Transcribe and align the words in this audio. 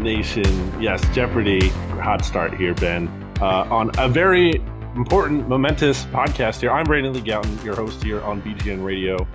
Nation. 0.00 0.80
Yes, 0.80 1.06
Jeopardy. 1.14 1.68
Hot 1.68 2.24
start 2.24 2.54
here, 2.54 2.74
Ben. 2.74 3.08
Uh, 3.40 3.66
on 3.70 3.90
a 3.98 4.08
very 4.08 4.54
important, 4.96 5.48
momentous 5.48 6.04
podcast 6.06 6.60
here. 6.60 6.70
I'm 6.70 6.84
Brandon 6.84 7.12
Lee 7.12 7.20
Gowton, 7.20 7.62
your 7.64 7.76
host 7.76 8.02
here 8.02 8.20
on 8.22 8.42
BGN 8.42 8.84
Radio, 8.84 9.26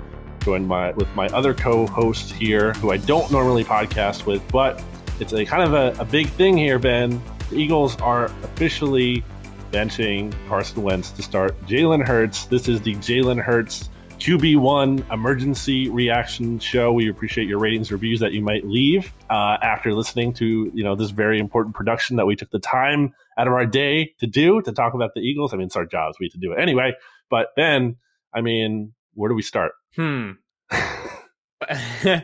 joined 0.41 0.67
by, 0.67 0.91
with 0.91 1.13
my 1.15 1.27
other 1.27 1.53
co-host 1.53 2.33
here, 2.33 2.73
who 2.73 2.91
I 2.91 2.97
don't 2.97 3.31
normally 3.31 3.63
podcast 3.63 4.25
with, 4.25 4.45
but 4.51 4.83
it's 5.19 5.33
a 5.33 5.45
kind 5.45 5.63
of 5.63 5.73
a, 5.73 6.01
a 6.01 6.05
big 6.05 6.29
thing 6.29 6.57
here, 6.57 6.79
Ben. 6.79 7.21
The 7.49 7.57
Eagles 7.57 7.99
are 8.01 8.25
officially 8.43 9.23
benching 9.71 10.33
Carson 10.47 10.83
Wentz 10.83 11.11
to 11.11 11.21
start 11.21 11.59
Jalen 11.65 12.05
Hurts. 12.05 12.45
This 12.45 12.67
is 12.67 12.81
the 12.81 12.95
Jalen 12.95 13.41
Hurts 13.41 13.89
QB1 14.19 15.11
emergency 15.11 15.89
reaction 15.89 16.59
show. 16.59 16.91
We 16.91 17.09
appreciate 17.09 17.47
your 17.47 17.59
ratings, 17.59 17.91
reviews 17.91 18.19
that 18.21 18.33
you 18.33 18.41
might 18.41 18.65
leave 18.65 19.13
uh, 19.29 19.57
after 19.61 19.93
listening 19.93 20.33
to 20.33 20.71
you 20.73 20.83
know 20.83 20.95
this 20.95 21.11
very 21.11 21.39
important 21.39 21.75
production 21.75 22.15
that 22.17 22.25
we 22.25 22.35
took 22.35 22.51
the 22.51 22.59
time 22.59 23.13
out 23.37 23.47
of 23.47 23.53
our 23.53 23.65
day 23.65 24.13
to 24.19 24.27
do 24.27 24.61
to 24.61 24.71
talk 24.71 24.93
about 24.93 25.13
the 25.13 25.21
Eagles. 25.21 25.53
I 25.53 25.57
mean, 25.57 25.67
it's 25.67 25.75
our 25.75 25.85
jobs. 25.85 26.17
We 26.19 26.29
to 26.29 26.37
do 26.37 26.53
it 26.53 26.59
anyway. 26.59 26.93
But 27.29 27.49
then, 27.55 27.97
I 28.33 28.41
mean, 28.41 28.93
where 29.13 29.29
do 29.29 29.35
we 29.35 29.41
start? 29.41 29.73
Hmm. 29.95 30.31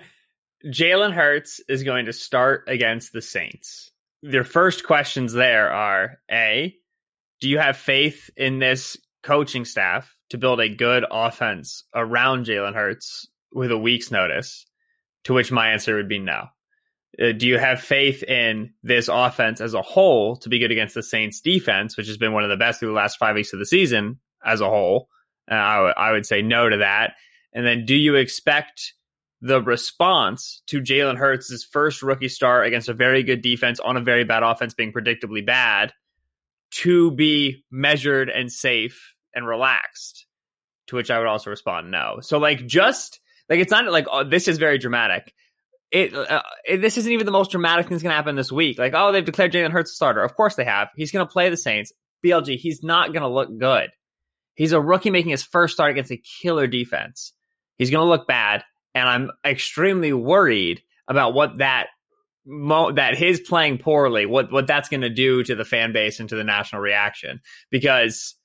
Jalen 0.65 1.13
Hurts 1.13 1.61
is 1.67 1.83
going 1.83 2.05
to 2.05 2.13
start 2.13 2.65
against 2.67 3.13
the 3.13 3.21
Saints. 3.21 3.91
Their 4.21 4.43
first 4.43 4.85
questions 4.85 5.33
there 5.33 5.71
are 5.71 6.19
A, 6.29 6.75
do 7.39 7.49
you 7.49 7.57
have 7.57 7.77
faith 7.77 8.29
in 8.37 8.59
this 8.59 8.97
coaching 9.23 9.65
staff 9.65 10.15
to 10.31 10.37
build 10.37 10.59
a 10.59 10.69
good 10.69 11.05
offense 11.09 11.83
around 11.93 12.45
Jalen 12.45 12.73
Hurts 12.73 13.27
with 13.51 13.71
a 13.71 13.77
week's 13.77 14.11
notice? 14.11 14.65
To 15.25 15.33
which 15.33 15.51
my 15.51 15.71
answer 15.71 15.95
would 15.97 16.09
be 16.09 16.19
no. 16.19 16.47
Uh, 17.21 17.33
do 17.33 17.45
you 17.45 17.57
have 17.57 17.81
faith 17.81 18.23
in 18.23 18.73
this 18.81 19.07
offense 19.07 19.61
as 19.61 19.73
a 19.73 19.81
whole 19.81 20.37
to 20.37 20.49
be 20.49 20.59
good 20.59 20.71
against 20.71 20.95
the 20.95 21.03
Saints 21.03 21.41
defense, 21.41 21.95
which 21.95 22.07
has 22.07 22.17
been 22.17 22.33
one 22.33 22.43
of 22.43 22.49
the 22.49 22.57
best 22.57 22.79
through 22.79 22.89
the 22.89 22.95
last 22.95 23.17
five 23.17 23.35
weeks 23.35 23.53
of 23.53 23.59
the 23.59 23.65
season 23.65 24.19
as 24.43 24.61
a 24.61 24.69
whole? 24.69 25.09
Uh, 25.49 25.55
I, 25.55 25.75
w- 25.75 25.93
I 25.95 26.11
would 26.11 26.25
say 26.25 26.41
no 26.41 26.69
to 26.69 26.77
that. 26.77 27.13
And 27.53 27.65
then 27.65 27.85
do 27.85 27.95
you 27.95 28.15
expect 28.15 28.93
the 29.41 29.61
response 29.61 30.63
to 30.67 30.81
Jalen 30.81 31.17
Hurts' 31.17 31.63
first 31.63 32.01
rookie 32.01 32.29
start 32.29 32.65
against 32.65 32.89
a 32.89 32.93
very 32.93 33.23
good 33.23 33.41
defense 33.41 33.79
on 33.79 33.97
a 33.97 34.01
very 34.01 34.23
bad 34.23 34.43
offense 34.43 34.73
being 34.73 34.93
predictably 34.93 35.45
bad 35.45 35.93
to 36.71 37.11
be 37.11 37.65
measured 37.69 38.29
and 38.29 38.51
safe 38.51 39.15
and 39.33 39.47
relaxed? 39.47 40.25
To 40.87 40.95
which 40.95 41.11
I 41.11 41.19
would 41.19 41.27
also 41.27 41.49
respond 41.49 41.91
no. 41.91 42.19
So 42.21 42.37
like 42.37 42.65
just 42.65 43.19
like 43.49 43.59
it's 43.59 43.71
not 43.71 43.89
like 43.91 44.07
oh, 44.11 44.23
this 44.23 44.47
is 44.47 44.57
very 44.57 44.77
dramatic. 44.77 45.33
It, 45.91 46.13
uh, 46.13 46.41
it, 46.65 46.77
this 46.77 46.97
isn't 46.97 47.11
even 47.11 47.25
the 47.25 47.33
most 47.33 47.51
dramatic 47.51 47.85
thing 47.85 47.95
that's 47.95 48.03
going 48.03 48.11
to 48.11 48.15
happen 48.15 48.35
this 48.35 48.51
week. 48.51 48.77
Like 48.77 48.93
oh 48.95 49.11
they've 49.11 49.23
declared 49.23 49.53
Jalen 49.53 49.71
Hurts 49.71 49.91
a 49.91 49.95
starter. 49.95 50.23
Of 50.23 50.35
course 50.35 50.55
they 50.55 50.65
have. 50.65 50.89
He's 50.95 51.11
going 51.11 51.25
to 51.25 51.31
play 51.31 51.49
the 51.49 51.57
Saints. 51.57 51.93
BLG. 52.23 52.57
He's 52.57 52.83
not 52.83 53.13
going 53.13 53.23
to 53.23 53.29
look 53.29 53.57
good. 53.57 53.89
He's 54.55 54.73
a 54.73 54.81
rookie 54.81 55.09
making 55.09 55.31
his 55.31 55.43
first 55.43 55.73
start 55.73 55.91
against 55.91 56.11
a 56.11 56.21
killer 56.41 56.67
defense. 56.67 57.33
He's 57.77 57.89
going 57.89 58.05
to 58.05 58.09
look 58.09 58.27
bad, 58.27 58.63
and 58.93 59.07
I'm 59.07 59.31
extremely 59.45 60.13
worried 60.13 60.83
about 61.07 61.33
what 61.33 61.57
that 61.57 61.87
mo- 62.45 62.91
that 62.91 63.17
his 63.17 63.39
playing 63.39 63.79
poorly, 63.79 64.25
what 64.25 64.51
what 64.51 64.67
that's 64.67 64.89
going 64.89 65.01
to 65.01 65.09
do 65.09 65.43
to 65.43 65.55
the 65.55 65.65
fan 65.65 65.93
base 65.93 66.19
and 66.19 66.29
to 66.29 66.35
the 66.35 66.43
national 66.43 66.81
reaction. 66.81 67.41
Because 67.69 68.35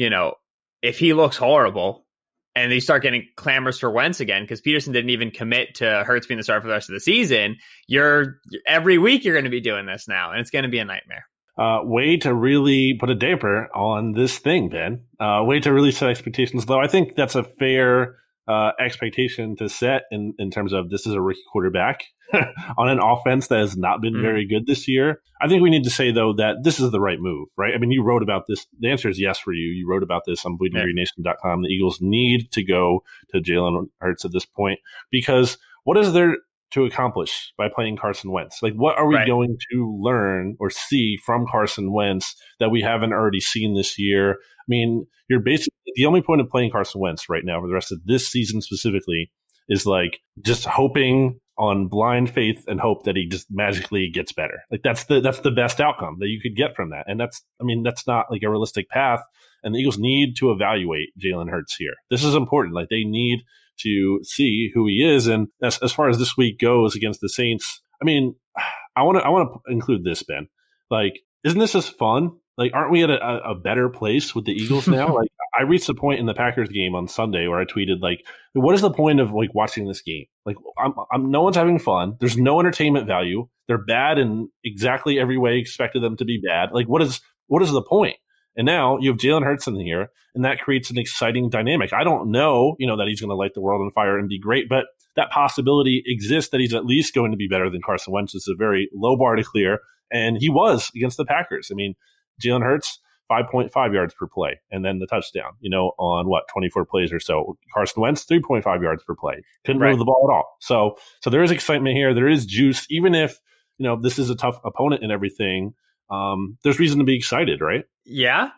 you 0.00 0.08
know, 0.08 0.32
if 0.80 0.98
he 0.98 1.12
looks 1.12 1.36
horrible 1.36 2.06
and 2.54 2.72
they 2.72 2.80
start 2.80 3.02
getting 3.02 3.26
clamors 3.36 3.78
for 3.78 3.90
Wentz 3.90 4.20
again, 4.20 4.42
because 4.42 4.62
Pederson 4.62 4.94
didn't 4.94 5.10
even 5.10 5.30
commit 5.30 5.74
to 5.74 6.04
Hurts 6.06 6.26
being 6.26 6.38
the 6.38 6.42
starter 6.42 6.62
for 6.62 6.68
the 6.68 6.72
rest 6.72 6.88
of 6.88 6.94
the 6.94 7.00
season, 7.00 7.58
you're 7.86 8.38
every 8.66 8.96
week 8.96 9.26
you're 9.26 9.34
going 9.34 9.44
to 9.44 9.50
be 9.50 9.60
doing 9.60 9.84
this 9.84 10.08
now, 10.08 10.30
and 10.30 10.40
it's 10.40 10.50
going 10.50 10.62
to 10.62 10.70
be 10.70 10.78
a 10.78 10.86
nightmare. 10.86 11.26
Uh, 11.58 11.80
way 11.84 12.16
to 12.16 12.32
really 12.32 12.94
put 12.94 13.10
a 13.10 13.14
damper 13.14 13.68
on 13.74 14.12
this 14.12 14.38
thing, 14.38 14.70
Ben. 14.70 15.02
Uh, 15.20 15.42
way 15.44 15.60
to 15.60 15.70
really 15.70 15.92
set 15.92 16.08
expectations 16.08 16.66
low. 16.66 16.80
I 16.80 16.86
think 16.86 17.14
that's 17.14 17.34
a 17.34 17.44
fair 17.44 18.16
uh, 18.50 18.72
expectation 18.80 19.54
to 19.54 19.68
set 19.68 20.02
in, 20.10 20.34
in 20.38 20.50
terms 20.50 20.72
of 20.72 20.90
this 20.90 21.06
is 21.06 21.14
a 21.14 21.20
rookie 21.20 21.40
quarterback 21.52 22.02
on 22.78 22.88
an 22.88 22.98
offense 22.98 23.46
that 23.46 23.60
has 23.60 23.76
not 23.76 24.00
been 24.00 24.14
mm. 24.14 24.22
very 24.22 24.44
good 24.44 24.66
this 24.66 24.88
year. 24.88 25.20
I 25.40 25.46
think 25.46 25.62
we 25.62 25.70
need 25.70 25.84
to 25.84 25.90
say, 25.90 26.10
though, 26.10 26.32
that 26.32 26.64
this 26.64 26.80
is 26.80 26.90
the 26.90 27.00
right 27.00 27.20
move, 27.20 27.48
right? 27.56 27.72
I 27.72 27.78
mean, 27.78 27.92
you 27.92 28.02
wrote 28.02 28.24
about 28.24 28.46
this. 28.48 28.66
The 28.80 28.90
answer 28.90 29.08
is 29.08 29.20
yes 29.20 29.38
for 29.38 29.52
you. 29.52 29.68
You 29.68 29.88
wrote 29.88 30.02
about 30.02 30.22
this 30.26 30.44
on 30.44 30.58
bleedinggreennation.com. 30.58 31.62
The 31.62 31.68
Eagles 31.68 31.98
need 32.00 32.50
to 32.50 32.64
go 32.64 33.04
to 33.32 33.40
Jalen 33.40 33.86
Hurts 34.00 34.24
at 34.24 34.32
this 34.32 34.46
point 34.46 34.80
because 35.12 35.56
what 35.84 35.96
is 35.96 36.12
there 36.12 36.36
to 36.72 36.84
accomplish 36.84 37.52
by 37.56 37.68
playing 37.72 37.98
Carson 37.98 38.32
Wentz? 38.32 38.62
Like, 38.62 38.74
what 38.74 38.98
are 38.98 39.06
we 39.06 39.14
right. 39.14 39.28
going 39.28 39.58
to 39.72 39.98
learn 40.00 40.56
or 40.58 40.70
see 40.70 41.16
from 41.24 41.46
Carson 41.48 41.92
Wentz 41.92 42.34
that 42.58 42.70
we 42.70 42.82
haven't 42.82 43.12
already 43.12 43.40
seen 43.40 43.74
this 43.74 43.96
year? 43.96 44.38
I 44.70 44.72
mean, 44.72 45.06
you're 45.28 45.40
basically 45.40 45.74
the 45.96 46.06
only 46.06 46.22
point 46.22 46.40
of 46.40 46.48
playing 46.48 46.70
Carson 46.70 47.00
Wentz 47.00 47.28
right 47.28 47.44
now 47.44 47.60
for 47.60 47.66
the 47.66 47.74
rest 47.74 47.90
of 47.90 48.04
this 48.04 48.28
season 48.28 48.60
specifically 48.60 49.32
is 49.68 49.84
like 49.86 50.20
just 50.40 50.64
hoping 50.64 51.40
on 51.58 51.88
blind 51.88 52.30
faith 52.30 52.64
and 52.68 52.80
hope 52.80 53.04
that 53.04 53.16
he 53.16 53.26
just 53.26 53.46
magically 53.50 54.08
gets 54.12 54.32
better. 54.32 54.62
Like 54.70 54.82
that's 54.82 55.04
the 55.04 55.20
that's 55.20 55.40
the 55.40 55.50
best 55.50 55.80
outcome 55.80 56.16
that 56.20 56.28
you 56.28 56.40
could 56.40 56.56
get 56.56 56.76
from 56.76 56.90
that. 56.90 57.04
And 57.06 57.18
that's 57.18 57.42
I 57.60 57.64
mean 57.64 57.82
that's 57.82 58.06
not 58.06 58.26
like 58.30 58.42
a 58.42 58.50
realistic 58.50 58.88
path. 58.88 59.20
And 59.62 59.74
the 59.74 59.78
Eagles 59.78 59.98
need 59.98 60.36
to 60.36 60.52
evaluate 60.52 61.10
Jalen 61.22 61.50
Hurts 61.50 61.76
here. 61.76 61.94
This 62.10 62.24
is 62.24 62.34
important. 62.34 62.74
Like 62.74 62.88
they 62.88 63.04
need 63.04 63.40
to 63.80 64.20
see 64.22 64.70
who 64.72 64.86
he 64.86 65.02
is. 65.02 65.26
And 65.26 65.48
as, 65.62 65.78
as 65.82 65.92
far 65.92 66.08
as 66.08 66.18
this 66.18 66.36
week 66.36 66.58
goes 66.58 66.94
against 66.94 67.20
the 67.20 67.28
Saints, 67.28 67.82
I 68.00 68.04
mean, 68.04 68.34
I 68.96 69.02
want 69.02 69.18
to 69.18 69.24
I 69.24 69.28
want 69.28 69.50
to 69.52 69.72
include 69.72 70.04
this, 70.04 70.22
Ben. 70.22 70.48
Like, 70.90 71.20
isn't 71.44 71.58
this 71.58 71.72
just 71.72 71.96
fun? 71.96 72.32
Like, 72.60 72.72
aren't 72.74 72.90
we 72.90 73.02
at 73.02 73.08
a, 73.08 73.40
a 73.42 73.54
better 73.54 73.88
place 73.88 74.34
with 74.34 74.44
the 74.44 74.52
Eagles 74.52 74.86
now? 74.86 75.14
like, 75.14 75.30
I 75.58 75.62
reached 75.62 75.86
the 75.86 75.94
point 75.94 76.20
in 76.20 76.26
the 76.26 76.34
Packers 76.34 76.68
game 76.68 76.94
on 76.94 77.08
Sunday 77.08 77.48
where 77.48 77.58
I 77.58 77.64
tweeted 77.64 78.02
like, 78.02 78.26
"What 78.52 78.74
is 78.74 78.82
the 78.82 78.90
point 78.90 79.18
of 79.18 79.32
like 79.32 79.54
watching 79.54 79.88
this 79.88 80.02
game? 80.02 80.26
Like, 80.44 80.56
I'm, 80.78 80.92
I'm 81.10 81.30
no 81.30 81.40
one's 81.40 81.56
having 81.56 81.78
fun. 81.78 82.18
There's 82.20 82.36
no 82.36 82.60
entertainment 82.60 83.06
value. 83.06 83.48
They're 83.66 83.82
bad 83.82 84.18
in 84.18 84.50
exactly 84.62 85.18
every 85.18 85.38
way 85.38 85.56
expected 85.56 86.02
them 86.02 86.18
to 86.18 86.26
be 86.26 86.38
bad. 86.46 86.72
Like, 86.72 86.86
what 86.86 87.00
is 87.00 87.22
what 87.46 87.62
is 87.62 87.72
the 87.72 87.82
point?" 87.82 88.18
And 88.56 88.66
now 88.66 88.98
you 88.98 89.10
have 89.10 89.18
Jalen 89.18 89.42
Hurts 89.42 89.66
in 89.66 89.80
here, 89.80 90.10
and 90.34 90.44
that 90.44 90.60
creates 90.60 90.90
an 90.90 90.98
exciting 90.98 91.48
dynamic. 91.48 91.94
I 91.94 92.04
don't 92.04 92.30
know, 92.30 92.76
you 92.78 92.86
know, 92.86 92.98
that 92.98 93.08
he's 93.08 93.20
going 93.20 93.30
to 93.30 93.36
light 93.36 93.54
the 93.54 93.62
world 93.62 93.80
on 93.80 93.90
fire 93.92 94.18
and 94.18 94.28
be 94.28 94.38
great, 94.38 94.68
but 94.68 94.84
that 95.16 95.30
possibility 95.30 96.02
exists 96.04 96.50
that 96.50 96.60
he's 96.60 96.74
at 96.74 96.84
least 96.84 97.14
going 97.14 97.30
to 97.30 97.38
be 97.38 97.48
better 97.48 97.70
than 97.70 97.80
Carson 97.80 98.12
Wentz. 98.12 98.34
It's 98.34 98.48
a 98.48 98.54
very 98.54 98.90
low 98.92 99.16
bar 99.16 99.36
to 99.36 99.44
clear, 99.44 99.78
and 100.12 100.36
he 100.38 100.50
was 100.50 100.90
against 100.94 101.16
the 101.16 101.24
Packers. 101.24 101.70
I 101.72 101.74
mean, 101.74 101.94
Jalen 102.40 102.62
Hurts, 102.62 102.98
5.5 103.30 103.92
yards 103.92 104.14
per 104.14 104.26
play, 104.26 104.60
and 104.70 104.84
then 104.84 104.98
the 104.98 105.06
touchdown, 105.06 105.52
you 105.60 105.70
know, 105.70 105.92
on 105.98 106.28
what, 106.28 106.44
24 106.52 106.84
plays 106.84 107.12
or 107.12 107.20
so. 107.20 107.56
Carson 107.72 108.02
Wentz, 108.02 108.24
3.5 108.24 108.82
yards 108.82 109.04
per 109.04 109.14
play. 109.14 109.42
Couldn't 109.64 109.80
right. 109.80 109.90
move 109.90 109.98
the 109.98 110.04
ball 110.04 110.28
at 110.28 110.34
all. 110.34 110.56
So, 110.60 110.96
so 111.20 111.30
there 111.30 111.42
is 111.42 111.50
excitement 111.50 111.96
here. 111.96 112.14
There 112.14 112.28
is 112.28 112.46
juice, 112.46 112.86
even 112.90 113.14
if, 113.14 113.40
you 113.78 113.84
know, 113.86 114.00
this 114.00 114.18
is 114.18 114.30
a 114.30 114.34
tough 114.34 114.60
opponent 114.64 115.02
and 115.02 115.12
everything 115.12 115.74
um, 116.10 116.58
there's 116.62 116.78
reason 116.78 116.98
to 116.98 117.04
be 117.04 117.16
excited, 117.16 117.60
right? 117.60 117.84
Yeah, 118.04 118.50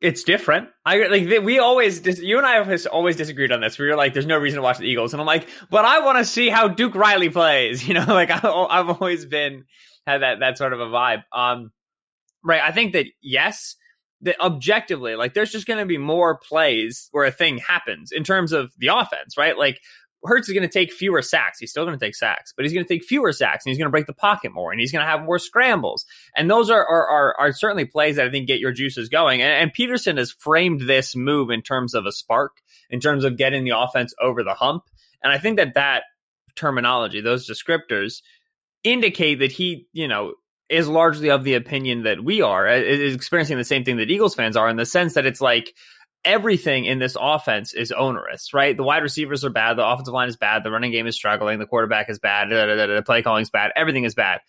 it's 0.00 0.24
different. 0.24 0.68
I 0.84 1.06
like 1.06 1.42
we 1.42 1.58
always 1.58 2.20
you 2.20 2.38
and 2.38 2.46
I 2.46 2.62
have 2.62 2.86
always 2.86 3.16
disagreed 3.16 3.50
on 3.50 3.60
this. 3.60 3.78
We 3.78 3.88
were 3.88 3.96
like, 3.96 4.12
"There's 4.12 4.26
no 4.26 4.38
reason 4.38 4.58
to 4.58 4.62
watch 4.62 4.78
the 4.78 4.86
Eagles," 4.86 5.14
and 5.14 5.20
I'm 5.20 5.26
like, 5.26 5.48
"But 5.70 5.84
I 5.84 6.00
want 6.00 6.18
to 6.18 6.24
see 6.24 6.48
how 6.50 6.68
Duke 6.68 6.94
Riley 6.94 7.30
plays." 7.30 7.86
You 7.88 7.94
know, 7.94 8.04
like 8.06 8.30
I, 8.30 8.36
have 8.36 8.90
always 8.90 9.24
been 9.24 9.64
had 10.06 10.18
that 10.18 10.40
that 10.40 10.58
sort 10.58 10.72
of 10.74 10.80
a 10.80 10.86
vibe. 10.86 11.24
Um, 11.34 11.72
right. 12.44 12.60
I 12.62 12.72
think 12.72 12.92
that 12.92 13.06
yes, 13.20 13.76
that 14.22 14.40
objectively, 14.40 15.14
like 15.14 15.34
there's 15.34 15.52
just 15.52 15.66
going 15.66 15.78
to 15.78 15.86
be 15.86 15.98
more 15.98 16.38
plays 16.38 17.08
where 17.12 17.24
a 17.24 17.30
thing 17.30 17.58
happens 17.58 18.12
in 18.12 18.24
terms 18.24 18.52
of 18.52 18.72
the 18.78 18.88
offense, 18.88 19.36
right? 19.36 19.56
Like 19.56 19.80
Hurts 20.22 20.48
is 20.48 20.54
going 20.54 20.68
to 20.68 20.72
take 20.72 20.92
fewer 20.92 21.22
sacks. 21.22 21.58
He's 21.58 21.70
still 21.70 21.86
going 21.86 21.98
to 21.98 22.04
take 22.04 22.14
sacks, 22.14 22.52
but 22.54 22.64
he's 22.64 22.74
going 22.74 22.84
to 22.84 22.92
take 22.92 23.04
fewer 23.04 23.32
sacks 23.32 23.64
and 23.64 23.70
he's 23.70 23.78
going 23.78 23.86
to 23.86 23.90
break 23.92 24.06
the 24.06 24.12
pocket 24.12 24.52
more 24.52 24.70
and 24.70 24.78
he's 24.78 24.92
going 24.92 25.04
to 25.04 25.10
have 25.10 25.24
more 25.24 25.38
scrambles. 25.38 26.04
And 26.36 26.50
those 26.50 26.68
are, 26.68 26.84
are, 26.84 27.08
are, 27.08 27.40
are, 27.40 27.52
certainly 27.52 27.86
plays 27.86 28.16
that 28.16 28.26
I 28.26 28.30
think 28.30 28.46
get 28.46 28.60
your 28.60 28.72
juices 28.72 29.08
going. 29.08 29.40
And, 29.40 29.52
and 29.52 29.74
Pederson 29.74 30.18
has 30.18 30.30
framed 30.30 30.82
this 30.82 31.16
move 31.16 31.48
in 31.48 31.62
terms 31.62 31.94
of 31.94 32.04
a 32.04 32.12
spark, 32.12 32.58
in 32.90 33.00
terms 33.00 33.24
of 33.24 33.38
getting 33.38 33.64
the 33.64 33.78
offense 33.78 34.12
over 34.20 34.44
the 34.44 34.52
hump. 34.52 34.84
And 35.22 35.32
I 35.32 35.38
think 35.38 35.56
that 35.56 35.74
that 35.74 36.02
terminology, 36.54 37.22
those 37.22 37.48
descriptors 37.48 38.20
indicate 38.84 39.36
that 39.36 39.52
he, 39.52 39.86
you 39.92 40.06
know, 40.08 40.34
is 40.70 40.88
largely 40.88 41.30
of 41.30 41.44
the 41.44 41.54
opinion 41.54 42.04
that 42.04 42.22
we 42.22 42.40
are, 42.40 42.66
uh, 42.68 42.76
is 42.76 43.14
experiencing 43.14 43.58
the 43.58 43.64
same 43.64 43.84
thing 43.84 43.96
that 43.98 44.10
Eagles 44.10 44.34
fans 44.34 44.56
are 44.56 44.68
in 44.68 44.76
the 44.76 44.86
sense 44.86 45.14
that 45.14 45.26
it's 45.26 45.40
like, 45.40 45.74
everything 46.22 46.84
in 46.84 46.98
this 46.98 47.16
offense 47.18 47.72
is 47.72 47.92
onerous, 47.92 48.52
right? 48.52 48.76
The 48.76 48.82
wide 48.82 49.02
receivers 49.02 49.42
are 49.42 49.48
bad, 49.50 49.78
the 49.78 49.86
offensive 49.86 50.12
line 50.12 50.28
is 50.28 50.36
bad, 50.36 50.62
the 50.64 50.70
running 50.70 50.92
game 50.92 51.06
is 51.06 51.16
struggling, 51.16 51.58
the 51.58 51.66
quarterback 51.66 52.10
is 52.10 52.18
bad, 52.18 52.50
the 52.50 53.02
play 53.06 53.22
calling 53.22 53.40
is 53.40 53.48
bad, 53.48 53.72
everything 53.74 54.04
is 54.04 54.14
bad. 54.14 54.40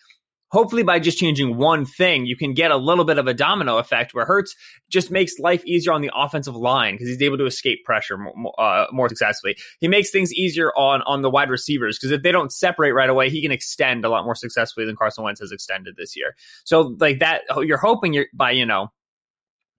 Hopefully, 0.51 0.83
by 0.83 0.99
just 0.99 1.17
changing 1.17 1.57
one 1.57 1.85
thing, 1.85 2.25
you 2.25 2.35
can 2.35 2.53
get 2.53 2.71
a 2.71 2.77
little 2.77 3.05
bit 3.05 3.17
of 3.17 3.27
a 3.27 3.33
domino 3.33 3.77
effect 3.77 4.13
where 4.13 4.25
Hurts 4.25 4.55
just 4.89 5.09
makes 5.09 5.39
life 5.39 5.65
easier 5.65 5.93
on 5.93 6.01
the 6.01 6.11
offensive 6.13 6.55
line 6.55 6.95
because 6.95 7.07
he's 7.07 7.21
able 7.21 7.37
to 7.37 7.45
escape 7.45 7.83
pressure 7.85 8.17
more, 8.17 8.53
uh, 8.59 8.85
more 8.91 9.07
successfully. 9.09 9.55
He 9.79 9.87
makes 9.87 10.11
things 10.11 10.33
easier 10.33 10.71
on 10.75 11.01
on 11.03 11.21
the 11.21 11.29
wide 11.29 11.49
receivers 11.49 11.97
because 11.97 12.11
if 12.11 12.21
they 12.21 12.31
don't 12.31 12.51
separate 12.51 12.91
right 12.91 13.09
away, 13.09 13.29
he 13.29 13.41
can 13.41 13.51
extend 13.51 14.03
a 14.03 14.09
lot 14.09 14.25
more 14.25 14.35
successfully 14.35 14.85
than 14.85 14.95
Carson 14.95 15.23
Wentz 15.23 15.39
has 15.39 15.51
extended 15.51 15.95
this 15.95 16.15
year. 16.15 16.35
So, 16.65 16.95
like 16.99 17.19
that, 17.19 17.43
you're 17.57 17.77
hoping 17.77 18.13
you're 18.13 18.27
by 18.33 18.51
you 18.51 18.65
know 18.65 18.91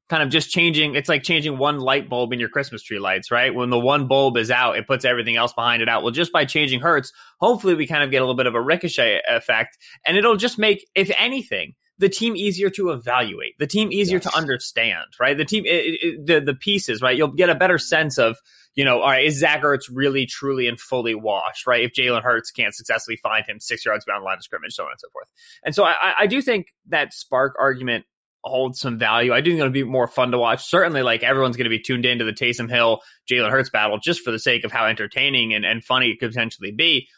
kind 0.09 0.23
of 0.23 0.29
just 0.29 0.51
changing 0.51 0.95
it's 0.95 1.09
like 1.09 1.23
changing 1.23 1.57
one 1.57 1.79
light 1.79 2.09
bulb 2.09 2.33
in 2.33 2.41
your 2.41 2.49
christmas 2.49 2.83
tree 2.83 2.99
lights 2.99 3.31
right 3.31 3.55
when 3.55 3.71
the 3.71 3.79
one 3.79 4.09
bulb 4.09 4.37
is 4.37 4.51
out 4.51 4.77
it 4.77 4.87
puts 4.87 5.05
everything 5.05 5.37
else 5.37 5.53
behind 5.53 5.83
it 5.83 5.89
out 5.89 6.03
well 6.03 6.13
just 6.13 6.33
by 6.33 6.45
changing 6.45 6.81
Hurts 6.81 7.13
hopefully 7.41 7.75
we 7.75 7.87
kind 7.87 8.03
of 8.03 8.11
get 8.11 8.19
a 8.19 8.21
little 8.21 8.37
bit 8.37 8.47
of 8.47 8.55
a 8.55 8.61
ricochet 8.61 9.21
effect 9.29 9.79
and 10.07 10.17
it'll 10.17 10.37
just 10.37 10.59
make 10.59 10.87
if 10.95 11.11
anything 11.19 11.75
the 11.99 12.09
team 12.09 12.37
easier 12.37 12.69
to 12.69 12.91
evaluate 12.91 13.55
the 13.59 13.67
team 13.67 13.93
easier 13.93 14.17
yes. 14.17 14.25
to 14.25 14.37
understand 14.37 15.07
right 15.21 15.37
the 15.37 15.45
team 15.45 15.65
it, 15.67 15.99
it, 16.03 16.27
the 16.27 16.41
the 16.41 16.55
pieces 16.55 17.01
right 17.01 17.17
you'll 17.17 17.29
get 17.29 17.49
a 17.49 17.55
better 17.55 17.79
sense 17.79 18.19
of 18.19 18.37
you 18.75 18.85
know, 18.85 19.01
all 19.01 19.09
right, 19.09 19.27
is 19.27 19.39
Zach 19.39 19.63
Ertz 19.63 19.91
really, 19.93 20.27
truly, 20.27 20.67
and 20.67 20.81
fully 20.81 21.15
washed, 21.15 21.67
right? 21.67 21.85
If 21.85 21.93
Jalen 21.93 22.23
Hurts 22.23 22.51
can't 22.51 22.75
successfully 22.75 23.17
find 23.17 23.45
him 23.47 23.61
six 23.61 23.85
yards 23.85 24.05
beyond 24.05 24.23
the 24.23 24.25
line 24.25 24.39
of 24.39 24.45
scrimmage, 24.45 24.73
so 24.73 24.85
on 24.85 24.93
and 24.93 25.01
so 25.01 25.09
forth. 25.13 25.29
And 25.63 25.75
so 25.75 25.85
I, 25.85 26.15
I 26.21 26.27
do 26.27 26.41
think 26.41 26.69
that 26.89 27.13
spark 27.13 27.55
argument 27.59 28.07
hold 28.45 28.77
some 28.77 28.99
value. 28.99 29.33
I 29.33 29.41
do 29.41 29.51
think 29.51 29.61
it'll 29.61 29.73
be 29.73 29.85
more 29.85 30.09
fun 30.09 30.33
to 30.33 30.39
watch. 30.39 30.65
Certainly, 30.65 31.03
like 31.03 31.23
everyone's 31.23 31.57
going 31.57 31.65
to 31.65 31.71
be 31.71 31.81
tuned 31.81 32.07
into 32.07 32.25
the 32.25 32.33
Taysom 32.33 32.71
Hill 32.71 33.01
Jalen 33.31 33.51
Hurts 33.51 33.71
battle 33.71 33.99
just 34.03 34.23
for 34.23 34.31
the 34.31 34.39
sake 34.39 34.65
of 34.65 34.73
how 34.73 34.87
entertaining 34.87 35.55
and, 35.55 35.65
and 35.65 35.85
funny 35.85 36.11
it 36.11 36.19
could 36.19 36.31
potentially 36.31 36.73
be. 36.73 37.09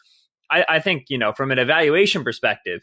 I, 0.49 0.65
I 0.67 0.79
think, 0.79 1.05
you 1.09 1.17
know, 1.17 1.33
from 1.33 1.51
an 1.51 1.59
evaluation 1.59 2.23
perspective, 2.23 2.81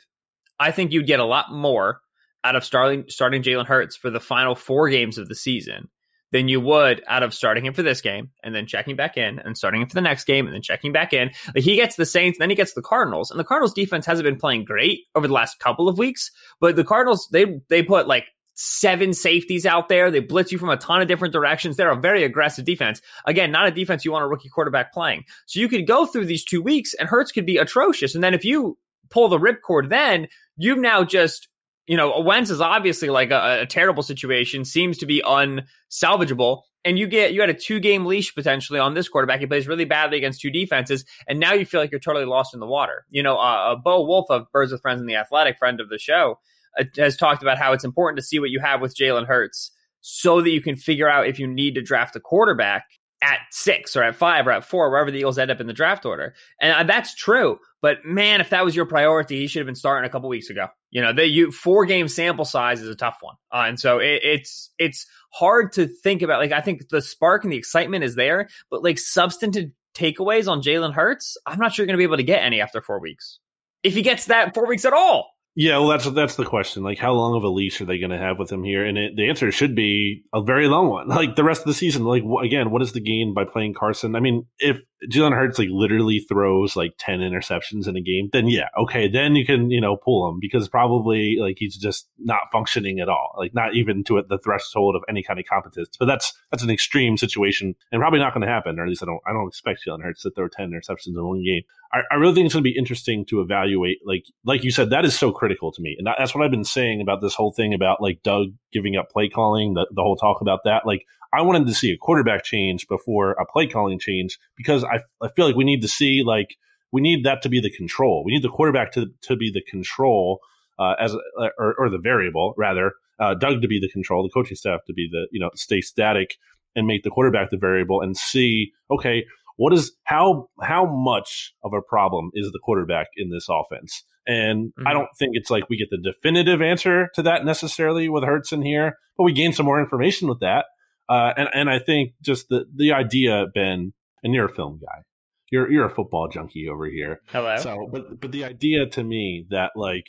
I 0.58 0.72
think 0.72 0.92
you'd 0.92 1.06
get 1.06 1.20
a 1.20 1.24
lot 1.24 1.52
more 1.52 2.00
out 2.44 2.56
of 2.56 2.64
starting 2.64 3.04
starting 3.08 3.42
Jalen 3.42 3.66
Hurts 3.66 3.96
for 3.96 4.10
the 4.10 4.20
final 4.20 4.54
four 4.54 4.88
games 4.88 5.18
of 5.18 5.28
the 5.28 5.34
season 5.34 5.88
than 6.32 6.48
you 6.48 6.60
would 6.60 7.02
out 7.06 7.22
of 7.22 7.34
starting 7.34 7.64
him 7.64 7.74
for 7.74 7.82
this 7.82 8.00
game 8.00 8.30
and 8.42 8.54
then 8.54 8.66
checking 8.66 8.96
back 8.96 9.16
in 9.16 9.38
and 9.38 9.56
starting 9.56 9.82
him 9.82 9.88
for 9.88 9.94
the 9.94 10.00
next 10.00 10.24
game 10.24 10.46
and 10.46 10.54
then 10.54 10.62
checking 10.62 10.92
back 10.92 11.12
in. 11.12 11.30
Like 11.54 11.64
he 11.64 11.76
gets 11.76 11.96
the 11.96 12.06
Saints, 12.06 12.38
then 12.38 12.50
he 12.50 12.56
gets 12.56 12.72
the 12.72 12.82
Cardinals, 12.82 13.30
and 13.30 13.38
the 13.38 13.44
Cardinals 13.44 13.74
defense 13.74 14.06
hasn't 14.06 14.24
been 14.24 14.36
playing 14.36 14.64
great 14.64 15.02
over 15.14 15.28
the 15.28 15.34
last 15.34 15.58
couple 15.58 15.88
of 15.88 15.98
weeks. 15.98 16.30
But 16.60 16.76
the 16.76 16.84
Cardinals, 16.84 17.28
they 17.30 17.60
they 17.68 17.82
put 17.82 18.08
like 18.08 18.24
seven 18.54 19.14
safeties 19.14 19.66
out 19.66 19.88
there. 19.88 20.10
They 20.10 20.20
blitz 20.20 20.52
you 20.52 20.58
from 20.58 20.68
a 20.68 20.76
ton 20.76 21.00
of 21.00 21.08
different 21.08 21.32
directions. 21.32 21.76
They're 21.76 21.90
a 21.90 21.96
very 21.96 22.24
aggressive 22.24 22.64
defense. 22.64 23.00
Again, 23.26 23.50
not 23.50 23.68
a 23.68 23.70
defense 23.70 24.04
you 24.04 24.12
want 24.12 24.24
a 24.24 24.28
rookie 24.28 24.48
quarterback 24.48 24.92
playing. 24.92 25.24
So 25.46 25.60
you 25.60 25.68
could 25.68 25.86
go 25.86 26.06
through 26.06 26.26
these 26.26 26.44
two 26.44 26.62
weeks 26.62 26.94
and 26.94 27.08
Hurts 27.08 27.32
could 27.32 27.46
be 27.46 27.56
atrocious. 27.56 28.14
And 28.14 28.22
then 28.22 28.34
if 28.34 28.44
you 28.44 28.78
pull 29.10 29.28
the 29.28 29.38
ripcord, 29.38 29.88
then 29.88 30.28
you've 30.56 30.78
now 30.78 31.04
just 31.04 31.48
you 31.86 31.96
know, 31.96 32.20
Wentz 32.20 32.50
is 32.50 32.60
obviously 32.60 33.08
like 33.08 33.30
a, 33.30 33.62
a, 33.62 33.66
terrible 33.66 34.02
situation, 34.02 34.64
seems 34.64 34.98
to 34.98 35.06
be 35.06 35.22
unsalvageable. 35.24 36.62
And 36.84 36.98
you 36.98 37.06
get 37.06 37.32
you 37.32 37.40
had 37.40 37.50
a 37.50 37.54
two 37.54 37.78
game 37.78 38.06
leash 38.06 38.34
potentially 38.34 38.80
on 38.80 38.94
this 38.94 39.08
quarterback. 39.08 39.40
He 39.40 39.46
plays 39.46 39.68
really 39.68 39.84
badly 39.84 40.18
against 40.18 40.40
two 40.40 40.50
defenses, 40.50 41.04
and 41.28 41.38
now 41.38 41.52
you 41.52 41.64
feel 41.64 41.80
like 41.80 41.92
you're 41.92 42.00
totally 42.00 42.24
lost 42.24 42.54
in 42.54 42.60
the 42.60 42.66
water. 42.66 43.04
You 43.08 43.22
know, 43.22 43.36
uh, 43.36 43.72
uh 43.72 43.76
Bo 43.76 44.04
Wulf 44.04 44.26
of 44.30 44.50
Birds 44.52 44.72
with 44.72 44.82
Friends 44.82 45.00
and 45.00 45.08
the 45.08 45.14
Athletic, 45.14 45.58
friend 45.58 45.80
of 45.80 45.88
the 45.88 45.98
show, 45.98 46.40
uh, 46.78 46.84
has 46.96 47.16
talked 47.16 47.42
about 47.42 47.58
how 47.58 47.72
it's 47.72 47.84
important 47.84 48.18
to 48.18 48.24
see 48.24 48.40
what 48.40 48.50
you 48.50 48.58
have 48.58 48.80
with 48.80 48.96
Jalen 48.96 49.26
Hurts 49.26 49.70
so 50.00 50.40
that 50.40 50.50
you 50.50 50.60
can 50.60 50.76
figure 50.76 51.08
out 51.08 51.28
if 51.28 51.38
you 51.38 51.46
need 51.46 51.76
to 51.76 51.82
draft 51.82 52.16
a 52.16 52.20
quarterback 52.20 52.86
at 53.22 53.38
six 53.50 53.96
or 53.96 54.02
at 54.02 54.16
five 54.16 54.46
or 54.46 54.50
at 54.50 54.64
four, 54.64 54.90
wherever 54.90 55.10
the 55.10 55.18
Eagles 55.18 55.38
end 55.38 55.50
up 55.50 55.60
in 55.60 55.66
the 55.66 55.72
draft 55.72 56.04
order. 56.04 56.34
And 56.60 56.72
uh, 56.72 56.82
that's 56.82 57.14
true. 57.14 57.58
But 57.80 58.04
man, 58.04 58.40
if 58.40 58.50
that 58.50 58.64
was 58.64 58.76
your 58.76 58.86
priority, 58.86 59.38
he 59.38 59.46
should 59.46 59.60
have 59.60 59.66
been 59.66 59.74
starting 59.74 60.08
a 60.08 60.12
couple 60.12 60.28
weeks 60.28 60.50
ago. 60.50 60.66
You 60.90 61.02
know, 61.02 61.12
the 61.12 61.26
you 61.26 61.52
four 61.52 61.86
game 61.86 62.08
sample 62.08 62.44
size 62.44 62.80
is 62.80 62.88
a 62.88 62.94
tough 62.94 63.18
one, 63.20 63.36
uh, 63.52 63.64
and 63.66 63.78
so 63.78 63.98
it, 63.98 64.20
it's 64.22 64.70
it's 64.78 65.06
hard 65.32 65.72
to 65.72 65.86
think 65.86 66.22
about. 66.22 66.40
Like 66.40 66.52
I 66.52 66.60
think 66.60 66.88
the 66.88 67.00
spark 67.00 67.44
and 67.44 67.52
the 67.52 67.56
excitement 67.56 68.04
is 68.04 68.14
there, 68.14 68.48
but 68.70 68.82
like 68.82 68.98
substantive 68.98 69.70
takeaways 69.94 70.48
on 70.48 70.62
Jalen 70.62 70.92
Hurts, 70.92 71.36
I'm 71.46 71.58
not 71.58 71.72
sure 71.72 71.84
you're 71.84 71.88
going 71.88 71.98
to 71.98 71.98
be 71.98 72.04
able 72.04 72.16
to 72.16 72.22
get 72.22 72.42
any 72.42 72.60
after 72.60 72.80
four 72.80 73.00
weeks. 73.00 73.38
If 73.82 73.94
he 73.94 74.02
gets 74.02 74.26
that 74.26 74.54
four 74.54 74.66
weeks 74.66 74.84
at 74.84 74.92
all. 74.92 75.31
Yeah, 75.54 75.78
well, 75.78 75.88
that's 75.88 76.10
that's 76.10 76.36
the 76.36 76.46
question. 76.46 76.82
Like, 76.82 76.98
how 76.98 77.12
long 77.12 77.36
of 77.36 77.44
a 77.44 77.48
leash 77.48 77.80
are 77.80 77.84
they 77.84 77.98
going 77.98 78.10
to 78.10 78.18
have 78.18 78.38
with 78.38 78.50
him 78.50 78.64
here? 78.64 78.86
And 78.86 78.96
it, 78.96 79.16
the 79.16 79.28
answer 79.28 79.52
should 79.52 79.74
be 79.74 80.22
a 80.32 80.42
very 80.42 80.66
long 80.66 80.88
one. 80.88 81.08
Like 81.22 81.36
the 81.36 81.44
rest 81.44 81.60
of 81.60 81.66
the 81.66 81.74
season. 81.74 82.04
Like 82.04 82.22
again, 82.42 82.70
what 82.70 82.82
is 82.82 82.92
the 82.92 83.00
gain 83.00 83.34
by 83.34 83.44
playing 83.44 83.74
Carson? 83.74 84.16
I 84.16 84.20
mean, 84.20 84.46
if 84.58 84.82
Jalen 85.10 85.34
Hurts 85.34 85.58
like 85.58 85.68
literally 85.70 86.20
throws 86.20 86.76
like 86.76 86.94
ten 86.98 87.20
interceptions 87.20 87.88
in 87.88 87.96
a 87.96 88.00
game, 88.00 88.28
then 88.32 88.48
yeah, 88.48 88.68
okay, 88.78 89.08
then 89.08 89.34
you 89.34 89.44
can 89.44 89.70
you 89.70 89.80
know 89.80 89.96
pull 89.96 90.28
him 90.28 90.38
because 90.40 90.68
probably 90.68 91.36
like 91.40 91.56
he's 91.58 91.76
just 91.76 92.08
not 92.18 92.40
functioning 92.52 93.00
at 93.00 93.08
all, 93.08 93.34
like 93.38 93.54
not 93.54 93.74
even 93.74 94.04
to 94.04 94.22
the 94.28 94.38
threshold 94.38 94.96
of 94.96 95.02
any 95.08 95.22
kind 95.22 95.38
of 95.40 95.46
competence. 95.46 95.96
But 95.98 96.06
that's 96.06 96.32
that's 96.50 96.62
an 96.62 96.70
extreme 96.70 97.16
situation 97.16 97.74
and 97.90 98.00
probably 98.00 98.20
not 98.20 98.34
going 98.34 98.46
to 98.46 98.52
happen, 98.52 98.78
or 98.78 98.84
at 98.84 98.88
least 98.88 99.02
I 99.02 99.06
don't 99.06 99.20
I 99.26 99.32
don't 99.32 99.48
expect 99.48 99.80
Jalen 99.86 100.02
Hurts 100.02 100.22
to 100.22 100.30
throw 100.30 100.48
ten 100.48 100.70
interceptions 100.70 101.16
in 101.16 101.26
one 101.26 101.42
game. 101.44 101.62
I, 101.92 102.00
I 102.10 102.14
really 102.14 102.34
think 102.34 102.46
it's 102.46 102.54
going 102.54 102.64
to 102.64 102.70
be 102.70 102.78
interesting 102.78 103.24
to 103.26 103.40
evaluate. 103.40 103.98
Like 104.04 104.24
like 104.44 104.64
you 104.64 104.70
said, 104.70 104.90
that 104.90 105.04
is 105.04 105.18
so 105.18 105.32
critical 105.32 105.72
to 105.72 105.82
me, 105.82 105.96
and 105.98 106.06
that's 106.06 106.34
what 106.34 106.44
I've 106.44 106.50
been 106.50 106.64
saying 106.64 107.00
about 107.00 107.20
this 107.20 107.34
whole 107.34 107.52
thing 107.52 107.74
about 107.74 108.00
like 108.00 108.22
Doug 108.22 108.48
giving 108.72 108.96
up 108.96 109.10
play 109.10 109.28
calling, 109.28 109.74
the 109.74 109.86
the 109.90 110.02
whole 110.02 110.16
talk 110.16 110.40
about 110.40 110.60
that. 110.64 110.86
Like 110.86 111.06
I 111.32 111.40
wanted 111.40 111.66
to 111.66 111.74
see 111.74 111.90
a 111.90 111.96
quarterback 111.96 112.44
change 112.44 112.86
before 112.88 113.32
a 113.32 113.46
play 113.46 113.66
calling 113.66 113.98
change 113.98 114.38
because 114.56 114.84
I, 114.92 114.98
I 115.24 115.28
feel 115.34 115.46
like 115.46 115.56
we 115.56 115.64
need 115.64 115.82
to 115.82 115.88
see 115.88 116.22
like 116.24 116.56
we 116.92 117.00
need 117.00 117.24
that 117.24 117.42
to 117.42 117.48
be 117.48 117.60
the 117.60 117.70
control. 117.70 118.22
We 118.24 118.32
need 118.32 118.42
the 118.42 118.48
quarterback 118.48 118.92
to 118.92 119.06
to 119.22 119.36
be 119.36 119.50
the 119.50 119.62
control 119.62 120.40
uh, 120.78 120.94
as 121.00 121.14
uh, 121.14 121.48
or, 121.58 121.74
or, 121.78 121.90
the 121.90 121.98
variable 121.98 122.54
rather. 122.56 122.92
Uh, 123.20 123.34
Doug 123.34 123.62
to 123.62 123.68
be 123.68 123.78
the 123.78 123.90
control, 123.90 124.22
the 124.22 124.30
coaching 124.30 124.56
staff 124.56 124.80
to 124.86 124.92
be 124.92 125.08
the 125.10 125.28
you 125.30 125.40
know 125.40 125.50
stay 125.54 125.80
static 125.80 126.36
and 126.74 126.86
make 126.86 127.02
the 127.02 127.10
quarterback 127.10 127.50
the 127.50 127.58
variable 127.58 128.00
and 128.00 128.16
see 128.16 128.72
okay 128.90 129.24
what 129.56 129.72
is 129.72 129.92
how 130.04 130.48
how 130.62 130.86
much 130.86 131.54
of 131.62 131.72
a 131.74 131.82
problem 131.82 132.30
is 132.34 132.50
the 132.50 132.58
quarterback 132.58 133.08
in 133.16 133.30
this 133.30 133.46
offense 133.50 134.04
and 134.26 134.68
mm-hmm. 134.68 134.86
I 134.86 134.92
don't 134.92 135.08
think 135.18 135.32
it's 135.34 135.50
like 135.50 135.68
we 135.68 135.76
get 135.76 135.90
the 135.90 135.98
definitive 135.98 136.62
answer 136.62 137.08
to 137.14 137.22
that 137.22 137.44
necessarily 137.44 138.08
with 138.08 138.24
Hurts 138.24 138.52
in 138.52 138.62
here, 138.62 138.98
but 139.16 139.24
we 139.24 139.32
gain 139.32 139.52
some 139.52 139.66
more 139.66 139.80
information 139.80 140.28
with 140.28 140.40
that. 140.40 140.66
Uh, 141.08 141.32
and 141.36 141.48
and 141.52 141.70
I 141.70 141.78
think 141.78 142.12
just 142.22 142.48
the 142.48 142.64
the 142.74 142.92
idea, 142.92 143.46
Ben, 143.54 143.92
and 144.22 144.34
you're 144.34 144.46
a 144.46 144.54
film 144.54 144.80
guy, 144.80 145.02
you're 145.50 145.70
you're 145.70 145.86
a 145.86 145.94
football 145.94 146.28
junkie 146.28 146.68
over 146.68 146.86
here. 146.86 147.20
Hello. 147.26 147.56
So, 147.58 147.88
but 147.90 148.20
but 148.20 148.32
the 148.32 148.44
idea 148.44 148.86
to 148.86 149.04
me 149.04 149.46
that 149.50 149.72
like 149.76 150.06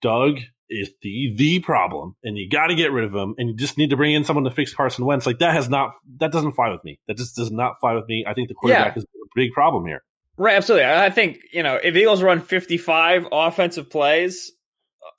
Doug 0.00 0.38
is 0.70 0.90
the 1.02 1.34
the 1.36 1.60
problem, 1.60 2.16
and 2.22 2.36
you 2.36 2.48
got 2.48 2.68
to 2.68 2.74
get 2.74 2.92
rid 2.92 3.04
of 3.04 3.14
him, 3.14 3.34
and 3.38 3.48
you 3.48 3.56
just 3.56 3.78
need 3.78 3.90
to 3.90 3.96
bring 3.96 4.14
in 4.14 4.24
someone 4.24 4.44
to 4.44 4.50
fix 4.50 4.72
Carson 4.72 5.04
Wentz. 5.04 5.26
Like 5.26 5.38
that 5.38 5.54
has 5.54 5.68
not 5.68 5.92
that 6.18 6.32
doesn't 6.32 6.52
fly 6.52 6.70
with 6.70 6.84
me. 6.84 7.00
That 7.08 7.16
just 7.16 7.36
does 7.36 7.50
not 7.50 7.80
fly 7.80 7.94
with 7.94 8.06
me. 8.08 8.24
I 8.26 8.34
think 8.34 8.48
the 8.48 8.54
quarterback 8.54 8.96
yeah. 8.96 9.00
is 9.00 9.04
a 9.04 9.28
big 9.34 9.52
problem 9.52 9.86
here. 9.86 10.02
Right, 10.36 10.56
absolutely. 10.56 10.86
I 10.86 11.10
think 11.10 11.38
you 11.52 11.62
know 11.62 11.78
if 11.82 11.94
Eagles 11.94 12.22
run 12.22 12.40
55 12.40 13.28
offensive 13.32 13.90
plays, 13.90 14.52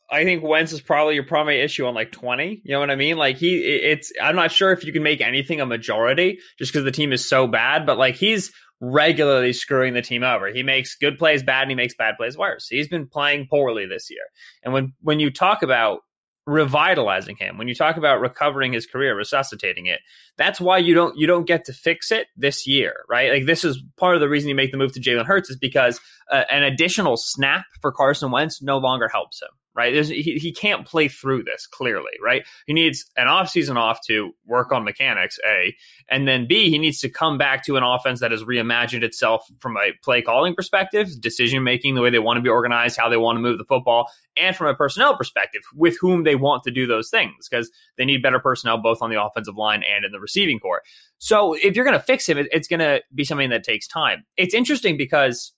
I 0.10 0.24
think 0.24 0.44
Wentz 0.44 0.72
is 0.72 0.82
probably 0.82 1.16
your 1.16 1.24
primary 1.24 1.62
issue 1.62 1.86
on 1.86 1.96
like 1.96 2.12
20. 2.12 2.62
You 2.64 2.74
know 2.74 2.80
what 2.80 2.92
I 2.92 2.96
mean? 2.96 3.18
Like 3.18 3.38
he, 3.38 3.58
it's, 3.58 4.12
I'm 4.22 4.36
not 4.36 4.52
sure 4.52 4.72
if 4.72 4.84
you 4.84 4.94
can 4.94 5.04
make 5.04 5.22
anything 5.22 5.62
a 5.62 5.66
majority 5.66 6.40
just 6.60 6.72
because 6.72 6.86
the 6.86 6.92
team 6.92 7.12
is 7.12 7.28
so 7.28 7.48
bad, 7.48 7.86
but 7.86 7.98
like 7.98 8.16
he's 8.16 8.52
regularly 8.80 9.54
screwing 9.54 9.94
the 9.94 10.02
team 10.02 10.24
over. 10.24 10.48
He 10.48 10.62
makes 10.62 10.96
good 10.96 11.18
plays 11.18 11.42
bad 11.42 11.64
and 11.64 11.72
he 11.72 11.76
makes 11.76 11.96
bad 11.96 12.18
plays 12.18 12.38
worse. 12.38 12.68
He's 12.68 12.88
been 12.88 13.08
playing 13.08 13.48
poorly 13.50 13.88
this 13.88 14.10
year. 14.10 14.26
And 14.64 14.74
when, 14.74 14.94
when 15.02 15.20
you 15.20 15.32
talk 15.32 15.64
about 15.64 16.02
revitalizing 16.46 17.38
him, 17.38 17.58
when 17.58 17.68
you 17.68 17.74
talk 17.76 17.98
about 17.98 18.22
recovering 18.22 18.74
his 18.74 18.86
career, 18.86 19.16
resuscitating 19.16 19.88
it, 19.88 20.02
that's 20.38 20.60
why 20.60 20.78
you 20.78 20.94
don't, 20.94 21.18
you 21.18 21.28
don't 21.28 21.46
get 21.46 21.66
to 21.66 21.74
fix 21.74 22.12
it 22.12 22.28
this 22.36 22.68
year, 22.68 23.04
right? 23.10 23.32
Like 23.32 23.46
this 23.46 23.64
is 23.64 23.82
part 23.98 24.16
of 24.16 24.22
the 24.22 24.30
reason 24.30 24.50
you 24.50 24.56
make 24.56 24.72
the 24.72 24.78
move 24.78 24.94
to 24.94 25.00
Jalen 25.00 25.26
Hurts 25.26 25.50
is 25.50 25.58
because 25.58 26.00
uh, 26.32 26.44
an 26.50 26.64
additional 26.64 27.18
snap 27.18 27.66
for 27.82 27.92
Carson 27.92 28.32
Wentz 28.32 28.62
no 28.62 28.78
longer 28.78 29.08
helps 29.08 29.42
him 29.42 29.50
right? 29.76 30.06
he, 30.06 30.40
he 30.40 30.54
can't 30.54 30.88
play 30.88 31.10
through 31.10 31.44
this 31.44 31.68
clearly, 31.68 32.12
right? 32.24 32.48
He 32.66 32.74
needs 32.74 33.06
an 33.18 33.28
offseason 33.28 33.76
off 33.76 34.00
to 34.08 34.32
work 34.46 34.72
on 34.72 34.86
mechanics, 34.86 35.38
A. 35.46 35.76
And 36.10 36.28
then 36.28 36.48
B, 36.48 36.70
he 36.70 36.80
needs 36.80 37.02
to 37.02 37.10
come 37.10 37.38
back 37.38 37.66
to 37.66 37.76
an 37.76 37.84
offense 37.84 38.22
that 38.22 38.32
has 38.32 38.44
reimagined 38.44 39.04
itself 39.04 39.46
from 39.60 39.76
a 39.76 39.92
play 40.02 40.22
calling 40.22 40.56
perspective, 40.56 41.10
decision 41.20 41.64
making, 41.64 41.96
the 41.96 42.02
way 42.02 42.10
they 42.10 42.20
want 42.20 42.38
to 42.38 42.42
be 42.42 42.50
organized, 42.50 42.98
how 42.98 43.10
they 43.10 43.18
want 43.18 43.36
to 43.36 43.42
move 43.42 43.58
the 43.58 43.66
football, 43.66 44.10
and 44.38 44.56
from 44.56 44.68
a 44.68 44.76
personnel 44.76 45.18
perspective, 45.18 45.62
with 45.76 45.98
whom 46.00 46.24
they 46.24 46.36
want 46.36 46.64
to 46.64 46.72
do 46.72 46.88
those 46.88 47.10
things, 47.10 47.48
because 47.50 47.70
they 47.98 48.06
need 48.06 48.24
better 48.24 48.40
personnel 48.40 48.78
both 48.78 49.02
on 49.02 49.10
the 49.10 49.22
offensive 49.22 49.58
line 49.58 49.84
and 49.84 50.06
in 50.06 50.12
the 50.12 50.20
receiving 50.26 50.60
core. 50.60 50.82
So 51.18 51.54
if 51.54 51.76
you're 51.76 51.86
going 51.86 51.98
to 51.98 52.04
fix 52.04 52.28
him, 52.28 52.38
it's 52.38 52.68
going 52.68 52.80
to 52.80 53.02
be 53.14 53.24
something 53.24 53.50
that 53.52 53.64
takes 53.64 53.88
time. 53.88 54.26
It's 54.38 54.54
interesting 54.54 54.98
because 54.98 55.54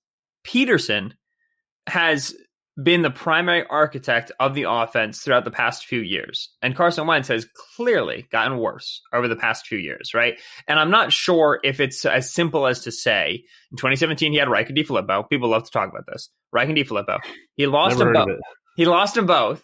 Pederson 0.46 1.14
has 1.88 2.36
been 2.82 3.02
the 3.02 3.10
primary 3.10 3.66
architect 3.70 4.32
of 4.40 4.54
the 4.54 4.64
offense 4.70 5.22
throughout 5.22 5.46
the 5.46 5.52
past 5.52 5.86
few 5.86 6.02
years. 6.02 6.50
And 6.62 6.76
Carson 6.76 7.08
Wentz 7.08 7.28
has 7.30 7.48
clearly 7.76 8.28
gotten 8.32 8.60
worse 8.60 9.02
over 9.12 9.28
the 9.28 9.36
past 9.36 9.66
few 9.66 9.80
years, 9.80 10.14
right? 10.14 10.40
And 10.68 10.80
I'm 10.80 10.92
not 10.92 11.12
sure 11.12 11.60
if 11.64 11.80
it's 11.80 12.06
as 12.06 12.32
simple 12.32 12.68
as 12.68 12.82
to 12.82 12.92
say 12.92 13.44
in 13.72 13.78
2017 13.78 14.32
he 14.32 14.38
had 14.38 14.50
Reich 14.50 14.70
and 14.70 14.78
DeFilippo. 14.78 15.28
People 15.28 15.50
love 15.50 15.64
to 15.64 15.72
talk 15.72 15.90
about 15.90 16.06
this. 16.06 16.30
Reich 16.52 16.70
and 16.70 16.78
DeFilippo. 16.78 17.18
He 17.56 17.66
lost 17.66 17.98
them 17.98 18.14
both. 18.14 18.28
He 18.76 18.86
lost 18.86 19.16
them 19.16 19.26
both. 19.26 19.64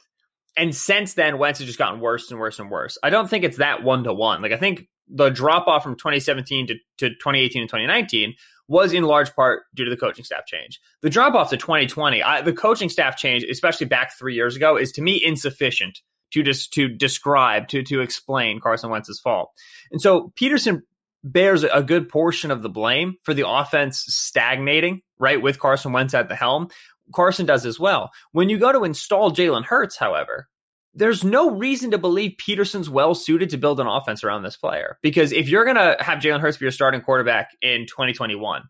And 0.57 0.75
since 0.75 1.13
then, 1.13 1.37
Wentz 1.37 1.59
has 1.59 1.67
just 1.67 1.79
gotten 1.79 1.99
worse 1.99 2.31
and 2.31 2.39
worse 2.39 2.59
and 2.59 2.69
worse. 2.69 2.97
I 3.03 3.09
don't 3.11 3.29
think 3.29 3.43
it's 3.43 3.57
that 3.57 3.83
one 3.83 4.03
to 4.05 4.13
one. 4.13 4.41
Like 4.41 4.51
I 4.51 4.57
think 4.57 4.87
the 5.13 5.29
drop 5.29 5.67
off 5.67 5.83
from 5.83 5.95
2017 5.95 6.67
to, 6.67 6.73
to 6.97 7.09
2018 7.09 7.61
and 7.61 7.69
2019 7.69 8.33
was 8.67 8.93
in 8.93 9.03
large 9.03 9.33
part 9.35 9.63
due 9.75 9.85
to 9.85 9.91
the 9.91 9.97
coaching 9.97 10.25
staff 10.25 10.45
change. 10.45 10.81
The 11.01 11.09
drop 11.09 11.35
off 11.35 11.51
to 11.51 11.57
2020, 11.57 12.23
I, 12.23 12.41
the 12.41 12.53
coaching 12.53 12.89
staff 12.89 13.17
change, 13.17 13.43
especially 13.43 13.85
back 13.85 14.17
three 14.17 14.35
years 14.35 14.55
ago, 14.55 14.77
is 14.77 14.91
to 14.93 15.01
me 15.01 15.21
insufficient 15.23 16.01
to 16.31 16.41
just 16.41 16.73
to 16.73 16.87
describe 16.89 17.67
to 17.69 17.83
to 17.83 18.01
explain 18.01 18.59
Carson 18.59 18.89
Wentz's 18.89 19.19
fall. 19.19 19.53
And 19.91 20.01
so 20.01 20.33
Pederson 20.35 20.81
bears 21.23 21.63
a 21.63 21.83
good 21.83 22.09
portion 22.09 22.51
of 22.51 22.61
the 22.61 22.69
blame 22.69 23.15
for 23.23 23.33
the 23.33 23.47
offense 23.47 24.03
stagnating, 24.07 25.01
right, 25.19 25.41
with 25.41 25.59
Carson 25.59 25.93
Wentz 25.93 26.13
at 26.13 26.27
the 26.27 26.35
helm. 26.35 26.69
Carson 27.13 27.45
does 27.45 27.65
as 27.65 27.79
well. 27.79 28.11
When 28.31 28.49
you 28.49 28.57
go 28.57 28.71
to 28.71 28.83
install 28.83 29.31
Jalen 29.31 29.65
Hurts, 29.65 29.97
however, 29.97 30.47
there's 30.95 31.23
no 31.23 31.51
reason 31.51 31.91
to 31.91 31.97
believe 31.97 32.35
Pederson's 32.37 32.89
well 32.89 33.15
suited 33.15 33.49
to 33.49 33.57
build 33.57 33.79
an 33.79 33.87
offense 33.87 34.23
around 34.23 34.43
this 34.43 34.57
player. 34.57 34.97
Because 35.01 35.31
if 35.31 35.49
you're 35.49 35.65
going 35.65 35.75
to 35.75 35.97
have 35.99 36.19
Jalen 36.19 36.39
Hurts 36.39 36.57
be 36.57 36.65
your 36.65 36.71
starting 36.71 37.01
quarterback 37.01 37.49
in 37.61 37.85
2021, 37.87 38.63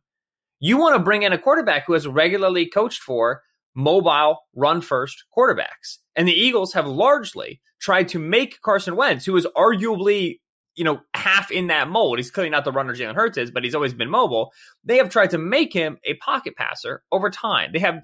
you 0.59 0.77
want 0.77 0.95
to 0.95 1.03
bring 1.03 1.23
in 1.23 1.33
a 1.33 1.37
quarterback 1.37 1.85
who 1.85 1.93
has 1.93 2.07
regularly 2.07 2.65
coached 2.65 3.01
for 3.01 3.41
mobile, 3.75 4.37
run 4.55 4.81
first 4.81 5.25
quarterbacks. 5.35 5.97
And 6.15 6.27
the 6.27 6.33
Eagles 6.33 6.73
have 6.73 6.87
largely 6.87 7.59
tried 7.81 8.07
to 8.09 8.19
make 8.19 8.61
Carson 8.61 8.95
Wentz, 8.95 9.25
who 9.25 9.35
is 9.35 9.47
arguably, 9.57 10.39
you 10.75 10.85
know, 10.85 11.01
half 11.13 11.51
in 11.51 11.67
that 11.67 11.89
mold. 11.89 12.19
He's 12.19 12.31
clearly 12.31 12.49
not 12.49 12.63
the 12.63 12.71
runner 12.71 12.95
Jalen 12.95 13.15
Hurts 13.15 13.37
is, 13.37 13.51
but 13.51 13.63
he's 13.63 13.75
always 13.75 13.93
been 13.93 14.09
mobile. 14.09 14.53
They 14.85 14.97
have 14.97 15.09
tried 15.09 15.31
to 15.31 15.37
make 15.37 15.73
him 15.73 15.97
a 16.05 16.13
pocket 16.15 16.55
passer 16.55 17.03
over 17.11 17.29
time. 17.29 17.71
They 17.73 17.79
have 17.79 18.01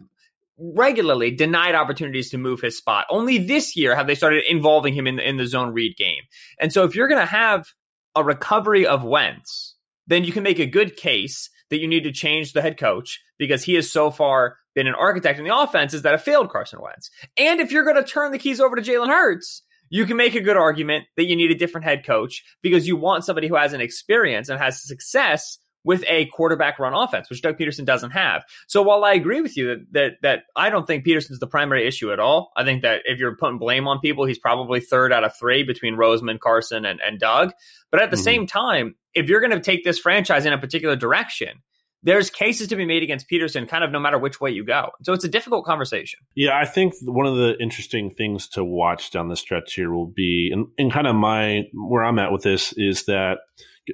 regularly 0.59 1.31
denied 1.31 1.75
opportunities 1.75 2.29
to 2.31 2.37
move 2.37 2.61
his 2.61 2.77
spot. 2.77 3.05
Only 3.09 3.37
this 3.37 3.75
year 3.75 3.95
have 3.95 4.07
they 4.07 4.15
started 4.15 4.43
involving 4.49 4.93
him 4.93 5.07
in 5.07 5.15
the, 5.15 5.27
in 5.27 5.37
the 5.37 5.47
zone 5.47 5.73
read 5.73 5.95
game. 5.95 6.23
And 6.59 6.73
so 6.73 6.83
if 6.83 6.95
you're 6.95 7.07
going 7.07 7.21
to 7.21 7.25
have 7.25 7.67
a 8.15 8.23
recovery 8.23 8.85
of 8.85 9.03
Wentz, 9.03 9.75
then 10.07 10.23
you 10.23 10.31
can 10.31 10.43
make 10.43 10.59
a 10.59 10.65
good 10.65 10.97
case 10.97 11.49
that 11.69 11.79
you 11.79 11.87
need 11.87 12.03
to 12.03 12.11
change 12.11 12.53
the 12.53 12.61
head 12.61 12.77
coach 12.77 13.21
because 13.37 13.63
he 13.63 13.75
has 13.75 13.91
so 13.91 14.11
far 14.11 14.57
been 14.75 14.87
an 14.87 14.95
architect 14.95 15.39
in 15.39 15.45
the 15.45 15.55
offenses 15.55 16.01
that 16.01 16.11
have 16.11 16.23
failed 16.23 16.49
Carson 16.49 16.81
Wentz. 16.81 17.09
And 17.37 17.59
if 17.59 17.71
you're 17.71 17.83
going 17.83 17.95
to 17.95 18.03
turn 18.03 18.31
the 18.31 18.39
keys 18.39 18.59
over 18.59 18.75
to 18.75 18.81
Jalen 18.81 19.07
Hurts, 19.07 19.61
you 19.89 20.05
can 20.05 20.17
make 20.17 20.35
a 20.35 20.41
good 20.41 20.57
argument 20.57 21.05
that 21.17 21.25
you 21.25 21.35
need 21.35 21.51
a 21.51 21.55
different 21.55 21.85
head 21.85 22.05
coach 22.05 22.43
because 22.61 22.87
you 22.87 22.95
want 22.95 23.25
somebody 23.25 23.47
who 23.47 23.55
has 23.55 23.73
an 23.73 23.81
experience 23.81 24.49
and 24.49 24.59
has 24.59 24.83
success 24.83 25.59
with 25.89 26.03
a 26.07 26.27
quarterback 26.27 26.77
run 26.77 26.93
offense, 26.93 27.31
which 27.31 27.41
Doug 27.41 27.57
Pederson 27.57 27.83
doesn't 27.83 28.11
have. 28.11 28.43
So 28.67 28.83
while 28.83 29.03
I 29.03 29.13
agree 29.13 29.41
with 29.41 29.57
you 29.57 29.69
that 29.69 29.85
that, 29.93 30.11
that 30.21 30.43
I 30.55 30.69
don't 30.69 30.85
think 30.85 31.03
Pederson's 31.03 31.39
the 31.39 31.47
primary 31.47 31.87
issue 31.87 32.13
at 32.13 32.19
all, 32.19 32.51
I 32.55 32.63
think 32.63 32.83
that 32.83 33.01
if 33.05 33.17
you're 33.17 33.35
putting 33.35 33.57
blame 33.57 33.87
on 33.87 33.99
people, 33.99 34.23
he's 34.25 34.37
probably 34.37 34.81
third 34.81 35.11
out 35.11 35.23
of 35.23 35.35
three 35.35 35.63
between 35.63 35.95
Roseman, 35.95 36.39
Carson, 36.39 36.85
and, 36.85 36.99
and 37.01 37.19
Doug. 37.19 37.53
But 37.89 38.03
at 38.03 38.11
the 38.11 38.17
mm-hmm. 38.17 38.23
same 38.23 38.45
time, 38.45 38.95
if 39.15 39.29
you're 39.29 39.39
going 39.39 39.49
to 39.49 39.59
take 39.59 39.83
this 39.83 39.97
franchise 39.97 40.45
in 40.45 40.53
a 40.53 40.59
particular 40.59 40.95
direction, 40.95 41.63
there's 42.03 42.29
cases 42.29 42.67
to 42.67 42.75
be 42.75 42.85
made 42.85 43.01
against 43.01 43.27
Pederson 43.27 43.67
kind 43.67 43.83
of 43.83 43.89
no 43.89 43.99
matter 43.99 44.19
which 44.19 44.39
way 44.39 44.51
you 44.51 44.63
go. 44.63 44.91
So 45.01 45.13
it's 45.13 45.23
a 45.23 45.27
difficult 45.27 45.65
conversation. 45.65 46.19
Yeah, 46.35 46.55
I 46.55 46.65
think 46.65 46.93
one 47.01 47.25
of 47.25 47.35
the 47.35 47.57
interesting 47.59 48.11
things 48.11 48.47
to 48.49 48.63
watch 48.63 49.09
down 49.09 49.27
the 49.27 49.35
stretch 49.35 49.73
here 49.73 49.91
will 49.91 50.05
be, 50.05 50.51
and, 50.53 50.67
and 50.77 50.93
kind 50.93 51.07
of 51.07 51.15
my 51.15 51.63
where 51.73 52.03
I'm 52.03 52.19
at 52.19 52.31
with 52.31 52.43
this 52.43 52.73
is 52.77 53.05
that 53.05 53.39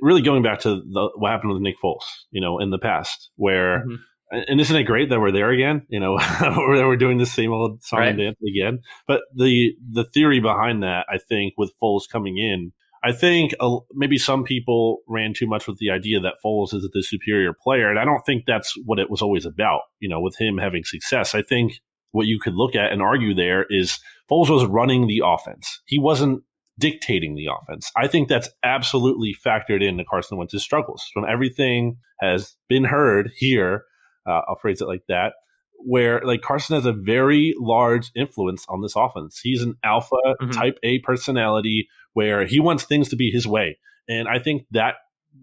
really 0.01 0.21
going 0.21 0.43
back 0.43 0.59
to 0.61 0.81
the, 0.81 1.09
what 1.15 1.31
happened 1.31 1.53
with 1.53 1.61
Nick 1.61 1.75
Foles, 1.83 2.03
you 2.31 2.41
know, 2.41 2.59
in 2.59 2.69
the 2.69 2.77
past, 2.77 3.29
where, 3.35 3.79
mm-hmm. 3.79 4.41
and 4.47 4.59
isn't 4.59 4.75
it 4.75 4.83
great 4.83 5.09
that 5.09 5.19
we're 5.19 5.31
there 5.31 5.51
again? 5.51 5.85
You 5.89 5.99
know, 5.99 6.17
we're, 6.41 6.87
we're 6.87 6.97
doing 6.97 7.17
the 7.17 7.25
same 7.25 7.51
old 7.51 7.83
song 7.83 7.99
right. 7.99 8.09
and 8.09 8.19
dance 8.19 8.37
again. 8.47 8.79
But 9.07 9.21
the 9.35 9.73
the 9.91 10.05
theory 10.05 10.39
behind 10.39 10.83
that, 10.83 11.05
I 11.09 11.17
think, 11.17 11.53
with 11.57 11.73
Foles 11.81 12.03
coming 12.11 12.37
in, 12.37 12.71
I 13.03 13.11
think 13.11 13.53
uh, 13.59 13.77
maybe 13.93 14.17
some 14.17 14.43
people 14.43 14.99
ran 15.07 15.33
too 15.33 15.47
much 15.47 15.67
with 15.67 15.77
the 15.77 15.91
idea 15.91 16.19
that 16.21 16.35
Foles 16.43 16.73
is 16.73 16.89
the 16.91 17.03
superior 17.03 17.53
player, 17.53 17.89
and 17.89 17.99
I 17.99 18.05
don't 18.05 18.25
think 18.25 18.45
that's 18.47 18.73
what 18.85 18.99
it 18.99 19.09
was 19.09 19.21
always 19.21 19.45
about. 19.45 19.81
You 19.99 20.09
know, 20.09 20.19
with 20.19 20.35
him 20.39 20.57
having 20.57 20.83
success, 20.83 21.35
I 21.35 21.41
think 21.41 21.73
what 22.11 22.27
you 22.27 22.39
could 22.39 22.55
look 22.55 22.75
at 22.75 22.91
and 22.91 23.01
argue 23.01 23.35
there 23.35 23.65
is 23.69 23.99
Foles 24.31 24.49
was 24.49 24.65
running 24.65 25.05
the 25.05 25.21
offense. 25.23 25.81
He 25.85 25.99
wasn't 25.99 26.43
dictating 26.79 27.35
the 27.35 27.47
offense. 27.47 27.91
I 27.95 28.07
think 28.07 28.27
that's 28.27 28.49
absolutely 28.63 29.35
factored 29.45 29.83
into 29.83 30.03
Carson 30.03 30.37
Wentz's 30.37 30.63
struggles. 30.63 31.03
From 31.13 31.25
everything 31.25 31.97
has 32.19 32.55
been 32.67 32.85
heard 32.85 33.31
here, 33.37 33.83
uh, 34.27 34.41
I'll 34.47 34.57
phrase 34.57 34.81
it 34.81 34.87
like 34.87 35.03
that, 35.07 35.33
where 35.77 36.21
like 36.23 36.41
Carson 36.41 36.75
has 36.75 36.85
a 36.85 36.93
very 36.93 37.53
large 37.57 38.11
influence 38.15 38.65
on 38.67 38.81
this 38.81 38.95
offense. 38.95 39.39
He's 39.41 39.61
an 39.61 39.75
alpha 39.83 40.15
mm-hmm. 40.41 40.51
type 40.51 40.77
A 40.83 40.99
personality 40.99 41.87
where 42.13 42.45
he 42.45 42.59
wants 42.59 42.83
things 42.83 43.09
to 43.09 43.15
be 43.15 43.31
his 43.31 43.47
way, 43.47 43.77
and 44.09 44.27
I 44.27 44.39
think 44.39 44.63
that 44.71 44.95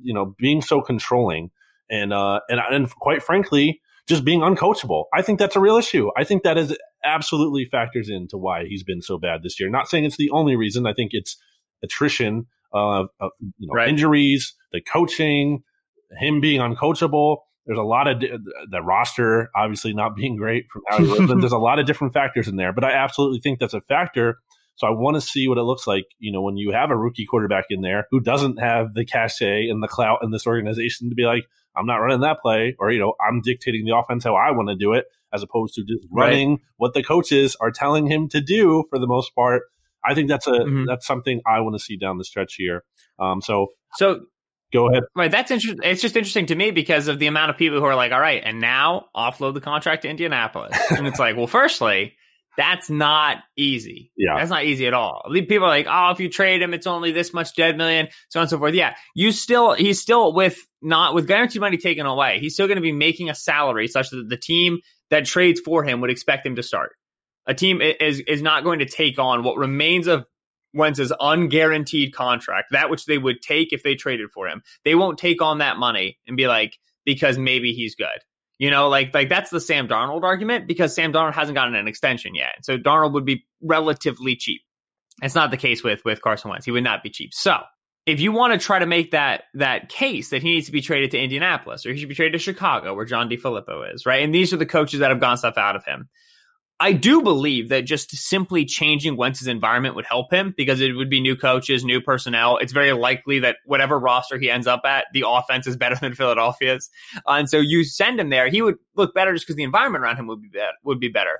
you 0.03 0.13
know 0.13 0.35
being 0.39 0.63
so 0.63 0.81
controlling 0.81 1.51
and 1.91 2.13
uh 2.13 2.41
and 2.49 2.61
and 2.71 2.91
quite 2.91 3.23
frankly 3.23 3.81
just 4.09 4.25
being 4.25 4.41
uncoachable. 4.41 5.05
I 5.15 5.23
think 5.23 5.39
that's 5.39 5.55
a 5.55 5.61
real 5.61 5.77
issue. 5.77 6.11
I 6.17 6.25
think 6.25 6.43
that 6.43 6.59
is 6.59 6.77
absolutely 7.05 7.65
factors 7.65 8.09
into 8.09 8.37
why 8.37 8.65
he's 8.65 8.83
been 8.83 9.03
so 9.03 9.19
bad 9.19 9.43
this 9.43 9.59
year. 9.59 9.69
Not 9.69 9.89
saying 9.89 10.05
it's 10.05 10.17
the 10.17 10.31
only 10.31 10.57
reason. 10.57 10.87
I 10.87 10.93
think 10.93 11.11
it's 11.13 11.37
attrition, 11.83 12.47
uh, 12.73 13.03
uh 13.21 13.29
you 13.59 13.67
know, 13.67 13.75
right. 13.75 13.89
injuries, 13.89 14.55
the 14.73 14.81
coaching, 14.81 15.63
him 16.19 16.41
being 16.41 16.61
uncoachable. 16.61 17.39
There's 17.67 17.79
a 17.79 17.83
lot 17.83 18.09
of 18.09 18.21
di- 18.21 18.33
the 18.71 18.83
roster 18.83 19.51
obviously 19.55 19.95
not 19.95 20.17
being 20.17 20.37
great 20.37 20.67
from 20.73 20.83
Howie 20.89 21.07
Roseman. 21.07 21.41
There's 21.41 21.53
a 21.53 21.59
lot 21.59 21.79
of 21.79 21.87
different 21.87 22.13
factors 22.13 22.49
in 22.49 22.57
there, 22.57 22.73
but 22.73 22.85
I 22.85 22.93
absolutely 22.93 23.41
think 23.41 23.61
that's 23.61 23.75
a 23.75 23.81
factor. 23.83 24.39
So 24.77 24.87
I 24.87 24.91
want 24.91 25.15
to 25.15 25.21
see 25.21 25.49
what 25.49 25.59
it 25.59 25.63
looks 25.63 25.87
like, 25.87 26.07
you 26.19 26.33
know, 26.33 26.41
when 26.43 26.57
you 26.57 26.73
have 26.73 26.91
a 26.91 26.97
rookie 26.97 27.27
quarterback 27.27 27.67
in 27.71 27.83
there 27.83 28.07
who 28.11 28.21
doesn't 28.21 28.59
have 28.59 28.95
the 28.95 29.05
cachet 29.05 29.69
and 29.69 29.83
the 29.83 29.89
clout 29.89 30.21
in 30.23 30.31
this 30.31 30.47
organization 30.47 31.11
to 31.11 31.15
be 31.15 31.25
like, 31.25 31.45
I'm 31.77 31.87
not 31.87 31.97
running 31.97 32.21
that 32.21 32.41
play, 32.41 32.75
or 32.79 32.91
you 32.91 32.99
know, 32.99 33.15
I'm 33.25 33.41
dictating 33.41 33.85
the 33.85 33.97
offense 33.97 34.25
how 34.25 34.35
I 34.35 34.51
want 34.51 34.69
to 34.69 34.77
do 34.77 34.93
it, 34.93 35.07
as 35.33 35.43
opposed 35.43 35.75
to 35.75 35.85
just 35.85 36.07
running 36.11 36.51
right. 36.51 36.61
what 36.77 36.95
the 36.95 37.03
coaches 37.03 37.57
are 37.61 37.71
telling 37.71 38.07
him 38.07 38.29
to 38.29 38.41
do 38.41 38.85
for 38.91 38.99
the 38.99 39.07
most 39.07 39.35
part. 39.35 39.63
I 40.05 40.15
think 40.15 40.29
that's 40.29 40.47
a 40.47 40.53
mm-hmm. 40.53 40.85
that's 40.87 41.07
something 41.07 41.41
I 41.47 41.61
want 41.61 41.77
to 41.77 41.79
see 41.79 41.97
down 41.97 42.19
the 42.19 42.25
stretch 42.25 42.55
here. 42.57 42.83
Um, 43.19 43.41
so 43.41 43.69
so 43.95 44.21
go 44.73 44.89
ahead. 44.89 45.05
Right, 45.15 45.31
that's 45.31 45.51
interesting. 45.51 45.81
It's 45.85 46.03
just 46.03 46.17
interesting 46.17 46.47
to 46.47 46.55
me 46.55 46.71
because 46.71 47.09
of 47.09 47.19
the 47.19 47.27
amount 47.27 47.51
of 47.51 47.57
people 47.57 47.79
who 47.79 47.85
are 47.85 47.95
like, 47.95 48.13
all 48.13 48.21
right, 48.21 48.43
and 48.45 48.61
now 48.61 49.07
offload 49.15 49.55
the 49.55 49.61
contract 49.61 50.03
to 50.03 50.09
Indianapolis, 50.09 50.77
and 50.91 51.07
it's 51.07 51.19
like, 51.19 51.37
well, 51.37 51.47
firstly, 51.47 52.15
that's 52.57 52.91
not 52.91 53.39
easy. 53.57 54.13
Yeah. 54.17 54.37
That's 54.37 54.51
not 54.51 54.65
easy 54.65 54.87
at 54.87 54.95
all. 54.95 55.23
People 55.33 55.65
are 55.65 55.69
like, 55.69 55.87
oh, 55.89 56.11
if 56.11 56.21
you 56.21 56.29
trade 56.29 56.61
him, 56.61 56.75
it's 56.75 56.87
only 56.87 57.13
this 57.13 57.33
much 57.33 57.55
dead 57.55 57.77
million, 57.77 58.09
so 58.29 58.41
on 58.41 58.43
and 58.43 58.51
so 58.51 58.59
forth. 58.59 58.75
Yeah. 58.75 58.95
You 59.15 59.33
still, 59.33 59.73
he's 59.73 60.01
still 60.01 60.35
with 60.35 60.59
not, 60.83 61.15
with 61.15 61.27
guaranteed 61.27 61.61
money 61.61 61.79
taken 61.79 62.05
away, 62.05 62.41
he's 62.41 62.55
still 62.55 62.67
going 62.67 62.77
to 62.77 62.83
be 62.83 62.93
making 62.93 63.31
a 63.31 63.35
salary 63.35 63.89
such 63.89 64.11
that 64.11 64.29
the 64.29 64.37
team 64.37 64.81
that 65.13 65.27
trades 65.27 65.61
for 65.61 65.85
him 65.85 66.01
would 66.01 66.11
expect 66.11 66.45
him 66.47 66.57
to 66.57 66.63
start. 66.63 66.97
A 67.47 67.53
team 67.55 67.83
is, 67.83 68.21
is 68.21 68.41
not 68.41 68.65
going 68.65 68.79
to 68.79 68.87
take 68.87 69.19
on 69.19 69.45
what 69.45 69.59
remains 69.59 70.07
of 70.07 70.25
Wentz's 70.73 71.13
unguaranteed 71.21 72.15
contract, 72.15 72.73
that 72.73 72.89
which 72.89 73.05
they 73.05 73.19
would 73.19 73.43
take 73.43 73.75
if 73.75 73.83
they 73.83 73.95
traded 73.95 74.31
for 74.31 74.49
him. 74.49 74.63
They 74.87 74.95
won't 74.95 75.19
take 75.19 75.43
on 75.43 75.59
that 75.59 75.77
money 75.77 76.19
and 76.27 76.37
be 76.37 76.49
like, 76.49 76.79
because 77.05 77.37
maybe 77.37 77.75
he's 77.75 77.95
good. 77.95 78.09
You 78.59 78.71
know, 78.71 78.89
like 78.89 79.13
like 79.13 79.29
that's 79.29 79.51
the 79.51 79.61
Sam 79.61 79.87
Darnold 79.87 80.23
argument 80.23 80.67
because 80.67 80.95
Sam 80.95 81.13
Darnold 81.13 81.35
hasn't 81.35 81.57
gotten 81.57 81.75
an 81.75 81.89
extension 81.89 82.35
yet. 82.35 82.55
So 82.63 82.79
Darnold 82.79 83.13
would 83.13 83.25
be 83.27 83.45
relatively 83.61 84.37
cheap. 84.37 84.63
It's 85.21 85.35
not 85.35 85.51
the 85.51 85.57
case 85.59 85.83
with 85.83 86.05
with 86.05 86.23
Carson 86.23 86.51
Wentz. 86.51 86.65
He 86.65 86.71
would 86.71 86.85
not 86.85 87.03
be 87.03 87.11
cheap. 87.11 87.35
So 87.35 87.59
if 88.07 88.21
you 88.21 88.33
want 88.33 88.53
to 88.53 88.65
try 88.65 88.79
to 88.79 88.87
make 88.87 89.13
that 89.13 89.45
that 89.55 89.89
case 89.89 90.31
that 90.31 90.43
he 90.43 90.51
needs 90.51 90.67
to 90.67 90.73
be 90.73 90.81
traded 90.81 91.13
to 91.13 91.19
Indianapolis 91.19 91.87
or 91.87 91.93
he 91.93 91.99
should 91.99 92.09
be 92.09 92.15
traded 92.15 92.33
to 92.33 92.39
Chicago 92.39 92.95
where 92.95 93.05
John 93.05 93.29
DeFilippo 93.29 93.95
is, 93.95 94.05
right? 94.07 94.23
And 94.23 94.35
these 94.35 94.53
are 94.53 94.57
the 94.57 94.67
coaches 94.67 95.01
that 95.01 95.11
have 95.11 95.21
gone 95.21 95.37
stuff 95.37 95.57
out 95.57 95.77
of 95.77 95.85
him. 95.85 96.09
I 96.81 96.93
do 96.93 97.23
believe 97.23 97.69
that 97.69 97.83
just 97.83 98.11
simply 98.11 98.65
changing 98.65 99.17
Wentz's 99.17 99.47
environment 99.47 99.95
would 99.95 100.05
help 100.05 100.33
him 100.33 100.53
because 100.57 100.81
it 100.81 100.95
would 100.95 101.09
be 101.09 101.21
new 101.21 101.37
coaches, 101.37 101.85
new 101.85 102.01
personnel. 102.01 102.57
It's 102.57 102.73
very 102.73 102.93
likely 102.93 103.39
that 103.39 103.59
whatever 103.67 104.01
roster 104.01 104.37
he 104.37 104.51
ends 104.51 104.67
up 104.67 104.81
at, 104.85 105.05
the 105.13 105.23
offense 105.25 105.69
is 105.69 105.77
better 105.77 105.95
than 106.01 106.15
Philadelphia's, 106.15 106.91
and 107.25 107.49
so 107.49 107.59
you 107.59 107.85
send 107.85 108.19
him 108.19 108.31
there, 108.31 108.49
he 108.49 108.63
would 108.63 108.79
look 108.97 109.15
better 109.15 109.33
just 109.33 109.47
because 109.47 109.55
the 109.55 109.63
environment 109.63 110.03
around 110.03 110.17
him 110.17 110.27
would 110.27 110.43
be 110.43 110.49
better, 110.49 110.73
would 110.83 110.99
be 110.99 111.09
better. 111.09 111.39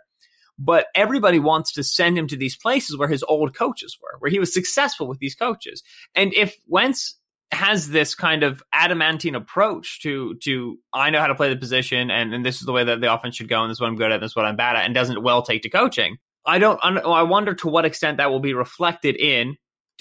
But 0.65 0.87
everybody 0.95 1.41
wants 1.41 1.73
to 1.73 1.83
send 1.83 2.17
him 2.17 2.29
to 2.29 2.37
these 2.37 2.57
places 2.57 2.97
where 2.97 3.09
his 3.09 3.25
old 3.25 3.55
coaches 3.55 3.99
were, 4.01 4.17
where 4.21 4.31
he 4.31 4.39
was 4.39 4.55
successful 4.55 5.09
with 5.09 5.19
these 5.19 5.35
coaches. 5.35 5.83
And 6.15 6.33
if 6.35 6.57
Wentz 6.69 7.17
has 7.51 7.91
this 7.91 8.15
kind 8.15 8.45
of 8.45 8.63
adamantine 8.73 9.35
approach 9.35 10.01
to 10.03 10.37
to 10.37 10.79
I 10.93 11.11
know 11.11 11.21
how 11.21 11.27
to 11.27 11.35
play 11.35 11.51
the 11.51 11.57
position 11.57 12.11
and, 12.11 12.33
and 12.33 12.47
this 12.47 12.61
is 12.61 12.63
the 12.63 12.73
way 12.73 12.85
that 12.85 13.03
the 13.03 13.13
offense 13.13 13.37
should 13.37 13.49
go 13.49 13.61
and 13.61 13.71
this 13.71 13.77
is 13.77 13.81
what 13.81 13.89
I'm 13.89 13.97
good 13.97 14.11
at 14.11 14.15
and 14.15 14.23
this 14.23 14.31
is 14.31 14.37
what 14.37 14.47
I'm 14.47 14.57
bad 14.57 14.77
at 14.77 14.87
and 14.87 14.95
doesn't 14.95 15.23
well 15.23 15.43
take 15.43 15.63
to 15.63 15.69
coaching. 15.69 16.17
I 16.47 16.59
don't 16.59 16.81
I 16.83 17.25
wonder 17.25 17.55
to 17.55 17.69
what 17.69 17.85
extent 17.85 18.17
that 18.17 18.31
will 18.31 18.41
be 18.41 18.55
reflected 18.55 19.17
in 19.17 19.57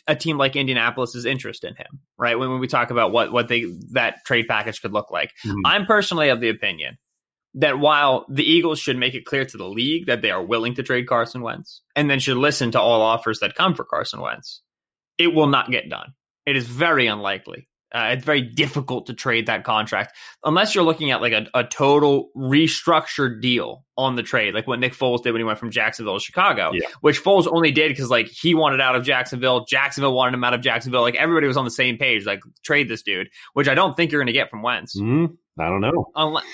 a 0.07 0.15
team 0.15 0.37
like 0.37 0.55
Indianapolis's 0.55 1.25
interest 1.25 1.63
in 1.63 1.75
him, 1.75 1.99
right? 2.17 2.39
When, 2.39 2.49
when 2.49 2.59
we 2.59 2.67
talk 2.67 2.89
about 2.89 3.11
what 3.11 3.33
what 3.33 3.49
they 3.49 3.65
that 3.91 4.23
trade 4.25 4.47
package 4.47 4.81
could 4.81 4.93
look 4.93 5.11
like. 5.11 5.31
Mm-hmm. 5.45 5.59
I'm 5.65 5.85
personally 5.85 6.29
of 6.29 6.39
the 6.39 6.49
opinion 6.49 6.97
that 7.55 7.79
while 7.79 8.25
the 8.29 8.43
Eagles 8.43 8.79
should 8.79 8.97
make 8.97 9.13
it 9.13 9.25
clear 9.25 9.45
to 9.45 9.57
the 9.57 9.67
league 9.67 10.07
that 10.07 10.21
they 10.21 10.31
are 10.31 10.43
willing 10.43 10.75
to 10.75 10.83
trade 10.83 11.07
Carson 11.07 11.41
Wentz 11.41 11.81
and 11.95 12.09
then 12.09 12.19
should 12.19 12.37
listen 12.37 12.71
to 12.71 12.79
all 12.79 13.01
offers 13.01 13.39
that 13.39 13.55
come 13.55 13.75
for 13.75 13.83
Carson 13.83 14.21
Wentz, 14.21 14.61
it 15.17 15.33
will 15.33 15.47
not 15.47 15.71
get 15.71 15.89
done. 15.89 16.13
It 16.45 16.55
is 16.55 16.65
very 16.65 17.07
unlikely. 17.07 17.67
Uh, 17.93 18.11
it's 18.13 18.23
very 18.23 18.41
difficult 18.41 19.07
to 19.07 19.13
trade 19.13 19.47
that 19.47 19.65
contract 19.65 20.15
unless 20.45 20.73
you're 20.73 20.83
looking 20.83 21.11
at 21.11 21.21
like 21.21 21.33
a, 21.33 21.45
a 21.53 21.65
total 21.65 22.29
restructured 22.37 23.41
deal 23.41 23.83
on 23.97 24.15
the 24.15 24.23
trade, 24.23 24.53
like 24.53 24.65
what 24.65 24.79
Nick 24.79 24.93
Foles 24.93 25.21
did 25.23 25.33
when 25.33 25.41
he 25.41 25.43
went 25.43 25.59
from 25.59 25.71
Jacksonville 25.71 26.17
to 26.17 26.23
Chicago, 26.23 26.71
yeah. 26.73 26.87
which 27.01 27.21
Foles 27.21 27.47
only 27.51 27.71
did 27.71 27.89
because 27.89 28.09
like 28.09 28.27
he 28.27 28.55
wanted 28.55 28.79
out 28.79 28.95
of 28.95 29.03
Jacksonville, 29.03 29.65
Jacksonville 29.65 30.13
wanted 30.13 30.35
him 30.35 30.43
out 30.45 30.53
of 30.53 30.61
Jacksonville. 30.61 31.01
Like 31.01 31.15
everybody 31.15 31.47
was 31.47 31.57
on 31.57 31.65
the 31.65 31.71
same 31.71 31.97
page, 31.97 32.25
like 32.25 32.39
trade 32.63 32.87
this 32.87 33.01
dude, 33.01 33.27
which 33.53 33.67
I 33.67 33.75
don't 33.75 33.95
think 33.97 34.11
you're 34.11 34.21
going 34.21 34.27
to 34.27 34.33
get 34.33 34.49
from 34.49 34.63
Wentz. 34.63 34.97
Mm, 34.97 35.35
I 35.59 35.65
don't 35.65 35.81
know. 35.81 36.05
Unless, 36.15 36.45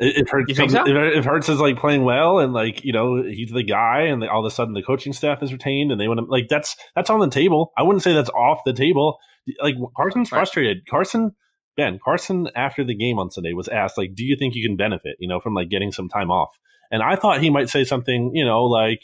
if 0.00 0.28
Hurts, 0.28 0.56
so? 0.56 0.84
if, 0.86 1.24
Hurts 1.24 1.48
is 1.48 1.58
like 1.58 1.76
playing 1.76 2.04
well 2.04 2.38
and 2.38 2.52
like 2.52 2.84
you 2.84 2.92
know 2.92 3.22
he's 3.22 3.50
the 3.50 3.64
guy, 3.64 4.02
and 4.02 4.22
all 4.24 4.44
of 4.44 4.50
a 4.50 4.54
sudden 4.54 4.74
the 4.74 4.82
coaching 4.82 5.12
staff 5.12 5.42
is 5.42 5.52
retained 5.52 5.90
and 5.90 6.00
they 6.00 6.06
want 6.06 6.20
to 6.20 6.26
like 6.26 6.46
that's 6.48 6.76
that's 6.94 7.10
on 7.10 7.20
the 7.20 7.28
table. 7.28 7.72
I 7.76 7.82
wouldn't 7.82 8.02
say 8.02 8.12
that's 8.12 8.30
off 8.30 8.60
the 8.64 8.72
table. 8.72 9.18
Like 9.60 9.74
Carson's 9.96 10.30
right. 10.30 10.38
frustrated. 10.38 10.86
Carson, 10.88 11.32
Ben 11.76 11.98
Carson 12.04 12.48
after 12.54 12.84
the 12.84 12.94
game 12.94 13.18
on 13.18 13.30
Sunday 13.30 13.54
was 13.54 13.68
asked 13.68 13.98
like, 13.98 14.14
"Do 14.14 14.24
you 14.24 14.36
think 14.36 14.54
you 14.54 14.66
can 14.66 14.76
benefit 14.76 15.16
you 15.18 15.28
know 15.28 15.40
from 15.40 15.54
like 15.54 15.68
getting 15.68 15.90
some 15.90 16.08
time 16.08 16.30
off?" 16.30 16.50
And 16.90 17.02
I 17.02 17.16
thought 17.16 17.42
he 17.42 17.50
might 17.50 17.68
say 17.68 17.82
something 17.82 18.30
you 18.34 18.44
know 18.44 18.64
like, 18.64 19.00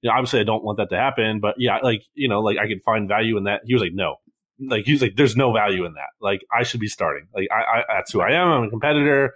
you 0.00 0.08
know, 0.08 0.16
obviously 0.16 0.40
I 0.40 0.44
don't 0.44 0.64
want 0.64 0.78
that 0.78 0.88
to 0.90 0.96
happen, 0.96 1.40
but 1.40 1.56
yeah, 1.58 1.78
like 1.82 2.02
you 2.14 2.28
know 2.28 2.40
like 2.40 2.56
I 2.56 2.66
could 2.66 2.82
find 2.82 3.08
value 3.08 3.36
in 3.36 3.44
that. 3.44 3.60
He 3.64 3.74
was 3.74 3.82
like, 3.82 3.92
"No." 3.94 4.16
Like 4.58 4.84
he 4.84 4.92
was 4.92 5.02
like, 5.02 5.16
"There's 5.16 5.36
no 5.36 5.52
value 5.52 5.84
in 5.84 5.94
that. 5.94 6.10
Like 6.20 6.40
I 6.50 6.62
should 6.62 6.80
be 6.80 6.88
starting. 6.88 7.26
Like 7.34 7.48
I, 7.50 7.80
I 7.80 7.82
that's 7.96 8.12
who 8.12 8.22
I 8.22 8.32
am. 8.32 8.48
I'm 8.48 8.64
a 8.64 8.70
competitor." 8.70 9.34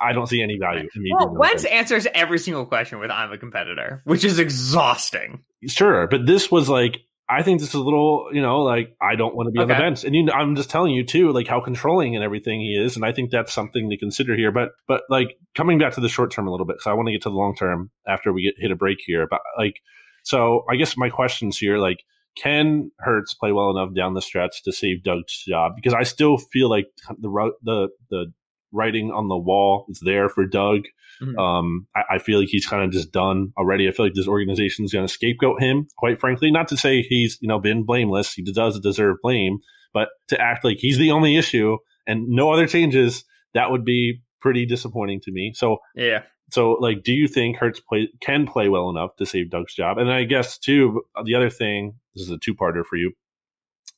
I 0.00 0.12
don't 0.12 0.26
see 0.26 0.42
any 0.42 0.58
value 0.58 0.88
in 0.94 1.02
me. 1.02 1.10
Well, 1.16 1.34
Wentz 1.34 1.64
answers 1.64 2.06
every 2.14 2.38
single 2.38 2.66
question 2.66 2.98
with 2.98 3.10
"I'm 3.10 3.32
a 3.32 3.38
competitor," 3.38 4.02
which 4.04 4.24
is 4.24 4.38
exhausting. 4.38 5.42
Sure, 5.66 6.06
but 6.06 6.26
this 6.26 6.50
was 6.50 6.68
like 6.68 7.00
I 7.28 7.42
think 7.42 7.58
this 7.60 7.70
is 7.70 7.74
a 7.74 7.82
little, 7.82 8.28
you 8.32 8.40
know, 8.40 8.62
like 8.62 8.96
I 9.00 9.16
don't 9.16 9.34
want 9.34 9.48
to 9.48 9.50
be 9.50 9.58
okay. 9.58 9.72
on 9.72 9.78
the 9.78 9.82
bench, 9.82 10.04
and 10.04 10.14
you 10.14 10.24
know, 10.24 10.32
I'm 10.32 10.54
just 10.54 10.70
telling 10.70 10.92
you 10.92 11.04
too, 11.04 11.32
like 11.32 11.48
how 11.48 11.60
controlling 11.60 12.14
and 12.14 12.24
everything 12.24 12.60
he 12.60 12.74
is, 12.74 12.94
and 12.94 13.04
I 13.04 13.10
think 13.10 13.30
that's 13.30 13.52
something 13.52 13.90
to 13.90 13.96
consider 13.96 14.36
here. 14.36 14.52
But 14.52 14.70
but 14.86 15.02
like 15.10 15.36
coming 15.54 15.78
back 15.78 15.94
to 15.94 16.00
the 16.00 16.08
short 16.08 16.30
term 16.30 16.46
a 16.46 16.52
little 16.52 16.66
bit, 16.66 16.80
so 16.80 16.90
I 16.90 16.94
want 16.94 17.08
to 17.08 17.12
get 17.12 17.22
to 17.22 17.30
the 17.30 17.34
long 17.34 17.56
term 17.56 17.90
after 18.06 18.32
we 18.32 18.42
get 18.44 18.54
hit 18.58 18.70
a 18.70 18.76
break 18.76 18.98
here. 19.04 19.26
But 19.28 19.40
like, 19.58 19.80
so 20.22 20.64
I 20.70 20.76
guess 20.76 20.96
my 20.96 21.10
questions 21.10 21.58
here, 21.58 21.78
like, 21.78 22.04
can 22.36 22.92
Hurts 23.00 23.34
play 23.34 23.50
well 23.50 23.70
enough 23.70 23.92
down 23.92 24.14
the 24.14 24.22
stretch 24.22 24.62
to 24.62 24.72
save 24.72 25.02
Doug's 25.02 25.44
job? 25.44 25.72
Because 25.74 25.94
I 25.94 26.04
still 26.04 26.38
feel 26.38 26.70
like 26.70 26.86
the 27.18 27.52
the 27.64 27.88
the 28.08 28.32
writing 28.76 29.10
on 29.10 29.28
the 29.28 29.36
wall 29.36 29.86
is 29.88 30.00
there 30.04 30.28
for 30.28 30.46
Doug. 30.46 30.82
Mm-hmm. 31.20 31.38
Um, 31.38 31.86
I, 31.96 32.16
I, 32.16 32.18
feel 32.18 32.38
like 32.38 32.48
he's 32.50 32.66
kind 32.66 32.84
of 32.84 32.90
just 32.90 33.10
done 33.10 33.52
already. 33.56 33.88
I 33.88 33.90
feel 33.90 34.04
like 34.04 34.14
this 34.14 34.28
organization 34.28 34.84
is 34.84 34.92
going 34.92 35.06
to 35.06 35.12
scapegoat 35.12 35.62
him, 35.62 35.88
quite 35.96 36.20
frankly. 36.20 36.50
Not 36.50 36.68
to 36.68 36.76
say 36.76 37.02
he's 37.02 37.38
you 37.40 37.48
know 37.48 37.58
been 37.58 37.84
blameless; 37.84 38.34
he 38.34 38.42
does 38.42 38.78
deserve 38.80 39.16
blame, 39.22 39.58
but 39.94 40.08
to 40.28 40.40
act 40.40 40.62
like 40.62 40.76
he's 40.78 40.98
the 40.98 41.10
only 41.10 41.36
issue 41.36 41.78
and 42.06 42.28
no 42.28 42.52
other 42.52 42.66
changes, 42.66 43.24
that 43.54 43.70
would 43.70 43.84
be 43.84 44.20
pretty 44.40 44.66
disappointing 44.66 45.20
to 45.22 45.32
me. 45.32 45.52
So 45.54 45.78
yeah. 45.94 46.22
So, 46.52 46.72
like, 46.74 47.02
do 47.02 47.12
you 47.12 47.26
think 47.26 47.56
Hurts 47.56 47.80
play, 47.80 48.08
can 48.20 48.46
play 48.46 48.68
well 48.68 48.88
enough 48.88 49.16
to 49.16 49.26
save 49.26 49.50
Doug's 49.50 49.74
job? 49.74 49.98
And 49.98 50.12
I 50.12 50.22
guess 50.22 50.58
too, 50.58 51.02
the 51.24 51.34
other 51.34 51.50
thing, 51.50 51.96
this 52.14 52.22
is 52.22 52.30
a 52.30 52.38
two-parter 52.38 52.84
for 52.88 52.94
you, 52.94 53.12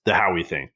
the 0.07 0.15
Howie 0.15 0.45
thing. 0.45 0.71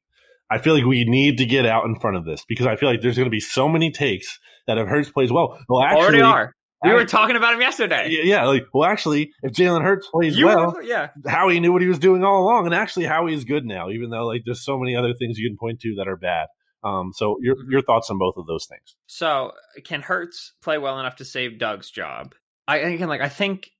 I 0.53 0.59
feel 0.59 0.75
like 0.75 0.85
we 0.85 1.03
need 1.05 1.39
to 1.39 1.45
get 1.45 1.65
out 1.65 1.85
in 1.85 1.99
front 1.99 2.17
of 2.17 2.25
this 2.25 2.45
because 2.47 2.67
I 2.67 2.75
feel 2.75 2.89
like 2.89 3.01
there's 3.01 3.15
going 3.15 3.25
to 3.25 3.31
be 3.31 3.39
so 3.39 3.67
many 3.67 3.91
takes 3.91 4.39
that 4.67 4.77
if 4.77 4.87
Hurts 4.87 5.09
plays 5.09 5.31
well, 5.31 5.57
well, 5.67 5.81
actually, 5.81 6.01
already 6.01 6.21
are. 6.21 6.53
We 6.83 6.91
I, 6.91 6.93
were 6.93 7.05
talking 7.05 7.35
about 7.35 7.55
him 7.55 7.61
yesterday. 7.61 8.09
Yeah, 8.23 8.45
like 8.45 8.65
well, 8.71 8.87
actually, 8.87 9.31
if 9.41 9.53
Jalen 9.53 9.81
Hurts 9.83 10.07
plays 10.11 10.37
you 10.37 10.45
well, 10.45 10.73
were, 10.73 10.83
yeah, 10.83 11.09
Howie 11.25 11.59
knew 11.59 11.73
what 11.73 11.81
he 11.81 11.87
was 11.87 11.97
doing 11.97 12.23
all 12.23 12.43
along, 12.43 12.65
and 12.65 12.75
actually, 12.75 13.05
Howie 13.05 13.33
is 13.33 13.45
good 13.45 13.65
now, 13.65 13.89
even 13.89 14.11
though 14.11 14.25
like 14.25 14.43
there's 14.45 14.63
so 14.63 14.77
many 14.77 14.95
other 14.95 15.13
things 15.17 15.39
you 15.39 15.49
can 15.49 15.57
point 15.57 15.79
to 15.79 15.95
that 15.97 16.07
are 16.07 16.17
bad. 16.17 16.47
Um, 16.83 17.11
so 17.15 17.37
your 17.41 17.55
mm-hmm. 17.55 17.71
your 17.71 17.81
thoughts 17.81 18.11
on 18.11 18.19
both 18.19 18.35
of 18.37 18.45
those 18.45 18.67
things? 18.67 18.95
So 19.07 19.53
can 19.83 20.01
Hurts 20.01 20.53
play 20.61 20.77
well 20.77 20.99
enough 20.99 21.15
to 21.15 21.25
save 21.25 21.57
Doug's 21.57 21.89
job? 21.89 22.35
I 22.67 22.79
think 22.83 23.01
like 23.01 23.21
I 23.21 23.29
think 23.29 23.71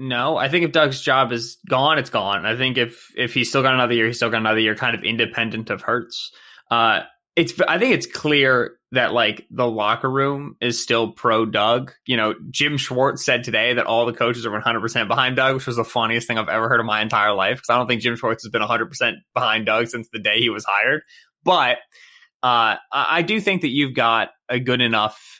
no, 0.00 0.38
I 0.38 0.48
think 0.48 0.64
if 0.64 0.72
Doug's 0.72 1.02
job 1.02 1.30
is 1.30 1.58
gone, 1.68 1.98
it's 1.98 2.08
gone. 2.08 2.46
I 2.46 2.56
think 2.56 2.78
if 2.78 3.12
if 3.14 3.34
he's 3.34 3.50
still 3.50 3.62
got 3.62 3.74
another 3.74 3.92
year, 3.92 4.06
he's 4.06 4.16
still 4.16 4.30
got 4.30 4.38
another 4.38 4.58
year, 4.58 4.74
kind 4.74 4.96
of 4.96 5.04
independent 5.04 5.68
of 5.68 5.82
Hurts. 5.82 6.32
Uh, 6.70 7.00
it's 7.36 7.52
I 7.68 7.78
think 7.78 7.94
it's 7.94 8.06
clear 8.06 8.76
that 8.92 9.12
like 9.12 9.46
the 9.50 9.66
locker 9.66 10.10
room 10.10 10.56
is 10.60 10.82
still 10.82 11.12
pro 11.12 11.44
Doug. 11.44 11.92
You 12.06 12.16
know, 12.16 12.34
Jim 12.50 12.78
Schwartz 12.78 13.24
said 13.24 13.44
today 13.44 13.74
that 13.74 13.86
all 13.86 14.06
the 14.06 14.14
coaches 14.14 14.46
are 14.46 14.50
100% 14.50 15.06
behind 15.06 15.36
Doug, 15.36 15.54
which 15.56 15.66
was 15.66 15.76
the 15.76 15.84
funniest 15.84 16.26
thing 16.26 16.38
I've 16.38 16.48
ever 16.48 16.68
heard 16.70 16.80
in 16.80 16.86
my 16.86 17.02
entire 17.02 17.34
life 17.34 17.58
because 17.58 17.68
I 17.70 17.76
don't 17.76 17.86
think 17.86 18.00
Jim 18.00 18.16
Schwartz 18.16 18.42
has 18.42 18.50
been 18.50 18.62
100% 18.62 19.12
behind 19.34 19.66
Doug 19.66 19.88
since 19.88 20.08
the 20.10 20.18
day 20.18 20.38
he 20.40 20.48
was 20.48 20.64
hired. 20.64 21.02
But 21.44 21.76
uh, 22.42 22.76
I 22.90 23.22
do 23.22 23.38
think 23.38 23.62
that 23.62 23.68
you've 23.68 23.94
got 23.94 24.30
a 24.48 24.58
good 24.58 24.80
enough 24.80 25.39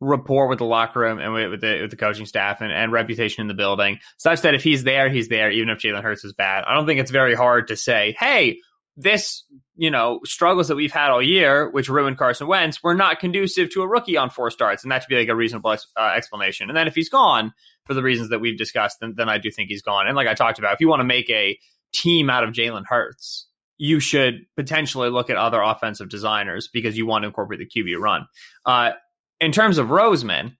rapport 0.00 0.48
with 0.48 0.58
the 0.58 0.64
locker 0.64 1.00
room 1.00 1.18
and 1.18 1.32
with, 1.32 1.60
the, 1.60 1.80
with 1.82 1.90
the 1.90 1.96
coaching 1.96 2.26
staff 2.26 2.60
and, 2.60 2.72
and 2.72 2.92
reputation 2.92 3.42
in 3.42 3.48
the 3.48 3.54
building, 3.54 3.98
such 4.18 4.42
that 4.42 4.54
if 4.54 4.62
he's 4.62 4.84
there, 4.84 5.08
he's 5.08 5.28
there, 5.28 5.50
even 5.50 5.70
if 5.70 5.78
Jalen 5.78 6.02
Hurts 6.02 6.24
is 6.24 6.32
bad. 6.32 6.64
I 6.64 6.74
don't 6.74 6.86
think 6.86 7.00
it's 7.00 7.10
very 7.10 7.34
hard 7.34 7.68
to 7.68 7.76
say, 7.76 8.14
hey, 8.18 8.58
this, 8.96 9.44
you 9.76 9.90
know, 9.90 10.20
struggles 10.24 10.68
that 10.68 10.76
we've 10.76 10.92
had 10.92 11.10
all 11.10 11.22
year, 11.22 11.70
which 11.70 11.88
ruined 11.88 12.18
Carson 12.18 12.46
Wentz, 12.46 12.82
were 12.82 12.94
not 12.94 13.20
conducive 13.20 13.70
to 13.70 13.82
a 13.82 13.88
rookie 13.88 14.16
on 14.16 14.30
four 14.30 14.50
starts, 14.50 14.82
and 14.82 14.92
that 14.92 15.02
should 15.02 15.08
be 15.08 15.16
like 15.16 15.28
a 15.28 15.36
reasonable 15.36 15.72
ex- 15.72 15.86
uh, 15.96 16.12
explanation. 16.16 16.70
And 16.70 16.76
then 16.76 16.88
if 16.88 16.94
he's 16.94 17.10
gone 17.10 17.52
for 17.84 17.94
the 17.94 18.02
reasons 18.02 18.30
that 18.30 18.40
we've 18.40 18.56
discussed, 18.58 18.98
then, 19.00 19.14
then 19.16 19.28
I 19.28 19.38
do 19.38 19.50
think 19.50 19.68
he's 19.68 19.82
gone. 19.82 20.06
And 20.06 20.16
like 20.16 20.28
I 20.28 20.34
talked 20.34 20.58
about, 20.58 20.74
if 20.74 20.80
you 20.80 20.88
want 20.88 21.00
to 21.00 21.04
make 21.04 21.28
a 21.30 21.58
team 21.92 22.30
out 22.30 22.44
of 22.44 22.50
Jalen 22.50 22.84
Hurts, 22.86 23.48
you 23.78 24.00
should 24.00 24.46
potentially 24.56 25.10
look 25.10 25.28
at 25.28 25.36
other 25.36 25.60
offensive 25.60 26.08
designers 26.08 26.68
because 26.72 26.96
you 26.96 27.06
want 27.06 27.22
to 27.22 27.26
incorporate 27.26 27.60
the 27.60 27.66
QB 27.66 27.98
run. 27.98 28.26
Uh, 28.64 28.92
in 29.40 29.52
terms 29.52 29.78
of 29.78 29.88
Roseman, 29.88 30.56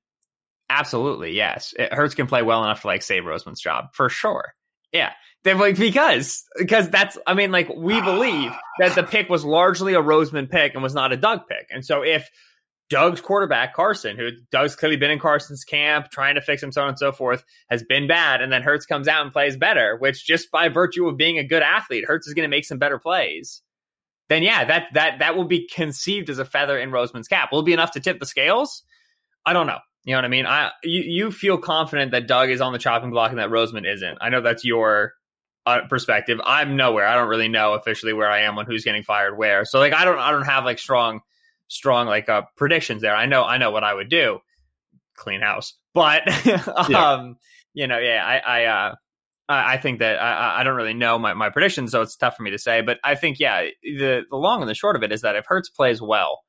absolutely 0.69 1.33
yes, 1.33 1.75
it, 1.79 1.93
Hurts 1.93 2.15
can 2.15 2.27
play 2.27 2.43
well 2.43 2.63
enough 2.65 2.83
to 2.83 2.87
like 2.87 3.03
save 3.03 3.25
Roseman's 3.25 3.61
job 3.61 3.87
for 3.93 4.09
sure. 4.09 4.55
Yeah, 4.93 5.13
they're 5.45 5.55
like 5.55 5.77
because 5.77 6.45
because 6.57 6.89
that's 6.91 7.19
I 7.27 7.35
mean 7.35 7.53
like 7.53 7.69
we 7.75 8.01
believe 8.01 8.53
that 8.79 8.95
the 8.95 9.03
pick 9.03 9.29
was 9.29 9.45
largely 9.45 9.95
a 9.95 10.03
Roseman 10.03 10.51
pick 10.51 10.75
and 10.75 10.83
was 10.83 10.95
not 10.95 11.13
a 11.13 11.17
Doug 11.17 11.41
pick. 11.49 11.69
And 11.71 11.85
so 11.85 12.03
if 12.03 12.31
Doug's 12.89 13.21
quarterback 13.21 13.75
Carson, 13.75 14.17
who 14.17 14.31
Doug's 14.51 14.77
clearly 14.77 14.97
been 14.97 15.11
in 15.11 15.19
Carson's 15.19 15.65
camp 15.65 16.11
trying 16.11 16.37
to 16.37 16.41
fix 16.41 16.63
him, 16.63 16.73
so 16.73 16.83
on 16.83 16.89
and 16.91 16.99
so 16.99 17.11
forth, 17.11 17.45
has 17.69 17.83
been 17.83 18.07
bad, 18.07 18.43
and 18.43 18.53
then 18.53 18.63
Hurts 18.63 18.87
comes 18.87 19.09
out 19.09 19.23
and 19.23 19.33
plays 19.33 19.57
better, 19.57 19.97
which 19.97 20.25
just 20.25 20.51
by 20.51 20.69
virtue 20.69 21.09
of 21.09 21.17
being 21.17 21.39
a 21.39 21.45
good 21.45 21.63
athlete, 21.63 22.05
Hurts 22.07 22.29
is 22.29 22.35
going 22.35 22.49
to 22.49 22.55
make 22.55 22.65
some 22.65 22.79
better 22.79 22.99
plays. 22.99 23.63
Then 24.29 24.43
yeah, 24.43 24.65
that 24.65 24.89
that 24.95 25.19
that 25.21 25.37
will 25.37 25.45
be 25.45 25.69
conceived 25.69 26.31
as 26.31 26.39
a 26.39 26.45
feather 26.45 26.79
in 26.79 26.91
Roseman's 26.91 27.29
cap. 27.29 27.51
Will 27.53 27.61
it 27.61 27.67
be 27.67 27.73
enough 27.73 27.93
to 27.93 28.01
tip 28.01 28.19
the 28.19 28.27
scales? 28.27 28.83
I 29.45 29.53
don't 29.53 29.67
know. 29.67 29.79
You 30.05 30.13
know 30.13 30.19
what 30.19 30.25
I 30.25 30.29
mean? 30.29 30.47
I 30.47 30.71
you, 30.83 31.03
you 31.03 31.33
feel 31.33 31.59
confident 31.59 32.13
that 32.13 32.27
Doug 32.27 32.51
is 32.51 32.61
on 32.61 32.73
the 32.73 32.79
chopping 32.79 33.11
block 33.11 33.31
and 33.31 33.39
that 33.39 33.51
Roseman 33.51 33.87
isn't. 33.91 34.19
I 34.21 34.29
know 34.29 34.41
that's 34.41 34.65
your 34.65 35.15
uh, 35.67 35.81
perspective, 35.89 36.41
I'm 36.45 36.77
nowhere. 36.77 37.07
I 37.07 37.17
don't 37.17 37.29
really 37.29 37.49
know 37.49 37.75
officially 37.75 38.13
where 38.13 38.31
I 38.31 38.43
am 38.43 38.57
on 38.57 38.67
who's 38.67 38.85
getting 38.85 39.03
fired 39.03 39.37
where. 39.37 39.65
So 39.65 39.81
like 39.81 39.93
I 39.93 40.05
don't 40.05 40.19
I 40.19 40.31
don't 40.31 40.45
have 40.45 40.65
like 40.65 40.79
strong 40.79 41.21
strong 41.69 42.07
like 42.07 42.29
uh 42.29 42.43
predictions 42.57 43.03
there. 43.03 43.15
I 43.15 43.27
know 43.27 43.43
I 43.43 43.59
know 43.59 43.73
what 43.73 43.83
I 43.83 43.93
would 43.93 44.09
do. 44.09 44.39
Clean 45.17 45.41
house. 45.41 45.75
But 45.93 46.29
um 46.69 46.87
yeah. 46.89 47.33
you 47.75 47.87
know, 47.89 47.99
yeah, 47.99 48.23
I 48.25 48.39
I 48.39 48.65
uh 48.67 48.95
I 49.49 49.77
think 49.77 50.01
that 50.01 50.21
I, 50.21 50.61
I 50.61 50.63
don't 50.65 50.75
really 50.75 50.95
know 50.95 51.19
my, 51.19 51.35
my 51.35 51.51
predictions, 51.51 51.93
so 51.93 52.03
it's 52.03 52.17
tough 52.17 52.37
for 52.37 52.43
me 52.43 52.51
to 52.51 52.59
say. 52.59 52.81
But 52.81 52.99
I 53.05 53.15
think, 53.15 53.39
yeah, 53.39 53.67
the, 53.83 54.23
the 54.29 54.37
long 54.37 54.61
and 54.61 54.69
the 54.69 54.75
short 54.75 54.97
of 54.97 55.03
it 55.05 55.13
is 55.13 55.23
that 55.23 55.37
if 55.37 55.47
Hurts 55.47 55.69
plays 55.69 56.03
well, 56.03 56.41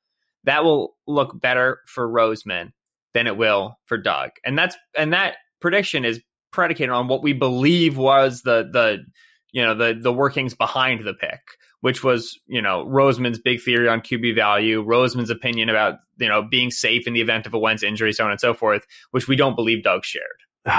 that 0.45 0.63
will 0.63 0.95
look 1.05 1.39
better 1.39 1.81
for 1.85 2.09
Roseman 2.09 2.71
than 3.13 3.27
it 3.27 3.37
will 3.37 3.77
for 3.85 3.97
Doug. 3.97 4.31
And 4.45 4.57
that's 4.57 4.75
and 4.97 5.13
that 5.13 5.35
prediction 5.59 6.05
is 6.05 6.21
predicated 6.51 6.89
on 6.89 7.07
what 7.07 7.21
we 7.21 7.33
believe 7.33 7.97
was 7.97 8.41
the 8.41 8.67
the 8.71 9.05
you 9.51 9.63
know 9.63 9.75
the 9.75 9.99
the 9.99 10.13
workings 10.13 10.53
behind 10.53 11.05
the 11.05 11.13
pick, 11.13 11.41
which 11.81 12.03
was 12.03 12.39
you 12.47 12.61
know 12.61 12.85
Roseman's 12.85 13.39
big 13.39 13.61
theory 13.61 13.87
on 13.87 14.01
QB 14.01 14.35
value, 14.35 14.83
Roseman's 14.83 15.29
opinion 15.29 15.69
about 15.69 15.95
you 16.17 16.29
know 16.29 16.43
being 16.43 16.71
safe 16.71 17.07
in 17.07 17.13
the 17.13 17.21
event 17.21 17.45
of 17.45 17.53
a 17.53 17.59
Wentz 17.59 17.83
injury, 17.83 18.13
so 18.13 18.25
on 18.25 18.31
and 18.31 18.39
so 18.39 18.53
forth, 18.53 18.85
which 19.11 19.27
we 19.27 19.35
don't 19.35 19.55
believe 19.55 19.83
Doug 19.83 20.03
shared. 20.03 20.23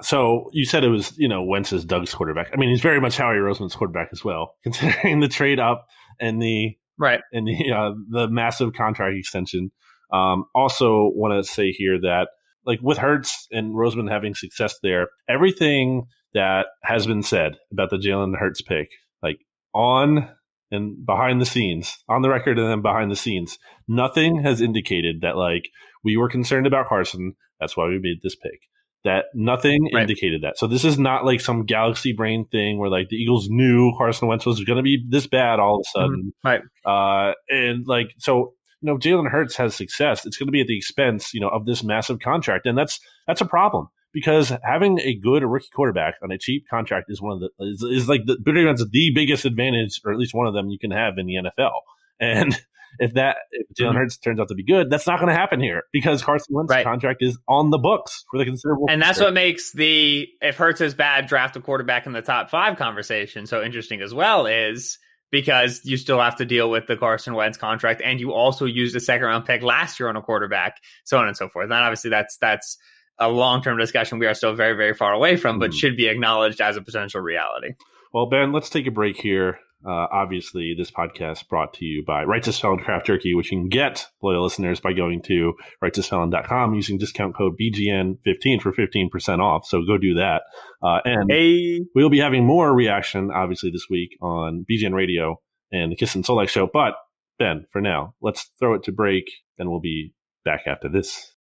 So 0.00 0.50
you 0.52 0.64
said 0.64 0.82
it 0.82 0.88
was, 0.88 1.16
you 1.16 1.28
know, 1.28 1.44
Wentz's 1.44 1.84
Doug's 1.84 2.12
quarterback. 2.12 2.48
I 2.52 2.56
mean, 2.56 2.70
he's 2.70 2.80
very 2.80 3.00
much 3.00 3.16
Howie 3.16 3.36
Roseman's 3.36 3.76
quarterback 3.76 4.08
as 4.10 4.24
well, 4.24 4.56
considering 4.64 5.20
the 5.20 5.28
trade 5.28 5.60
up 5.60 5.86
and 6.20 6.42
the 6.42 6.76
right 6.98 7.20
and 7.32 7.46
the 7.46 7.72
uh, 7.72 7.92
the 8.08 8.28
massive 8.28 8.72
contract 8.72 9.16
extension. 9.16 9.70
Um, 10.12 10.46
also, 10.56 11.10
want 11.14 11.32
to 11.32 11.48
say 11.48 11.70
here 11.70 12.00
that 12.00 12.28
like 12.66 12.80
with 12.82 12.98
Hurts 12.98 13.46
and 13.52 13.76
Roseman 13.76 14.10
having 14.10 14.34
success 14.34 14.74
there, 14.82 15.08
everything 15.28 16.06
that 16.34 16.66
has 16.82 17.06
been 17.06 17.22
said 17.22 17.58
about 17.70 17.90
the 17.90 17.96
Jalen 17.96 18.36
Hurts 18.38 18.62
pick, 18.62 18.88
like 19.22 19.38
on 19.72 20.28
and 20.72 21.04
behind 21.06 21.40
the 21.40 21.46
scenes, 21.46 21.96
on 22.08 22.22
the 22.22 22.30
record 22.30 22.58
and 22.58 22.68
then 22.68 22.82
behind 22.82 23.10
the 23.10 23.16
scenes, 23.16 23.58
nothing 23.86 24.42
has 24.42 24.60
indicated 24.60 25.20
that 25.20 25.36
like 25.36 25.68
we 26.02 26.16
were 26.16 26.28
concerned 26.28 26.66
about 26.66 26.88
Carson. 26.88 27.34
That's 27.60 27.76
why 27.76 27.86
we 27.86 28.00
made 28.00 28.18
this 28.22 28.34
pick 28.34 28.60
that 29.04 29.26
nothing 29.34 29.88
right. 29.92 30.02
indicated 30.02 30.42
that. 30.42 30.58
So 30.58 30.66
this 30.66 30.84
is 30.84 30.98
not 30.98 31.24
like 31.24 31.40
some 31.40 31.64
galaxy 31.64 32.12
brain 32.12 32.46
thing 32.50 32.78
where 32.78 32.90
like 32.90 33.08
the 33.08 33.16
Eagles 33.16 33.48
knew 33.48 33.92
Carson 33.98 34.28
Wentz 34.28 34.46
was 34.46 34.62
going 34.62 34.76
to 34.76 34.82
be 34.82 35.04
this 35.08 35.26
bad 35.26 35.58
all 35.58 35.80
of 35.80 35.80
a 35.80 35.98
mm-hmm. 35.98 36.02
sudden. 36.02 36.32
Mm-hmm. 36.44 36.48
Right. 36.48 37.28
Uh, 37.30 37.34
and 37.48 37.86
like, 37.86 38.14
so, 38.18 38.54
you 38.80 38.86
know, 38.86 38.98
Jalen 38.98 39.30
Hurts 39.30 39.56
has 39.56 39.74
success. 39.74 40.24
It's 40.24 40.36
going 40.36 40.46
to 40.46 40.52
be 40.52 40.60
at 40.60 40.66
the 40.66 40.76
expense, 40.76 41.34
you 41.34 41.40
know, 41.40 41.48
of 41.48 41.66
this 41.66 41.82
massive 41.82 42.20
contract. 42.20 42.66
And 42.66 42.78
that's, 42.78 43.00
that's 43.26 43.40
a 43.40 43.46
problem 43.46 43.88
because 44.12 44.52
having 44.62 45.00
a 45.00 45.14
good 45.14 45.42
rookie 45.42 45.70
quarterback 45.74 46.14
on 46.22 46.30
a 46.30 46.38
cheap 46.38 46.66
contract 46.68 47.06
is 47.08 47.20
one 47.20 47.32
of 47.32 47.40
the, 47.40 47.50
is, 47.64 47.82
is 47.82 48.08
like 48.08 48.22
the, 48.26 48.36
the 48.36 49.12
biggest 49.14 49.44
advantage, 49.44 50.00
or 50.04 50.12
at 50.12 50.18
least 50.18 50.34
one 50.34 50.46
of 50.46 50.54
them 50.54 50.68
you 50.68 50.78
can 50.78 50.90
have 50.90 51.18
in 51.18 51.26
the 51.26 51.34
NFL. 51.34 51.72
And 52.20 52.54
if 52.98 53.14
that 53.14 53.36
if 53.50 53.66
Jalen 53.68 53.90
mm-hmm. 53.90 53.98
Hurts 53.98 54.16
turns 54.18 54.40
out 54.40 54.48
to 54.48 54.54
be 54.54 54.64
good, 54.64 54.90
that's 54.90 55.06
not 55.06 55.18
going 55.18 55.28
to 55.28 55.34
happen 55.34 55.60
here 55.60 55.84
because 55.92 56.22
Carson 56.22 56.54
Wentz's 56.54 56.74
right. 56.74 56.84
contract 56.84 57.22
is 57.22 57.38
on 57.48 57.70
the 57.70 57.78
books 57.78 58.24
for 58.30 58.38
the 58.38 58.44
considerable. 58.44 58.86
And 58.88 59.00
that's 59.00 59.20
what 59.20 59.32
makes 59.32 59.72
the 59.72 60.28
if 60.40 60.56
Hurts 60.56 60.80
is 60.80 60.94
bad, 60.94 61.26
draft 61.26 61.56
a 61.56 61.60
quarterback 61.60 62.06
in 62.06 62.12
the 62.12 62.22
top 62.22 62.50
five 62.50 62.76
conversation 62.76 63.46
so 63.46 63.62
interesting 63.62 64.00
as 64.02 64.12
well. 64.12 64.46
Is 64.46 64.98
because 65.30 65.80
you 65.84 65.96
still 65.96 66.20
have 66.20 66.36
to 66.36 66.44
deal 66.44 66.70
with 66.70 66.86
the 66.86 66.96
Carson 66.96 67.34
Wentz 67.34 67.58
contract, 67.58 68.02
and 68.04 68.20
you 68.20 68.32
also 68.32 68.66
used 68.66 68.94
a 68.94 69.00
second 69.00 69.26
round 69.26 69.46
pick 69.46 69.62
last 69.62 69.98
year 69.98 70.08
on 70.08 70.16
a 70.16 70.22
quarterback, 70.22 70.76
so 71.04 71.18
on 71.18 71.26
and 71.26 71.36
so 71.36 71.48
forth. 71.48 71.64
And 71.64 71.72
obviously, 71.72 72.10
that's 72.10 72.36
that's 72.38 72.78
a 73.18 73.28
long 73.28 73.62
term 73.62 73.78
discussion 73.78 74.18
we 74.18 74.26
are 74.26 74.34
still 74.34 74.54
very 74.54 74.76
very 74.76 74.94
far 74.94 75.12
away 75.12 75.36
from, 75.36 75.58
but 75.58 75.70
mm. 75.70 75.74
should 75.74 75.96
be 75.96 76.06
acknowledged 76.08 76.60
as 76.60 76.76
a 76.76 76.82
potential 76.82 77.20
reality. 77.20 77.74
Well, 78.12 78.26
Ben, 78.26 78.52
let's 78.52 78.68
take 78.68 78.86
a 78.86 78.90
break 78.90 79.16
here. 79.16 79.58
Uh, 79.84 80.06
obviously, 80.12 80.74
this 80.76 80.90
podcast 80.90 81.48
brought 81.48 81.74
to 81.74 81.84
you 81.84 82.04
by 82.06 82.24
Righteous 82.24 82.58
Felon 82.58 82.78
Craft 82.78 83.06
Jerky, 83.06 83.34
which 83.34 83.50
you 83.50 83.58
can 83.58 83.68
get, 83.68 84.06
loyal 84.22 84.44
listeners, 84.44 84.80
by 84.80 84.92
going 84.92 85.22
to 85.22 85.54
righteousfelon.com 85.82 86.74
using 86.74 86.98
discount 86.98 87.36
code 87.36 87.54
BGN15 87.60 88.60
for 88.60 88.72
15% 88.72 89.40
off. 89.40 89.66
So 89.66 89.82
go 89.86 89.98
do 89.98 90.14
that. 90.14 90.42
Uh, 90.82 91.00
and 91.04 91.30
hey. 91.30 91.84
we'll 91.94 92.10
be 92.10 92.20
having 92.20 92.46
more 92.46 92.72
reaction, 92.72 93.30
obviously, 93.34 93.70
this 93.70 93.86
week 93.90 94.16
on 94.20 94.64
BGN 94.70 94.94
Radio 94.94 95.40
and 95.72 95.90
the 95.90 95.96
Kiss 95.96 96.14
and 96.14 96.24
Solak 96.24 96.48
show. 96.48 96.68
But, 96.72 96.94
Ben, 97.38 97.66
for 97.72 97.80
now, 97.80 98.14
let's 98.22 98.50
throw 98.58 98.74
it 98.74 98.84
to 98.84 98.92
break, 98.92 99.24
and 99.58 99.70
we'll 99.70 99.80
be 99.80 100.14
back 100.44 100.62
after 100.66 100.88
this. 100.88 101.34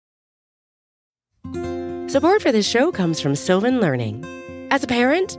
Support 2.08 2.42
for 2.42 2.52
this 2.52 2.68
show 2.68 2.92
comes 2.92 3.20
from 3.20 3.34
Sylvan 3.34 3.80
Learning. 3.80 4.24
As 4.70 4.84
a 4.84 4.86
parent, 4.86 5.38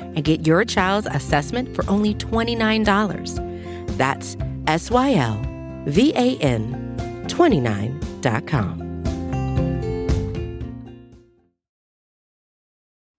and 0.15 0.23
get 0.23 0.45
your 0.45 0.65
child's 0.65 1.07
assessment 1.07 1.75
for 1.75 1.89
only 1.89 2.13
$29. 2.15 3.97
That's 3.97 4.37
S 4.67 4.91
Y 4.91 5.13
L 5.15 5.41
V 5.85 6.13
A 6.15 6.37
N 6.37 7.25
29.com. 7.27 8.81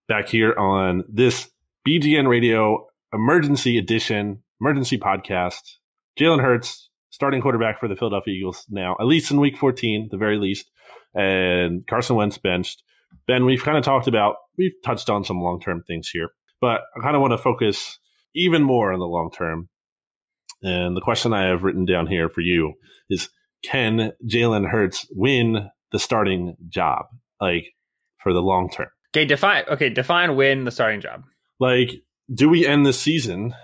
Back 0.09 0.29
here 0.29 0.55
on 0.59 1.05
this 1.09 1.49
BGN 1.89 2.29
Radio 2.29 2.87
emergency 3.13 3.79
edition, 3.79 4.43
emergency 4.61 4.99
podcast. 4.99 5.77
Jalen 6.19 6.43
Hurts, 6.43 6.91
starting 7.11 7.41
quarterback 7.41 7.81
for 7.81 7.89
the 7.89 7.97
Philadelphia 7.97 8.35
Eagles 8.35 8.67
now, 8.69 8.97
at 9.01 9.07
least 9.07 9.31
in 9.31 9.41
week 9.41 9.57
14, 9.57 10.09
the 10.11 10.17
very 10.19 10.39
least. 10.39 10.71
And 11.15 11.87
Carson 11.87 12.17
Wentz 12.17 12.39
benched. 12.39 12.83
Ben, 13.27 13.45
we've 13.45 13.63
kind 13.63 13.79
of 13.79 13.85
talked 13.85 14.09
about, 14.09 14.37
we've 14.59 14.75
touched 14.85 15.09
on 15.09 15.25
some 15.25 15.41
long 15.41 15.61
term 15.61 15.83
things 15.87 16.09
here. 16.09 16.31
But 16.63 16.81
I 16.97 17.03
kind 17.03 17.15
of 17.17 17.21
want 17.21 17.33
to 17.33 17.39
focus 17.39 17.99
even 18.35 18.63
more 18.63 18.93
on 18.93 19.01
the 19.01 19.07
long 19.07 19.31
term. 19.31 19.69
And 20.63 20.97
the 20.97 21.01
question 21.01 21.35
I 21.35 21.49
have 21.49 21.65
written 21.65 21.85
down 21.85 22.07
here 22.07 22.29
for 22.29 22.41
you 22.41 22.75
is 23.11 23.29
can 23.63 24.13
Jalen 24.27 24.71
Hurts 24.71 25.07
win 25.11 25.69
the 25.91 25.99
starting 25.99 26.57
job, 26.69 27.07
like 27.41 27.65
for 28.23 28.33
the 28.33 28.41
long 28.41 28.71
term? 28.71 28.89
Okay, 29.15 29.25
define 29.27 29.65
okay, 29.69 29.91
define 29.91 30.37
win 30.37 30.65
the 30.65 30.71
starting 30.71 31.01
job. 31.01 31.25
Like, 31.61 31.91
do 32.33 32.49
we 32.49 32.67
end 32.67 32.87
the 32.87 32.93
season? 32.93 33.55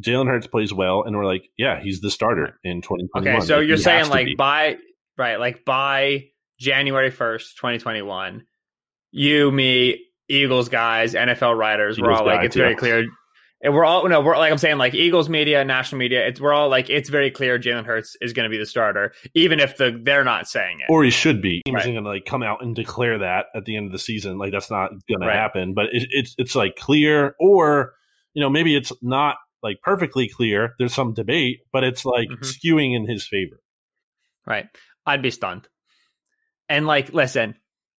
Jalen 0.00 0.26
Hurts 0.26 0.46
plays 0.46 0.72
well, 0.72 1.04
and 1.04 1.16
we're 1.16 1.24
like, 1.24 1.48
yeah, 1.56 1.80
he's 1.80 2.00
the 2.00 2.10
starter 2.10 2.58
in 2.62 2.82
2021. 2.82 3.36
Okay, 3.36 3.46
so 3.46 3.58
like, 3.58 3.68
you're 3.68 3.76
saying 3.76 4.10
like 4.10 4.36
by 4.36 4.76
right, 5.16 5.38
like 5.38 5.64
by 5.64 6.26
January 6.58 7.10
1st, 7.10 7.54
2021, 7.56 8.44
you, 9.12 9.50
me, 9.50 10.04
Eagles 10.28 10.68
guys, 10.68 11.14
NFL 11.14 11.56
writers, 11.56 11.98
Eagles 11.98 12.08
we're 12.08 12.14
all 12.14 12.26
like, 12.26 12.44
it's 12.44 12.56
very 12.56 12.74
clear. 12.74 13.06
And 13.60 13.74
we're 13.74 13.84
all 13.84 14.08
no, 14.08 14.20
we're 14.20 14.36
like 14.36 14.52
I'm 14.52 14.58
saying, 14.58 14.78
like 14.78 14.94
Eagles 14.94 15.28
media, 15.28 15.64
national 15.64 15.98
media. 15.98 16.24
It's 16.28 16.40
we're 16.40 16.52
all 16.52 16.68
like, 16.68 16.90
it's 16.90 17.08
very 17.08 17.32
clear 17.32 17.58
Jalen 17.58 17.84
Hurts 17.84 18.16
is 18.20 18.32
going 18.32 18.44
to 18.44 18.50
be 18.50 18.58
the 18.58 18.66
starter, 18.66 19.14
even 19.34 19.58
if 19.58 19.76
the 19.76 20.00
they're 20.00 20.22
not 20.22 20.46
saying 20.46 20.78
it, 20.78 20.86
or 20.88 21.02
he 21.02 21.10
should 21.10 21.42
be. 21.42 21.62
He's 21.64 21.74
right. 21.74 21.82
going 21.82 22.04
to 22.04 22.08
like 22.08 22.24
come 22.24 22.44
out 22.44 22.62
and 22.62 22.76
declare 22.76 23.18
that 23.18 23.46
at 23.56 23.64
the 23.64 23.76
end 23.76 23.86
of 23.86 23.92
the 23.92 23.98
season. 23.98 24.38
Like 24.38 24.52
that's 24.52 24.70
not 24.70 24.90
going 25.08 25.22
right. 25.22 25.32
to 25.32 25.38
happen. 25.40 25.74
But 25.74 25.86
it, 25.86 26.06
it's 26.10 26.36
it's 26.38 26.54
like 26.54 26.76
clear, 26.76 27.34
or 27.40 27.94
you 28.32 28.42
know 28.42 28.48
maybe 28.48 28.76
it's 28.76 28.92
not 29.02 29.38
like 29.60 29.80
perfectly 29.82 30.28
clear. 30.28 30.74
There's 30.78 30.94
some 30.94 31.14
debate, 31.14 31.58
but 31.72 31.82
it's 31.82 32.04
like 32.04 32.28
mm-hmm. 32.28 32.44
skewing 32.44 32.94
in 32.94 33.08
his 33.08 33.26
favor. 33.26 33.60
Right. 34.46 34.66
I'd 35.04 35.22
be 35.22 35.30
stunned. 35.30 35.68
And 36.68 36.86
like, 36.86 37.12
listen, 37.12 37.54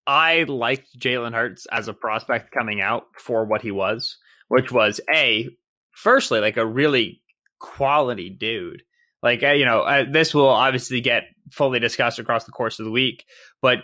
I 0.05 0.43
liked 0.43 0.97
Jalen 0.97 1.33
Hurts 1.33 1.67
as 1.71 1.88
a 1.88 1.93
prospect 1.93 2.51
coming 2.51 2.81
out 2.81 3.03
for 3.17 3.45
what 3.45 3.62
he 3.62 3.71
was, 3.71 4.17
which 4.47 4.71
was 4.71 4.99
a 5.13 5.49
firstly 5.91 6.39
like 6.39 6.57
a 6.57 6.65
really 6.65 7.21
quality 7.59 8.29
dude. 8.29 8.83
Like 9.21 9.43
uh, 9.43 9.51
you 9.51 9.65
know, 9.65 9.81
uh, 9.81 10.05
this 10.09 10.33
will 10.33 10.49
obviously 10.49 11.01
get 11.01 11.23
fully 11.51 11.79
discussed 11.79 12.19
across 12.19 12.45
the 12.45 12.51
course 12.51 12.79
of 12.79 12.85
the 12.85 12.91
week, 12.91 13.25
but 13.62 13.79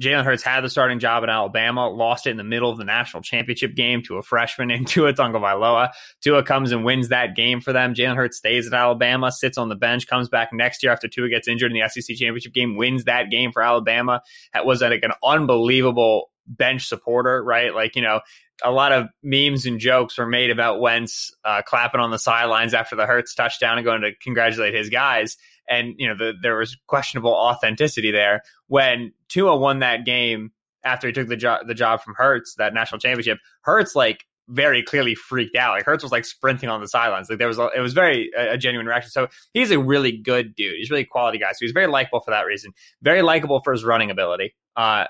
Jalen 0.00 0.24
Hurts 0.24 0.42
had 0.42 0.62
the 0.62 0.70
starting 0.70 1.00
job 1.00 1.24
in 1.24 1.30
Alabama, 1.30 1.88
lost 1.88 2.26
it 2.26 2.30
in 2.30 2.36
the 2.36 2.44
middle 2.44 2.70
of 2.70 2.78
the 2.78 2.84
national 2.84 3.22
championship 3.22 3.74
game 3.74 4.02
to 4.04 4.16
a 4.16 4.22
freshman 4.22 4.70
in 4.70 4.84
Tua 4.86 5.12
Tagovailoa. 5.12 5.90
Tua 6.22 6.42
comes 6.42 6.72
and 6.72 6.84
wins 6.84 7.08
that 7.08 7.34
game 7.34 7.60
for 7.60 7.72
them. 7.72 7.94
Jalen 7.94 8.16
Hurts 8.16 8.36
stays 8.36 8.66
at 8.66 8.72
Alabama, 8.72 9.32
sits 9.32 9.58
on 9.58 9.68
the 9.68 9.76
bench, 9.76 10.06
comes 10.06 10.28
back 10.28 10.52
next 10.52 10.82
year 10.82 10.92
after 10.92 11.08
Tua 11.08 11.28
gets 11.28 11.48
injured 11.48 11.72
in 11.72 11.80
the 11.80 11.88
SEC 11.88 12.16
championship 12.16 12.52
game, 12.52 12.76
wins 12.76 13.04
that 13.04 13.30
game 13.30 13.50
for 13.52 13.62
Alabama. 13.62 14.22
That 14.54 14.66
was 14.66 14.82
like 14.82 15.02
an 15.02 15.12
unbelievable 15.24 16.30
bench 16.46 16.86
supporter, 16.86 17.42
right? 17.42 17.74
Like, 17.74 17.96
you 17.96 18.02
know, 18.02 18.20
a 18.62 18.70
lot 18.70 18.92
of 18.92 19.08
memes 19.22 19.66
and 19.66 19.78
jokes 19.78 20.18
were 20.18 20.26
made 20.26 20.50
about 20.50 20.80
Wentz 20.80 21.32
uh, 21.44 21.62
clapping 21.62 22.00
on 22.00 22.10
the 22.10 22.18
sidelines 22.18 22.74
after 22.74 22.96
the 22.96 23.06
Hurts 23.06 23.34
touchdown 23.34 23.78
and 23.78 23.84
going 23.84 24.02
to 24.02 24.12
congratulate 24.22 24.74
his 24.74 24.88
guys. 24.88 25.36
And, 25.68 25.94
you 25.98 26.08
know, 26.08 26.16
the, 26.16 26.32
there 26.40 26.56
was 26.56 26.76
questionable 26.86 27.32
authenticity 27.32 28.10
there. 28.10 28.42
When 28.66 29.12
Tua 29.28 29.56
won 29.56 29.80
that 29.80 30.04
game 30.04 30.52
after 30.84 31.06
he 31.06 31.12
took 31.12 31.28
the 31.28 31.36
job 31.36 31.66
the 31.66 31.74
job 31.74 32.00
from 32.00 32.14
Hurts, 32.16 32.54
that 32.56 32.74
national 32.74 33.00
championship, 33.00 33.38
Hurts 33.62 33.94
like 33.94 34.24
very 34.48 34.82
clearly 34.82 35.14
freaked 35.14 35.56
out. 35.56 35.72
Like 35.72 35.84
Hurts 35.84 36.02
was 36.02 36.12
like 36.12 36.24
sprinting 36.24 36.70
on 36.70 36.80
the 36.80 36.88
sidelines. 36.88 37.28
Like 37.28 37.38
there 37.38 37.48
was, 37.48 37.58
a, 37.58 37.68
it 37.76 37.80
was 37.80 37.92
very 37.92 38.30
a, 38.36 38.52
a, 38.52 38.58
genuine 38.58 38.86
reaction. 38.86 39.10
So 39.10 39.28
he's 39.52 39.70
a 39.70 39.78
really 39.78 40.16
good 40.16 40.54
dude. 40.56 40.76
He's 40.78 40.90
really 40.90 41.04
quality 41.04 41.38
guy. 41.38 41.52
So 41.52 41.58
he's 41.60 41.72
very 41.72 41.86
likable 41.86 42.20
for 42.20 42.30
that 42.30 42.46
reason. 42.46 42.72
Very 43.02 43.20
likable 43.20 43.60
for 43.60 43.72
his 43.72 43.84
running 43.84 44.10
ability. 44.10 44.54
Uh, 44.74 45.04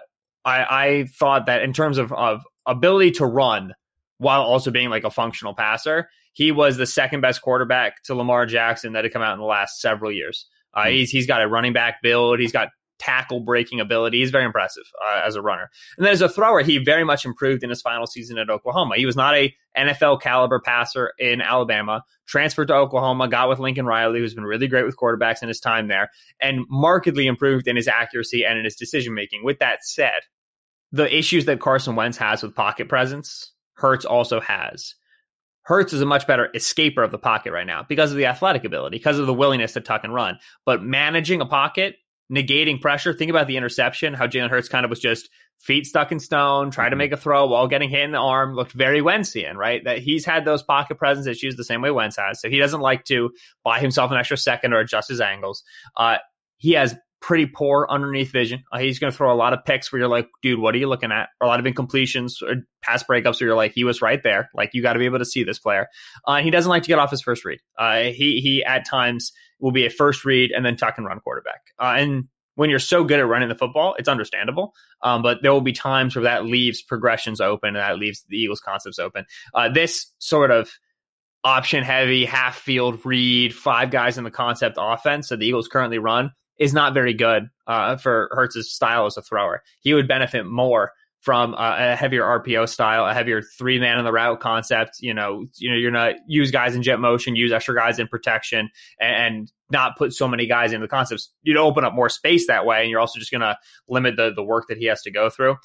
I, 0.45 0.67
I 0.71 1.07
thought 1.19 1.47
that 1.47 1.63
in 1.63 1.73
terms 1.73 1.99
of, 1.99 2.13
of 2.13 2.43
ability 2.69 3.13
to 3.13 3.27
run 3.27 3.75
while 4.19 4.43
also 4.43 4.71
being 4.71 4.91
like 4.91 5.05
a 5.05 5.11
functional 5.11 5.55
passer, 5.55 6.09
he 6.33 6.53
was 6.53 6.77
the 6.77 6.87
second 6.87 7.21
best 7.21 7.43
quarterback 7.43 8.03
to 8.05 8.15
Lamar 8.15 8.47
Jackson 8.47 8.93
that 8.93 9.05
had 9.05 9.13
come 9.13 9.23
out 9.23 9.33
in 9.33 9.41
the 9.41 9.45
last 9.45 9.81
several 9.81 10.13
years. 10.13 10.47
Uh, 10.75 10.83
mm-hmm. 10.83 10.93
he's 10.93 11.11
he's 11.11 11.27
got 11.27 11.43
a 11.43 11.49
running 11.49 11.73
back 11.73 12.03
build. 12.03 12.39
He's 12.39 12.53
got 12.53 12.69
tackle 12.99 13.41
breaking 13.41 13.81
ability. 13.81 14.19
He's 14.19 14.31
very 14.31 14.45
impressive 14.45 14.85
uh, 15.05 15.23
as 15.25 15.37
a 15.37 15.43
runner. 15.43 15.71
And 15.97 16.05
then 16.05 16.13
as 16.13 16.21
a 16.21 16.29
thrower, 16.29 16.63
he 16.63 16.79
very 16.79 17.05
much 17.05 17.25
improved 17.25 17.63
in 17.63 17.71
his 17.71 17.81
final 17.81 18.07
season 18.07 18.39
at 18.39 18.51
Oklahoma. 18.51 18.97
He 18.97 19.07
was 19.07 19.17
not 19.17 19.35
a 19.35 19.55
NFL 19.77 20.21
caliber 20.21 20.61
passer 20.61 21.13
in 21.19 21.41
Alabama, 21.41 22.03
transferred 22.27 22.69
to 22.69 22.75
Oklahoma, 22.75 23.29
got 23.29 23.49
with 23.49 23.61
Lincoln 23.61 23.87
Riley, 23.87 24.19
who's 24.19 24.35
been 24.35 24.45
really 24.45 24.67
great 24.67 24.85
with 24.85 24.97
quarterbacks 24.97 25.43
in 25.43 25.49
his 25.49 25.61
time 25.61 25.89
there, 25.89 26.11
and 26.41 26.65
markedly 26.69 27.27
improved 27.27 27.69
in 27.69 27.77
his 27.77 27.89
accuracy 27.89 28.45
and 28.45 28.59
in 28.59 28.65
his 28.65 28.77
decision 28.77 29.15
making. 29.15 29.45
With 29.45 29.61
that 29.61 29.85
said, 29.85 30.21
the 30.93 31.15
issues 31.17 31.45
that 31.47 31.61
Carson 31.61 31.97
Wentz 31.97 32.19
has 32.19 32.43
with 32.43 32.55
pocket 32.55 32.89
presence, 32.89 33.53
Hurts 33.75 34.05
also 34.05 34.41
has. 34.41 34.95
Hurts 35.63 35.93
is 35.93 36.01
a 36.01 36.07
much 36.07 36.27
better 36.27 36.49
escaper 36.55 37.05
of 37.05 37.11
the 37.11 37.19
pocket 37.19 37.53
right 37.53 37.67
now 37.67 37.85
because 37.87 38.11
of 38.11 38.17
the 38.17 38.27
athletic 38.27 38.65
ability, 38.65 38.97
because 38.97 39.19
of 39.19 39.27
the 39.27 39.35
willingness 39.35 39.75
to 39.75 39.81
tuck 39.81 40.03
and 40.03 40.15
run. 40.15 40.39
But 40.65 40.83
managing 40.83 41.41
a 41.41 41.47
pocket 41.47 41.97
negating 42.33 42.81
pressure. 42.81 43.13
Think 43.13 43.31
about 43.31 43.47
the 43.47 43.57
interception, 43.57 44.15
how 44.15 44.27
Jalen 44.27 44.51
Hurts 44.51 44.69
kind 44.69 44.85
of 44.85 44.91
was 44.91 45.01
just 45.01 45.31
feet 45.59 45.87
stuck 45.87 46.13
in 46.13 46.21
stone, 46.21 46.71
trying 46.71 46.91
to 46.91 46.95
mm-hmm. 46.95 46.99
make 46.99 47.13
a 47.13 47.17
throw 47.17 47.47
while 47.47 47.67
getting 47.67 47.91
hit 47.91 48.03
in 48.03 48.13
the 48.13 48.19
arm, 48.19 48.55
looked 48.55 48.73
very 48.73 49.01
Wentzian, 49.01 49.57
right? 49.57 49.83
That 49.85 49.99
he's 49.99 50.25
had 50.25 50.45
those 50.45 50.63
pocket 50.63 50.99
presence 50.99 51.27
issues 51.27 51.57
the 51.57 51.65
same 51.65 51.81
way 51.81 51.91
Wentz 51.91 52.17
has. 52.17 52.41
So 52.41 52.51
he 52.51 52.59
doesn't 52.59 52.81
like 52.81 53.05
to 53.07 53.31
buy 53.65 53.81
himself 53.81 54.11
an 54.11 54.19
extra 54.19 54.37
second 54.37 54.73
or 54.73 54.81
adjust 54.81 55.09
his 55.09 55.21
angles. 55.21 55.63
Uh, 55.97 56.19
he 56.59 56.73
has 56.73 56.97
pretty 57.21 57.47
poor 57.47 57.87
underneath 57.91 58.31
vision. 58.31 58.63
Uh, 58.73 58.79
he's 58.79 58.99
going 58.99 59.11
to 59.11 59.17
throw 59.17 59.33
a 59.33 59.37
lot 59.37 59.53
of 59.53 59.65
picks 59.65 59.91
where 59.91 60.01
you're 60.01 60.09
like, 60.09 60.29
dude, 60.43 60.59
what 60.59 60.75
are 60.75 60.79
you 60.79 60.89
looking 60.89 61.13
at? 61.13 61.29
A 61.41 61.47
lot 61.47 61.61
of 61.61 61.67
incompletions 61.67 62.43
or 62.43 62.67
pass 62.83 63.03
breakups 63.03 63.41
where 63.41 63.49
you're 63.49 63.57
like, 63.57 63.73
he 63.73 63.85
was 63.85 64.01
right 64.01 64.23
there. 64.23 64.51
Like 64.55 64.71
you 64.73 64.83
got 64.83 64.93
to 64.93 64.99
be 64.99 65.05
able 65.05 65.19
to 65.19 65.25
see 65.25 65.45
this 65.45 65.59
player. 65.59 65.89
Uh, 66.27 66.37
he 66.37 66.51
doesn't 66.51 66.71
like 66.71 66.85
to 66.85 66.89
get 66.89 66.99
off 66.99 67.11
his 67.11 67.23
first 67.23 67.45
read. 67.45 67.61
Uh, 67.77 68.03
he 68.05 68.41
he 68.41 68.65
at 68.65 68.87
times 68.87 69.33
will 69.59 69.73
be 69.73 69.87
a 69.87 69.91
first 69.91 70.25
read 70.25 70.53
and 70.53 70.65
then 70.65 70.77
tuck 70.77 70.95
and 70.99 71.07
run 71.07 71.21
quarterback. 71.21 71.61
Uh, 71.79 71.95
and 71.97 72.29
when 72.55 72.71
you're 72.71 72.79
so 72.79 73.05
good 73.05 73.21
at 73.21 73.27
running 73.27 73.49
the 73.49 73.55
football, 73.55 73.95
it's 73.99 74.09
understandable. 74.09 74.75
Um, 75.03 75.23
but 75.23 75.43
there 75.43 75.53
will 75.53 75.61
be 75.61 75.73
times 75.73 76.17
where 76.17 76.25
that 76.25 76.45
leaves 76.45 76.83
progressions 76.83 77.41
open 77.41 77.69
and 77.69 77.77
that 77.77 77.99
leaves 77.99 78.25
the 78.29 78.37
Eagles 78.37 78.61
concepts 78.61 78.99
open. 78.99 79.27
Uh, 79.55 79.69
this 79.69 80.13
sort 80.19 80.51
of 80.51 80.71
option 81.45 81.85
heavy, 81.85 82.25
half 82.25 82.57
field 82.57 83.05
read, 83.05 83.55
five 83.55 83.91
guys 83.91 84.19
in 84.19 84.25
the 84.25 84.31
concept 84.31 84.77
offense 84.81 85.29
that 85.29 85.39
the 85.39 85.47
Eagles 85.47 85.69
currently 85.69 85.99
run 85.99 86.33
is 86.59 86.75
not 86.75 86.95
very 86.95 87.15
good 87.15 87.49
uh, 87.67 87.97
for 87.97 88.29
Hurts's 88.33 88.73
style 88.73 89.07
as 89.07 89.17
a 89.17 89.23
thrower. 89.23 89.63
He 89.81 89.95
would 89.95 90.09
benefit 90.09 90.45
more 90.45 90.93
from 91.21 91.55
uh, 91.55 91.75
a 91.77 91.97
heavier 91.97 92.23
RPO 92.23 92.69
style, 92.69 93.05
a 93.05 93.13
heavier 93.13 93.43
three 93.43 93.79
man 93.79 93.99
in 93.99 94.05
the 94.05 94.13
route 94.13 94.41
concept. 94.41 94.99
You 95.01 95.15
know, 95.15 95.47
you 95.57 95.71
know, 95.71 95.77
you're 95.77 95.91
not 95.91 96.15
use 96.27 96.51
guys 96.51 96.75
in 96.75 96.83
jet 96.83 97.01
motion, 97.01 97.37
use 97.37 97.53
extra 97.53 97.75
guys 97.75 97.99
in 97.99 98.09
protection, 98.09 98.71
and, 99.01 99.15
and 99.17 99.53
not 99.71 99.97
put 99.97 100.13
so 100.13 100.29
many 100.29 100.47
guys 100.47 100.73
into 100.73 100.87
the 100.87 100.91
concepts. 100.91 101.33
You'd 101.43 101.57
open 101.57 101.85
up 101.85 101.93
more 101.93 102.09
space 102.09 102.47
that 102.47 102.65
way, 102.65 102.83
and 102.83 102.91
you're 102.91 103.01
also 103.01 103.19
just 103.19 103.31
going 103.31 103.43
to 103.43 103.57
limit 103.89 104.17
the 104.17 104.33
the 104.35 104.45
work 104.45 104.67
that 104.69 104.79
he 104.79 104.87
has 104.87 105.03
to 105.03 105.11
go 105.11 105.29
through. 105.29 105.57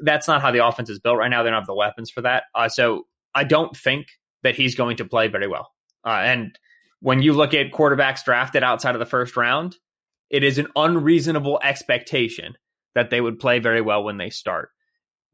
That's 0.00 0.26
not 0.26 0.42
how 0.42 0.50
the 0.50 0.66
offense 0.66 0.88
is 0.88 0.98
built 0.98 1.18
right 1.18 1.28
now. 1.28 1.42
They 1.42 1.50
don't 1.50 1.60
have 1.60 1.66
the 1.66 1.74
weapons 1.74 2.10
for 2.10 2.22
that. 2.22 2.44
Uh, 2.54 2.68
so 2.68 3.06
I 3.34 3.44
don't 3.44 3.76
think 3.76 4.08
that 4.42 4.56
he's 4.56 4.74
going 4.74 4.96
to 4.96 5.04
play 5.04 5.28
very 5.28 5.46
well. 5.46 5.70
Uh, 6.04 6.20
and 6.24 6.58
when 7.00 7.22
you 7.22 7.32
look 7.32 7.54
at 7.54 7.70
quarterbacks 7.70 8.24
drafted 8.24 8.62
outside 8.62 8.94
of 8.94 8.98
the 8.98 9.06
first 9.06 9.36
round, 9.36 9.76
it 10.32 10.42
is 10.42 10.58
an 10.58 10.66
unreasonable 10.74 11.60
expectation 11.62 12.54
that 12.96 13.10
they 13.10 13.20
would 13.20 13.38
play 13.38 13.60
very 13.60 13.80
well 13.80 14.02
when 14.02 14.16
they 14.16 14.30
start 14.30 14.70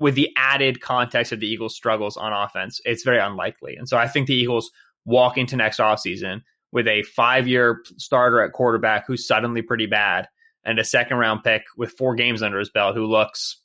with 0.01 0.15
the 0.15 0.31
added 0.37 0.81
context 0.81 1.33
of 1.33 1.41
the 1.41 1.49
Eagles' 1.49 1.75
struggles 1.75 2.17
on 2.17 2.33
offense, 2.33 2.81
it's 2.85 3.03
very 3.03 3.19
unlikely. 3.19 3.77
And 3.77 3.89
so 3.89 3.97
I 3.97 4.07
think 4.07 4.27
the 4.27 4.35
Eagles 4.35 4.71
walk 5.05 5.39
into 5.39 5.57
next 5.57 5.79
offseason 5.79 6.43
with 6.71 6.87
a 6.87 7.03
five 7.03 7.49
year 7.49 7.83
starter 7.97 8.41
at 8.41 8.53
quarterback 8.53 9.07
who's 9.07 9.27
suddenly 9.27 9.63
pretty 9.63 9.87
bad 9.87 10.29
and 10.65 10.79
a 10.79 10.85
second 10.85 11.17
round 11.17 11.43
pick 11.43 11.63
with 11.77 11.93
four 11.93 12.15
games 12.15 12.43
under 12.43 12.59
his 12.59 12.71
belt 12.71 12.95
who 12.95 13.07
looks 13.07 13.61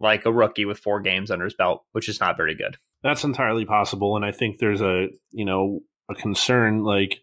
like 0.00 0.24
a 0.24 0.32
rookie 0.32 0.64
with 0.64 0.78
four 0.78 1.00
games 1.00 1.30
under 1.30 1.44
his 1.44 1.54
belt, 1.54 1.84
which 1.92 2.08
is 2.08 2.20
not 2.20 2.36
very 2.36 2.54
good. 2.54 2.76
That's 3.02 3.24
entirely 3.24 3.64
possible. 3.64 4.16
And 4.16 4.24
I 4.24 4.32
think 4.32 4.58
there's 4.58 4.80
a, 4.80 5.08
you 5.30 5.44
know, 5.44 5.80
a 6.10 6.14
concern 6.14 6.84
like 6.84 7.20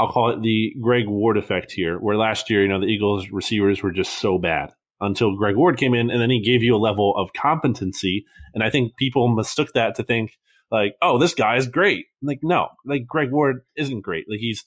I'll 0.00 0.10
call 0.10 0.30
it 0.30 0.40
the 0.40 0.74
Greg 0.80 1.06
Ward 1.06 1.36
effect 1.36 1.72
here, 1.72 1.98
where 1.98 2.16
last 2.16 2.48
year, 2.48 2.62
you 2.62 2.68
know, 2.68 2.80
the 2.80 2.86
Eagles 2.86 3.28
receivers 3.30 3.82
were 3.82 3.92
just 3.92 4.18
so 4.18 4.38
bad 4.38 4.72
until 4.98 5.36
Greg 5.36 5.56
Ward 5.56 5.76
came 5.76 5.92
in, 5.92 6.10
and 6.10 6.18
then 6.18 6.30
he 6.30 6.40
gave 6.40 6.62
you 6.62 6.74
a 6.74 6.78
level 6.78 7.14
of 7.18 7.34
competency. 7.34 8.24
And 8.54 8.64
I 8.64 8.70
think 8.70 8.96
people 8.96 9.28
mistook 9.28 9.74
that 9.74 9.96
to 9.96 10.02
think 10.02 10.38
like, 10.70 10.94
oh, 11.02 11.18
this 11.18 11.34
guy 11.34 11.56
is 11.56 11.68
great. 11.68 12.06
Like, 12.22 12.38
no, 12.42 12.68
like 12.86 13.06
Greg 13.06 13.30
Ward 13.30 13.60
isn't 13.76 14.00
great. 14.00 14.24
Like 14.26 14.40
he's 14.40 14.64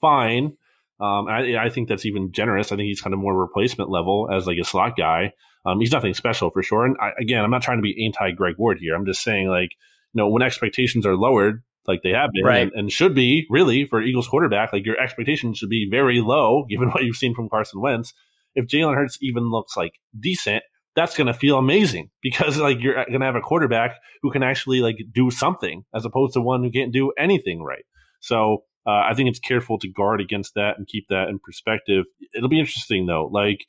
fine. 0.00 0.56
Um, 0.98 1.28
I, 1.28 1.56
I, 1.56 1.68
think 1.68 1.88
that's 1.88 2.06
even 2.06 2.32
generous. 2.32 2.70
I 2.70 2.76
think 2.76 2.86
he's 2.86 3.00
kind 3.00 3.14
of 3.14 3.20
more 3.20 3.36
replacement 3.36 3.90
level 3.90 4.28
as 4.32 4.46
like 4.46 4.58
a 4.58 4.64
slot 4.64 4.96
guy. 4.96 5.32
Um, 5.64 5.78
he's 5.78 5.92
nothing 5.92 6.14
special 6.14 6.50
for 6.50 6.62
sure. 6.62 6.84
And 6.84 6.96
I, 7.00 7.10
again, 7.20 7.44
I'm 7.44 7.50
not 7.50 7.62
trying 7.62 7.78
to 7.78 7.82
be 7.82 8.04
anti 8.04 8.32
Greg 8.32 8.56
Ward 8.58 8.78
here. 8.80 8.94
I'm 8.94 9.06
just 9.06 9.22
saying 9.22 9.48
like, 9.48 9.70
you 10.12 10.18
know, 10.18 10.28
when 10.28 10.42
expectations 10.42 11.06
are 11.06 11.16
lowered, 11.16 11.62
like 11.86 12.00
they 12.02 12.10
have 12.10 12.30
been 12.32 12.44
right. 12.44 12.62
and, 12.62 12.72
and, 12.74 12.92
should 12.92 13.14
be 13.14 13.46
really 13.50 13.84
for 13.84 14.00
Eagles 14.00 14.28
quarterback, 14.28 14.72
like 14.72 14.86
your 14.86 15.00
expectations 15.00 15.58
should 15.58 15.68
be 15.68 15.88
very 15.90 16.20
low 16.20 16.64
given 16.68 16.90
what 16.90 17.04
you've 17.04 17.16
seen 17.16 17.34
from 17.34 17.48
Carson 17.48 17.80
Wentz 17.80 18.14
if 18.54 18.66
Jalen 18.66 18.94
Hurts 18.94 19.18
even 19.20 19.50
looks 19.50 19.76
like 19.76 19.98
decent, 20.18 20.62
that's 20.94 21.16
going 21.16 21.26
to 21.26 21.34
feel 21.34 21.58
amazing 21.58 22.10
because 22.22 22.58
like 22.58 22.80
you're 22.80 22.94
going 22.94 23.20
to 23.20 23.26
have 23.26 23.36
a 23.36 23.40
quarterback 23.40 23.96
who 24.22 24.30
can 24.30 24.42
actually 24.42 24.80
like 24.80 24.98
do 25.12 25.30
something 25.30 25.84
as 25.94 26.04
opposed 26.04 26.34
to 26.34 26.40
one 26.40 26.62
who 26.62 26.70
can't 26.70 26.92
do 26.92 27.12
anything 27.18 27.62
right. 27.62 27.84
So 28.20 28.64
uh, 28.86 29.02
I 29.08 29.14
think 29.14 29.28
it's 29.28 29.38
careful 29.38 29.78
to 29.78 29.88
guard 29.88 30.20
against 30.20 30.54
that 30.54 30.76
and 30.76 30.86
keep 30.86 31.08
that 31.08 31.28
in 31.28 31.38
perspective. 31.38 32.04
It'll 32.34 32.48
be 32.48 32.60
interesting 32.60 33.06
though. 33.06 33.28
Like, 33.32 33.64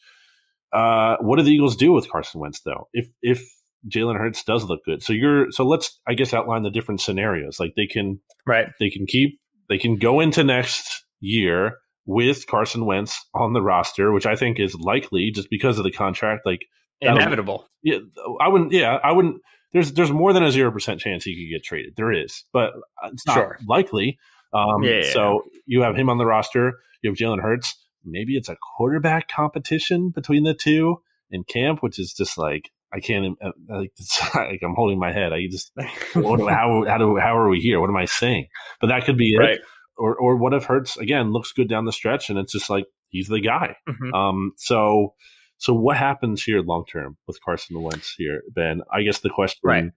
uh, 0.72 1.18
what 1.22 1.38
do 1.38 1.44
the 1.44 1.52
Eagles 1.52 1.76
do 1.76 1.92
with 1.92 2.10
Carson 2.10 2.42
Wentz 2.42 2.62
though? 2.62 2.88
If 2.94 3.08
if 3.22 3.48
Jalen 3.90 4.18
Hurts 4.18 4.44
does 4.44 4.64
look 4.64 4.86
good, 4.86 5.04
so 5.04 5.14
you're 5.14 5.52
so 5.52 5.66
let's 5.66 6.00
I 6.08 6.14
guess 6.14 6.34
outline 6.34 6.64
the 6.64 6.72
different 6.72 7.02
scenarios. 7.02 7.60
Like 7.60 7.74
they 7.76 7.88
can 7.88 8.20
right 8.46 8.68
they 8.80 8.90
can 8.90 9.06
keep 9.06 9.40
they 9.70 9.78
can 9.78 9.98
go 9.98 10.20
into 10.20 10.44
next 10.44 11.04
year 11.20 11.78
with 12.06 12.48
Carson 12.48 12.86
Wentz 12.86 13.26
on 13.34 13.54
the 13.54 13.62
roster, 13.62 14.12
which 14.12 14.26
I 14.26 14.36
think 14.36 14.60
is 14.60 14.76
likely 14.76 15.32
just 15.32 15.50
because 15.50 15.78
of 15.78 15.84
the 15.84 15.92
contract. 15.92 16.46
Like 16.46 16.66
inevitable. 17.02 17.68
Yeah, 17.82 18.00
I 18.40 18.48
wouldn't. 18.48 18.72
Yeah, 18.72 19.00
I 19.04 19.12
wouldn't. 19.12 19.42
There's 19.74 19.92
there's 19.94 20.12
more 20.12 20.34
than 20.34 20.44
a 20.44 20.52
zero 20.52 20.72
percent 20.72 21.00
chance 21.00 21.24
he 21.24 21.36
could 21.36 21.52
get 21.52 21.64
traded. 21.64 21.94
There 21.96 22.12
is, 22.12 22.44
but 22.54 22.72
it's 23.06 23.26
not 23.26 23.36
sure. 23.36 23.60
likely. 23.68 24.20
Um, 24.54 24.84
yeah, 24.84 25.02
So 25.12 25.46
you 25.66 25.82
have 25.82 25.96
him 25.96 26.10
on 26.10 26.20
the 26.20 26.26
roster. 26.26 26.74
You 27.02 27.10
have 27.10 27.18
Jalen 27.18 27.42
Hurts. 27.42 27.76
Maybe 28.06 28.36
it's 28.36 28.50
a 28.50 28.58
quarterback 28.78 29.28
competition 29.28 30.10
between 30.10 30.44
the 30.44 30.54
two 30.54 31.02
in 31.32 31.44
camp, 31.44 31.82
which 31.82 31.98
is 32.00 32.14
just 32.14 32.38
like 32.38 32.70
I 32.94 33.00
can't. 33.00 33.38
Uh, 33.44 33.52
like, 33.70 33.92
like 34.36 34.62
I'm 34.64 34.76
holding 34.76 35.00
my 35.00 35.12
head. 35.12 35.34
I 35.34 35.48
just 35.50 35.72
what, 36.14 36.40
how 36.40 36.86
how 36.88 36.98
do 36.98 37.18
how 37.18 37.38
are 37.38 37.50
we 37.50 37.60
here? 37.60 37.80
What 37.80 37.90
am 37.90 37.98
I 37.98 38.06
saying? 38.06 38.48
But 38.80 38.88
that 38.88 39.06
could 39.06 39.18
be 39.18 39.36
right. 39.38 39.56
it 39.56 39.62
or 39.98 40.16
or 40.16 40.38
what 40.38 40.54
if 40.54 40.66
Hurts 40.66 40.98
again 40.98 41.32
looks 41.32 41.52
good 41.52 41.70
down 41.70 41.86
the 41.86 41.92
stretch 41.92 42.30
and 42.30 42.38
it's 42.38 42.52
just 42.52 42.70
like 42.70 42.86
he's 43.10 43.28
the 43.28 43.42
guy. 43.42 43.76
Mm-hmm. 43.88 44.14
Um, 44.14 44.52
so 44.58 45.14
so 45.58 45.74
what 45.74 45.98
happens 45.98 46.44
here 46.44 46.62
long 46.62 46.86
term 46.92 47.18
with 47.28 47.40
Carson 47.44 47.82
Wentz 47.82 48.14
here, 48.18 48.42
Ben? 48.54 48.82
I 48.92 49.04
guess 49.04 49.20
the 49.20 49.30
question 49.30 49.62
right. 49.64 49.92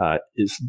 uh, 0.00 0.18
is 0.36 0.60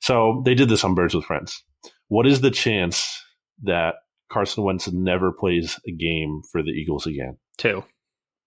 so 0.00 0.42
they 0.44 0.54
did 0.54 0.68
this 0.68 0.84
on 0.84 0.94
Birds 0.94 1.14
with 1.14 1.24
Friends. 1.24 1.62
What 2.08 2.26
is 2.26 2.40
the 2.40 2.50
chance 2.50 3.22
that 3.62 3.96
Carson 4.30 4.64
Wentz 4.64 4.90
never 4.90 5.32
plays 5.32 5.78
a 5.86 5.92
game 5.92 6.42
for 6.50 6.62
the 6.62 6.70
Eagles 6.70 7.06
again? 7.06 7.36
Two 7.58 7.84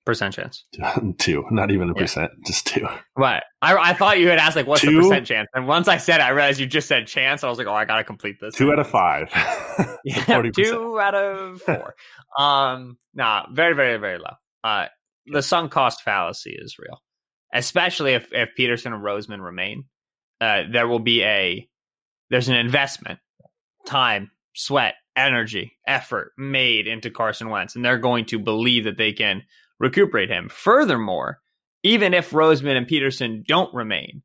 percent 0.06 0.34
chance. 0.34 0.66
two, 1.18 1.44
not 1.52 1.72
even 1.72 1.90
a 1.90 1.94
yeah. 1.94 2.02
percent, 2.02 2.32
just 2.46 2.68
two. 2.68 2.88
What? 3.14 3.44
I, 3.62 3.76
I 3.76 3.94
thought 3.94 4.20
you 4.20 4.28
had 4.30 4.40
asked 4.40 4.56
like 4.56 4.68
what's 4.68 4.82
two? 4.82 4.92
the 4.92 5.02
percent 5.02 5.28
chance, 5.28 5.50
and 5.54 5.68
once 5.68 5.88
I 5.88 5.98
said 5.98 6.20
it, 6.20 6.24
I 6.24 6.30
realized 6.30 6.60
you 6.60 6.66
just 6.66 6.88
said 6.88 7.08
chance. 7.08 7.44
I 7.44 7.50
was 7.50 7.58
like, 7.58 7.68
oh, 7.68 7.74
I 7.74 7.86
gotta 7.86 8.04
complete 8.04 8.38
this. 8.40 8.56
Two 8.56 8.72
out 8.72 8.80
of 8.80 8.88
five. 8.88 9.30
yeah, 10.04 10.42
two 10.54 11.00
out 11.00 11.16
of 11.16 11.62
four. 11.62 11.96
um, 12.38 12.98
nah, 13.14 13.46
very, 13.52 13.76
very, 13.76 13.98
very 13.98 14.18
low. 14.18 14.34
Uh, 14.64 14.86
the 15.28 15.42
sunk 15.42 15.72
cost 15.72 16.02
fallacy 16.02 16.58
is 16.58 16.78
real, 16.80 17.02
especially 17.54 18.14
if 18.14 18.30
if 18.32 18.50
Pederson 18.58 18.94
and 18.94 19.04
Roseman 19.04 19.44
remain. 19.44 19.86
Uh, 20.40 20.64
there 20.72 20.88
will 20.88 21.00
be 21.00 21.24
a 21.24 21.68
there's 22.32 22.50
an 22.50 22.56
investment, 22.56 23.20
time, 23.86 24.32
sweat, 24.56 24.96
energy, 25.16 25.78
effort 25.86 26.32
made 26.38 26.88
into 26.88 27.10
Carson 27.10 27.50
Wentz, 27.50 27.76
and 27.76 27.84
they're 27.84 27.98
going 27.98 28.26
to 28.26 28.40
believe 28.40 28.86
that 28.86 28.98
they 28.98 29.14
can 29.14 29.44
recuperate 29.82 30.30
him. 30.30 30.48
Furthermore, 30.50 31.39
even 31.84 32.13
if 32.13 32.30
Roseman 32.30 32.78
and 32.78 32.88
Pederson 32.88 33.46
don't 33.46 33.74
remain, 33.74 34.22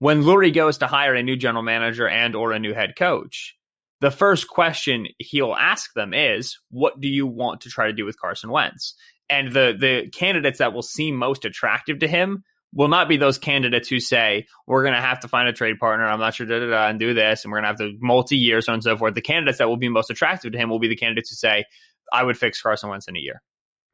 when 0.00 0.24
Lurie 0.24 0.54
goes 0.54 0.78
to 0.78 0.86
hire 0.86 1.14
a 1.14 1.22
new 1.22 1.36
general 1.36 1.62
manager 1.62 2.08
and 2.08 2.34
or 2.34 2.52
a 2.52 2.58
new 2.58 2.74
head 2.74 2.94
coach, 2.96 3.56
the 4.00 4.10
first 4.10 4.48
question 4.48 5.06
he'll 5.18 5.54
ask 5.54 5.92
them 5.94 6.12
is, 6.12 6.58
"What 6.70 7.00
do 7.00 7.08
you 7.08 7.26
want 7.26 7.62
to 7.62 7.70
try 7.70 7.86
to 7.86 7.92
do 7.92 8.04
with 8.04 8.20
Carson 8.20 8.50
Wentz?" 8.50 8.94
And 9.30 9.52
the 9.52 9.76
the 9.78 10.08
candidates 10.10 10.58
that 10.58 10.72
will 10.72 10.82
seem 10.82 11.16
most 11.16 11.44
attractive 11.44 12.00
to 12.00 12.08
him 12.08 12.44
will 12.72 12.88
not 12.88 13.08
be 13.08 13.16
those 13.16 13.38
candidates 13.38 13.88
who 13.88 13.98
say 13.98 14.46
we're 14.66 14.82
going 14.82 14.94
to 14.94 15.00
have 15.00 15.20
to 15.20 15.28
find 15.28 15.48
a 15.48 15.52
trade 15.52 15.78
partner. 15.78 16.06
I'm 16.06 16.20
not 16.20 16.34
sure, 16.34 16.46
da, 16.46 16.60
da, 16.60 16.70
da, 16.70 16.88
and 16.88 16.98
do 16.98 17.14
this, 17.14 17.44
and 17.44 17.50
we're 17.50 17.60
going 17.60 17.74
to 17.74 17.82
have 17.82 17.92
to 17.92 17.98
multi-year, 18.00 18.60
so 18.60 18.74
and 18.74 18.82
so 18.82 18.96
forth. 18.96 19.14
The 19.14 19.22
candidates 19.22 19.58
that 19.58 19.68
will 19.68 19.78
be 19.78 19.88
most 19.88 20.10
attractive 20.10 20.52
to 20.52 20.58
him 20.58 20.68
will 20.68 20.78
be 20.78 20.88
the 20.88 20.96
candidates 20.96 21.30
who 21.30 21.36
say, 21.36 21.64
"I 22.12 22.22
would 22.22 22.36
fix 22.36 22.60
Carson 22.60 22.90
Wentz 22.90 23.08
in 23.08 23.16
a 23.16 23.20
year." 23.20 23.42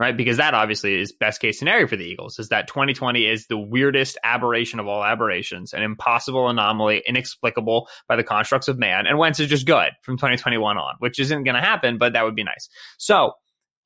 Right, 0.01 0.17
because 0.17 0.39
that 0.39 0.55
obviously 0.55 1.01
is 1.01 1.13
best 1.13 1.41
case 1.41 1.57
scenario 1.57 1.87
for 1.87 1.95
the 1.95 2.05
Eagles. 2.05 2.41
Is 2.41 2.49
that 2.49 2.67
2020 2.67 3.27
is 3.27 3.47
the 3.47 3.57
weirdest 3.57 4.19
aberration 4.25 4.81
of 4.81 4.89
all 4.89 5.05
aberrations, 5.05 5.73
an 5.73 5.85
impossible 5.85 6.49
anomaly, 6.49 7.01
inexplicable 7.07 7.89
by 8.09 8.17
the 8.17 8.25
constructs 8.25 8.67
of 8.67 8.77
man, 8.77 9.07
and 9.07 9.19
Wentz 9.19 9.39
is 9.39 9.49
just 9.49 9.67
good 9.67 9.93
from 10.03 10.17
2021 10.17 10.79
on, 10.79 10.95
which 10.99 11.21
isn't 11.21 11.45
going 11.45 11.55
to 11.55 11.61
happen, 11.61 11.99
but 11.99 12.15
that 12.15 12.25
would 12.25 12.35
be 12.35 12.43
nice. 12.43 12.69
So, 12.99 13.35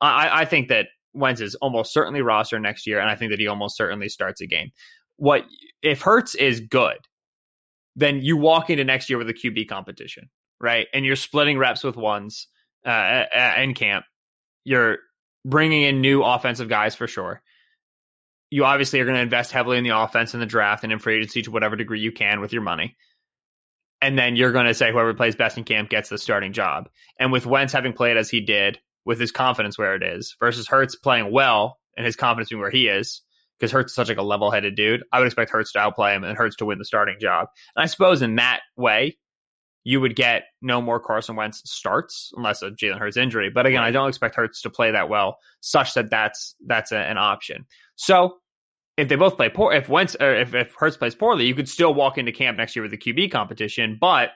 I, 0.00 0.42
I 0.42 0.44
think 0.46 0.68
that 0.68 0.86
Wentz 1.12 1.40
is 1.40 1.56
almost 1.56 1.92
certainly 1.92 2.22
roster 2.22 2.58
next 2.58 2.86
year, 2.86 3.00
and 3.00 3.10
I 3.10 3.14
think 3.14 3.32
that 3.32 3.40
he 3.40 3.48
almost 3.48 3.76
certainly 3.76 4.08
starts 4.08 4.40
a 4.40 4.46
game. 4.46 4.70
What 5.16 5.44
if 5.82 6.00
Hurts 6.00 6.34
is 6.34 6.60
good, 6.60 6.98
then 7.96 8.20
you 8.20 8.36
walk 8.36 8.70
into 8.70 8.84
next 8.84 9.10
year 9.10 9.18
with 9.18 9.28
a 9.28 9.34
QB 9.34 9.68
competition, 9.68 10.30
right? 10.60 10.86
And 10.94 11.04
you're 11.04 11.16
splitting 11.16 11.58
reps 11.58 11.82
with 11.82 11.96
ones 11.96 12.46
uh, 12.86 13.24
in 13.58 13.74
camp. 13.74 14.04
You're 14.64 14.98
bringing 15.44 15.82
in 15.82 16.00
new 16.00 16.22
offensive 16.22 16.68
guys 16.68 16.94
for 16.94 17.06
sure. 17.06 17.42
You 18.50 18.64
obviously 18.64 19.00
are 19.00 19.04
going 19.04 19.16
to 19.16 19.22
invest 19.22 19.52
heavily 19.52 19.78
in 19.78 19.84
the 19.84 19.98
offense 19.98 20.34
in 20.34 20.40
the 20.40 20.46
draft 20.46 20.84
and 20.84 20.92
in 20.92 20.98
free 20.98 21.18
agency 21.18 21.42
to 21.42 21.50
whatever 21.50 21.76
degree 21.76 22.00
you 22.00 22.12
can 22.12 22.40
with 22.40 22.52
your 22.52 22.62
money. 22.62 22.96
And 24.00 24.18
then 24.18 24.36
you're 24.36 24.52
going 24.52 24.66
to 24.66 24.74
say 24.74 24.90
whoever 24.90 25.12
plays 25.12 25.36
best 25.36 25.58
in 25.58 25.64
camp 25.64 25.90
gets 25.90 26.08
the 26.08 26.18
starting 26.18 26.52
job. 26.52 26.88
And 27.18 27.32
with 27.32 27.46
Wentz 27.46 27.72
having 27.72 27.92
played 27.92 28.16
as 28.16 28.30
he 28.30 28.40
did, 28.40 28.78
with 29.08 29.18
his 29.18 29.32
confidence 29.32 29.78
where 29.78 29.94
it 29.94 30.02
is 30.02 30.36
versus 30.38 30.68
Hurts 30.68 30.94
playing 30.94 31.32
well 31.32 31.78
and 31.96 32.04
his 32.04 32.14
confidence 32.14 32.50
being 32.50 32.60
where 32.60 32.70
he 32.70 32.88
is 32.88 33.22
because 33.58 33.72
Hurts 33.72 33.92
is 33.92 33.96
such 33.96 34.10
like 34.10 34.18
a 34.18 34.22
level 34.22 34.50
headed 34.50 34.74
dude. 34.74 35.02
I 35.10 35.18
would 35.18 35.26
expect 35.26 35.50
Hurts 35.50 35.72
to 35.72 35.78
outplay 35.78 36.14
him 36.14 36.24
and 36.24 36.36
Hurts 36.36 36.56
to 36.56 36.66
win 36.66 36.76
the 36.76 36.84
starting 36.84 37.16
job. 37.18 37.48
And 37.74 37.82
I 37.82 37.86
suppose 37.86 38.20
in 38.20 38.36
that 38.36 38.60
way, 38.76 39.16
you 39.84 40.00
would 40.00 40.16
get 40.16 40.44
no 40.60 40.82
more 40.82 41.00
Carson 41.00 41.36
Wentz 41.36 41.62
starts 41.64 42.32
unless 42.36 42.62
a 42.62 42.70
Jalen 42.70 42.98
Hurts 42.98 43.16
injury. 43.16 43.50
But 43.50 43.66
again, 43.66 43.82
I 43.82 43.90
don't 43.90 44.08
expect 44.08 44.34
Hurts 44.34 44.62
to 44.62 44.70
play 44.70 44.90
that 44.90 45.08
well, 45.08 45.38
such 45.60 45.94
that 45.94 46.10
that's 46.10 46.54
that's 46.66 46.92
a, 46.92 46.98
an 46.98 47.18
option. 47.18 47.66
So 47.96 48.38
if 48.96 49.08
they 49.08 49.16
both 49.16 49.36
play 49.36 49.48
poor, 49.48 49.72
if 49.72 49.88
Wentz 49.88 50.16
or 50.20 50.34
if, 50.34 50.54
if 50.54 50.74
Hurts 50.74 50.96
plays 50.96 51.14
poorly, 51.14 51.46
you 51.46 51.54
could 51.54 51.68
still 51.68 51.94
walk 51.94 52.18
into 52.18 52.32
camp 52.32 52.58
next 52.58 52.76
year 52.76 52.82
with 52.82 52.90
the 52.90 52.98
QB 52.98 53.30
competition. 53.30 53.96
But 54.00 54.30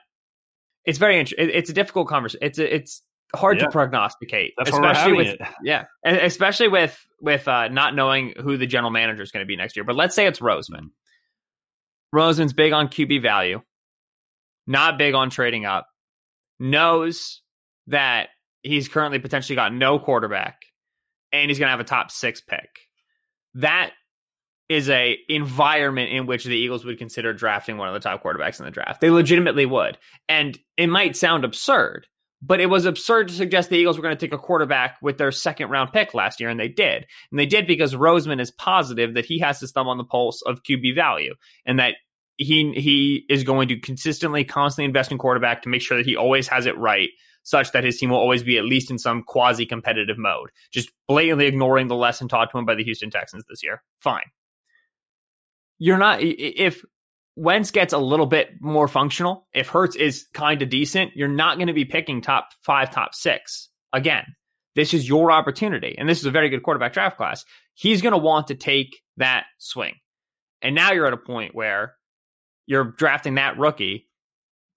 it's 0.85 0.97
very 0.97 1.19
interesting. 1.19 1.49
It's 1.53 1.69
a 1.69 1.73
difficult 1.73 2.07
conversation. 2.07 2.39
It's 2.41 2.59
a, 2.59 2.75
it's 2.75 3.01
hard 3.35 3.59
yeah. 3.59 3.65
to 3.65 3.71
prognosticate, 3.71 4.53
That's 4.57 4.71
especially 4.71 5.13
with 5.13 5.27
it. 5.27 5.41
yeah, 5.63 5.85
especially 6.05 6.67
with 6.67 6.97
with 7.21 7.47
uh, 7.47 7.67
not 7.67 7.95
knowing 7.95 8.33
who 8.41 8.57
the 8.57 8.67
general 8.67 8.91
manager 8.91 9.23
is 9.23 9.31
going 9.31 9.43
to 9.43 9.47
be 9.47 9.55
next 9.55 9.75
year. 9.75 9.83
But 9.83 9.95
let's 9.95 10.15
say 10.15 10.27
it's 10.27 10.39
Roseman. 10.39 10.89
Roseman's 12.13 12.53
big 12.53 12.73
on 12.73 12.89
QB 12.89 13.21
value, 13.21 13.61
not 14.67 14.97
big 14.97 15.13
on 15.13 15.29
trading 15.29 15.65
up. 15.65 15.87
Knows 16.59 17.41
that 17.87 18.29
he's 18.61 18.87
currently 18.87 19.19
potentially 19.19 19.55
got 19.55 19.73
no 19.73 19.99
quarterback, 19.99 20.61
and 21.31 21.49
he's 21.49 21.59
going 21.59 21.67
to 21.67 21.71
have 21.71 21.79
a 21.79 21.85
top 21.85 22.11
six 22.11 22.41
pick. 22.41 22.69
That 23.55 23.91
is 24.69 24.89
a 24.89 25.17
environment 25.27 26.11
in 26.11 26.25
which 26.25 26.45
the 26.45 26.55
Eagles 26.55 26.85
would 26.85 26.97
consider 26.97 27.33
drafting 27.33 27.77
one 27.77 27.89
of 27.89 27.93
the 27.93 27.99
top 27.99 28.23
quarterbacks 28.23 28.59
in 28.59 28.65
the 28.65 28.71
draft. 28.71 29.01
They 29.01 29.09
legitimately 29.09 29.65
would. 29.65 29.97
And 30.29 30.57
it 30.77 30.87
might 30.87 31.17
sound 31.17 31.43
absurd, 31.43 32.07
but 32.41 32.59
it 32.59 32.69
was 32.69 32.85
absurd 32.85 33.27
to 33.27 33.33
suggest 33.33 33.69
the 33.69 33.77
Eagles 33.77 33.97
were 33.97 34.03
going 34.03 34.15
to 34.15 34.25
take 34.25 34.33
a 34.33 34.37
quarterback 34.37 34.97
with 35.01 35.17
their 35.17 35.31
second 35.31 35.69
round 35.69 35.91
pick 35.91 36.13
last 36.13 36.39
year, 36.39 36.49
and 36.49 36.59
they 36.59 36.69
did. 36.69 37.05
And 37.31 37.39
they 37.39 37.45
did 37.45 37.67
because 37.67 37.93
Roseman 37.93 38.39
is 38.39 38.51
positive 38.51 39.13
that 39.15 39.25
he 39.25 39.39
has 39.39 39.59
his 39.59 39.71
thumb 39.71 39.87
on 39.87 39.97
the 39.97 40.03
pulse 40.05 40.41
of 40.41 40.63
QB 40.63 40.95
value 40.95 41.35
and 41.65 41.79
that 41.79 41.95
he 42.37 42.73
he 42.73 43.25
is 43.29 43.43
going 43.43 43.67
to 43.69 43.79
consistently, 43.79 44.43
constantly 44.43 44.85
invest 44.85 45.11
in 45.11 45.17
quarterback 45.17 45.61
to 45.63 45.69
make 45.69 45.81
sure 45.81 45.97
that 45.97 46.05
he 46.05 46.15
always 46.15 46.47
has 46.47 46.65
it 46.65 46.77
right, 46.77 47.09
such 47.43 47.71
that 47.71 47.83
his 47.83 47.97
team 47.97 48.09
will 48.09 48.17
always 48.17 48.43
be 48.43 48.57
at 48.57 48.65
least 48.65 48.91
in 48.91 48.97
some 48.97 49.23
quasi 49.23 49.65
competitive 49.65 50.17
mode. 50.17 50.49
Just 50.71 50.91
blatantly 51.07 51.47
ignoring 51.47 51.87
the 51.87 51.95
lesson 51.95 52.27
taught 52.27 52.51
to 52.51 52.57
him 52.57 52.65
by 52.65 52.75
the 52.75 52.83
Houston 52.83 53.09
Texans 53.09 53.45
this 53.47 53.63
year. 53.63 53.83
Fine. 53.99 54.25
You're 55.79 55.97
not 55.97 56.19
if 56.21 56.83
Wentz 57.35 57.71
gets 57.71 57.93
a 57.93 57.97
little 57.97 58.27
bit 58.27 58.49
more 58.61 58.87
functional, 58.87 59.47
if 59.53 59.67
Hurts 59.67 59.95
is 59.95 60.27
kind 60.33 60.61
of 60.61 60.69
decent, 60.69 61.15
you're 61.15 61.27
not 61.27 61.57
going 61.57 61.67
to 61.67 61.73
be 61.73 61.85
picking 61.85 62.21
top 62.21 62.49
five, 62.63 62.91
top 62.91 63.15
six. 63.15 63.69
Again, 63.91 64.23
this 64.75 64.93
is 64.93 65.07
your 65.07 65.31
opportunity. 65.31 65.95
And 65.97 66.07
this 66.07 66.19
is 66.19 66.25
a 66.25 66.31
very 66.31 66.49
good 66.49 66.63
quarterback 66.63 66.93
draft 66.93 67.17
class. 67.17 67.43
He's 67.73 68.01
going 68.01 68.13
to 68.13 68.19
want 68.19 68.47
to 68.47 68.55
take 68.55 69.01
that 69.17 69.45
swing. 69.57 69.95
And 70.61 70.75
now 70.75 70.91
you're 70.91 71.07
at 71.07 71.13
a 71.13 71.17
point 71.17 71.55
where 71.55 71.95
you're 72.65 72.83
drafting 72.83 73.35
that 73.35 73.57
rookie, 73.57 74.07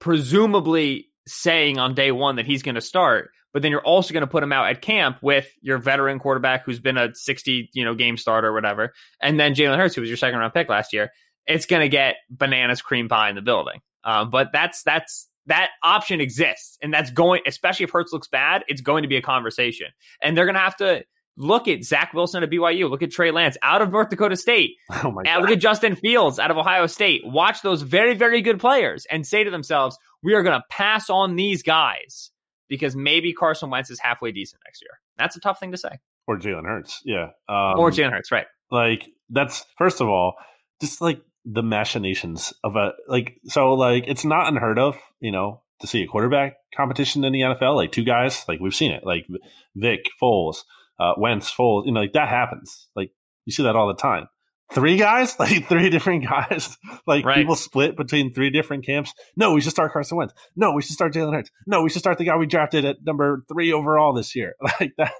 presumably 0.00 1.08
saying 1.26 1.78
on 1.78 1.94
day 1.94 2.12
one 2.12 2.36
that 2.36 2.46
he's 2.46 2.62
going 2.62 2.74
to 2.76 2.80
start, 2.80 3.30
but 3.52 3.62
then 3.62 3.70
you're 3.70 3.80
also 3.80 4.12
going 4.12 4.22
to 4.22 4.26
put 4.26 4.42
him 4.42 4.52
out 4.52 4.68
at 4.68 4.82
camp 4.82 5.18
with 5.22 5.48
your 5.60 5.78
veteran 5.78 6.18
quarterback 6.18 6.64
who's 6.64 6.80
been 6.80 6.98
a 6.98 7.14
60, 7.14 7.70
you 7.72 7.84
know, 7.84 7.94
game 7.94 8.16
starter 8.16 8.48
or 8.48 8.52
whatever, 8.52 8.92
and 9.20 9.38
then 9.40 9.54
Jalen 9.54 9.76
Hurts, 9.76 9.94
who 9.94 10.02
was 10.02 10.10
your 10.10 10.16
second 10.16 10.38
round 10.38 10.54
pick 10.54 10.68
last 10.68 10.92
year 10.92 11.10
it's 11.46 11.66
going 11.66 11.82
to 11.82 11.88
get 11.88 12.16
bananas 12.28 12.82
cream 12.82 13.08
pie 13.08 13.28
in 13.28 13.36
the 13.36 13.42
building. 13.42 13.80
Um, 14.04 14.30
but 14.30 14.50
that's 14.52 14.82
that's 14.82 15.28
that 15.46 15.70
option 15.82 16.20
exists, 16.20 16.76
and 16.82 16.92
that's 16.92 17.10
going. 17.10 17.42
Especially 17.46 17.84
if 17.84 17.90
Hurts 17.90 18.12
looks 18.12 18.28
bad, 18.28 18.64
it's 18.68 18.80
going 18.80 19.02
to 19.02 19.08
be 19.08 19.16
a 19.16 19.22
conversation, 19.22 19.88
and 20.22 20.36
they're 20.36 20.44
going 20.44 20.54
to 20.54 20.60
have 20.60 20.76
to 20.76 21.04
look 21.36 21.68
at 21.68 21.84
Zach 21.84 22.12
Wilson 22.14 22.42
at 22.42 22.50
BYU, 22.50 22.88
look 22.88 23.02
at 23.02 23.10
Trey 23.10 23.30
Lance 23.30 23.56
out 23.62 23.82
of 23.82 23.92
North 23.92 24.08
Dakota 24.08 24.36
State, 24.36 24.76
oh 25.04 25.10
my 25.10 25.22
and 25.26 25.42
look 25.42 25.50
at 25.50 25.60
Justin 25.60 25.96
Fields 25.96 26.38
out 26.38 26.50
of 26.50 26.56
Ohio 26.56 26.86
State. 26.86 27.22
Watch 27.24 27.62
those 27.62 27.82
very 27.82 28.14
very 28.14 28.42
good 28.42 28.60
players 28.60 29.06
and 29.10 29.26
say 29.26 29.44
to 29.44 29.50
themselves, 29.50 29.98
we 30.22 30.34
are 30.34 30.42
going 30.42 30.58
to 30.58 30.64
pass 30.70 31.10
on 31.10 31.36
these 31.36 31.62
guys 31.62 32.30
because 32.68 32.96
maybe 32.96 33.32
Carson 33.32 33.70
Wentz 33.70 33.90
is 33.90 34.00
halfway 34.00 34.32
decent 34.32 34.62
next 34.66 34.82
year. 34.82 34.98
That's 35.18 35.36
a 35.36 35.40
tough 35.40 35.60
thing 35.60 35.72
to 35.72 35.78
say. 35.78 35.98
Or 36.26 36.36
Jalen 36.36 36.64
Hurts, 36.64 37.02
yeah, 37.04 37.30
um, 37.48 37.78
or 37.78 37.90
Jalen 37.90 38.10
Hurts, 38.10 38.32
right? 38.32 38.46
Like 38.70 39.06
that's 39.30 39.64
first 39.78 40.00
of 40.00 40.08
all, 40.08 40.34
just 40.80 41.00
like 41.00 41.20
the 41.44 41.62
machinations 41.62 42.52
of 42.64 42.74
a 42.74 42.92
like 43.06 43.38
so 43.46 43.74
like 43.74 44.04
it's 44.08 44.24
not 44.24 44.48
unheard 44.48 44.78
of 44.78 44.96
you 45.20 45.30
know 45.30 45.62
to 45.80 45.86
see 45.86 46.02
a 46.02 46.06
quarterback 46.06 46.56
competition 46.76 47.24
in 47.24 47.32
the 47.32 47.40
NFL 47.40 47.76
like 47.76 47.92
two 47.92 48.02
guys 48.02 48.44
like 48.48 48.58
we've 48.58 48.74
seen 48.74 48.90
it 48.90 49.04
like 49.06 49.26
Nick 49.74 50.06
Foles 50.20 50.64
uh, 50.98 51.12
Wentz 51.16 51.52
Foles 51.52 51.86
you 51.86 51.92
know 51.92 52.00
like 52.00 52.12
that 52.12 52.28
happens. 52.28 52.88
Like 52.96 53.10
you 53.44 53.52
see 53.52 53.62
that 53.64 53.76
all 53.76 53.88
the 53.88 53.94
time. 53.94 54.28
Three 54.72 54.96
guys? 54.96 55.36
Like 55.38 55.68
three 55.68 55.90
different 55.90 56.26
guys? 56.26 56.76
Like 57.06 57.24
right. 57.24 57.36
people 57.36 57.54
split 57.54 57.96
between 57.96 58.34
three 58.34 58.50
different 58.50 58.84
camps? 58.84 59.12
No 59.36 59.52
we 59.52 59.60
should 59.60 59.70
start 59.70 59.92
Carson 59.92 60.16
Wentz. 60.16 60.34
No 60.56 60.72
we 60.72 60.82
should 60.82 60.92
start 60.92 61.12
Jalen 61.12 61.34
Hurts. 61.34 61.50
No 61.66 61.82
we 61.82 61.90
should 61.90 62.00
start 62.00 62.18
the 62.18 62.24
guy 62.24 62.36
we 62.36 62.46
drafted 62.46 62.84
at 62.84 62.96
number 63.04 63.44
three 63.48 63.72
overall 63.72 64.12
this 64.12 64.34
year. 64.34 64.54
Like 64.80 64.92
that 64.98 65.12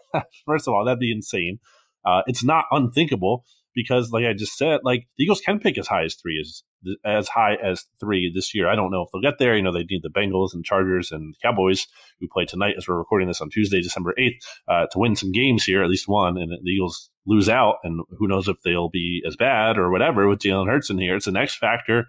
first 0.45 0.67
of 0.67 0.75
all 0.75 0.85
that'd 0.85 0.99
be 0.99 1.13
insane. 1.13 1.61
Uh, 2.05 2.23
it's 2.27 2.45
not 2.45 2.65
unthinkable 2.71 3.45
because, 3.75 4.11
like 4.11 4.25
I 4.25 4.33
just 4.33 4.57
said, 4.57 4.81
like 4.83 5.07
the 5.19 5.25
Eagles 5.25 5.41
can 5.41 5.61
pick 5.61 5.77
as 5.79 5.87
high 5.87 6.05
as 6.05 6.15
three 6.15 6.41
as 6.41 6.63
as 7.05 7.29
high 7.29 7.57
as 7.63 7.87
three 8.01 8.31
this 8.35 8.55
year. 8.55 8.69
I 8.69 8.75
don't 8.75 8.91
know 8.91 9.03
if 9.03 9.09
they'll 9.13 9.23
get 9.23 9.39
there. 9.39 9.57
You 9.57 9.63
know, 9.63 9.73
they 9.73 9.85
need 9.85 10.03
the 10.03 10.11
Bengals 10.11 10.55
and 10.55 10.65
Chargers 10.65 11.13
and 11.13 11.35
Cowboys 11.43 11.87
who 12.21 12.29
play 12.29 12.45
tonight 12.45 12.75
as 12.77 12.89
we're 12.89 12.97
recording 12.97 13.29
this 13.29 13.41
on 13.41 13.51
Tuesday, 13.51 13.81
December 13.81 14.15
eighth, 14.19 14.45
uh, 14.69 14.87
to 14.93 14.99
win 14.99 15.17
some 15.17 15.33
games 15.33 15.65
here, 15.65 15.83
at 15.83 15.91
least 15.91 16.09
one, 16.09 16.37
and 16.39 16.51
the 16.51 16.71
Eagles 16.71 17.11
lose 17.27 17.49
out, 17.49 17.77
and 17.83 18.03
who 18.19 18.29
knows 18.29 18.49
if 18.49 18.57
they'll 18.63 18.89
be 18.89 19.23
as 19.27 19.37
bad 19.37 19.79
or 19.79 19.91
whatever 19.91 20.29
with 20.29 20.39
Jalen 20.39 20.69
Hurts 20.69 20.91
in 20.91 20.99
here. 20.99 21.17
It's 21.17 21.27
an 21.27 21.37
X 21.37 21.57
factor. 21.57 22.07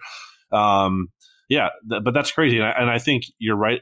Um, 0.51 1.09
yeah, 1.49 1.69
th- 1.89 2.03
but 2.03 2.13
that's 2.13 2.31
crazy, 2.31 2.57
and 2.57 2.65
I, 2.65 2.71
and 2.71 2.89
I 2.89 2.99
think 2.99 3.23
you're 3.39 3.55
right 3.55 3.81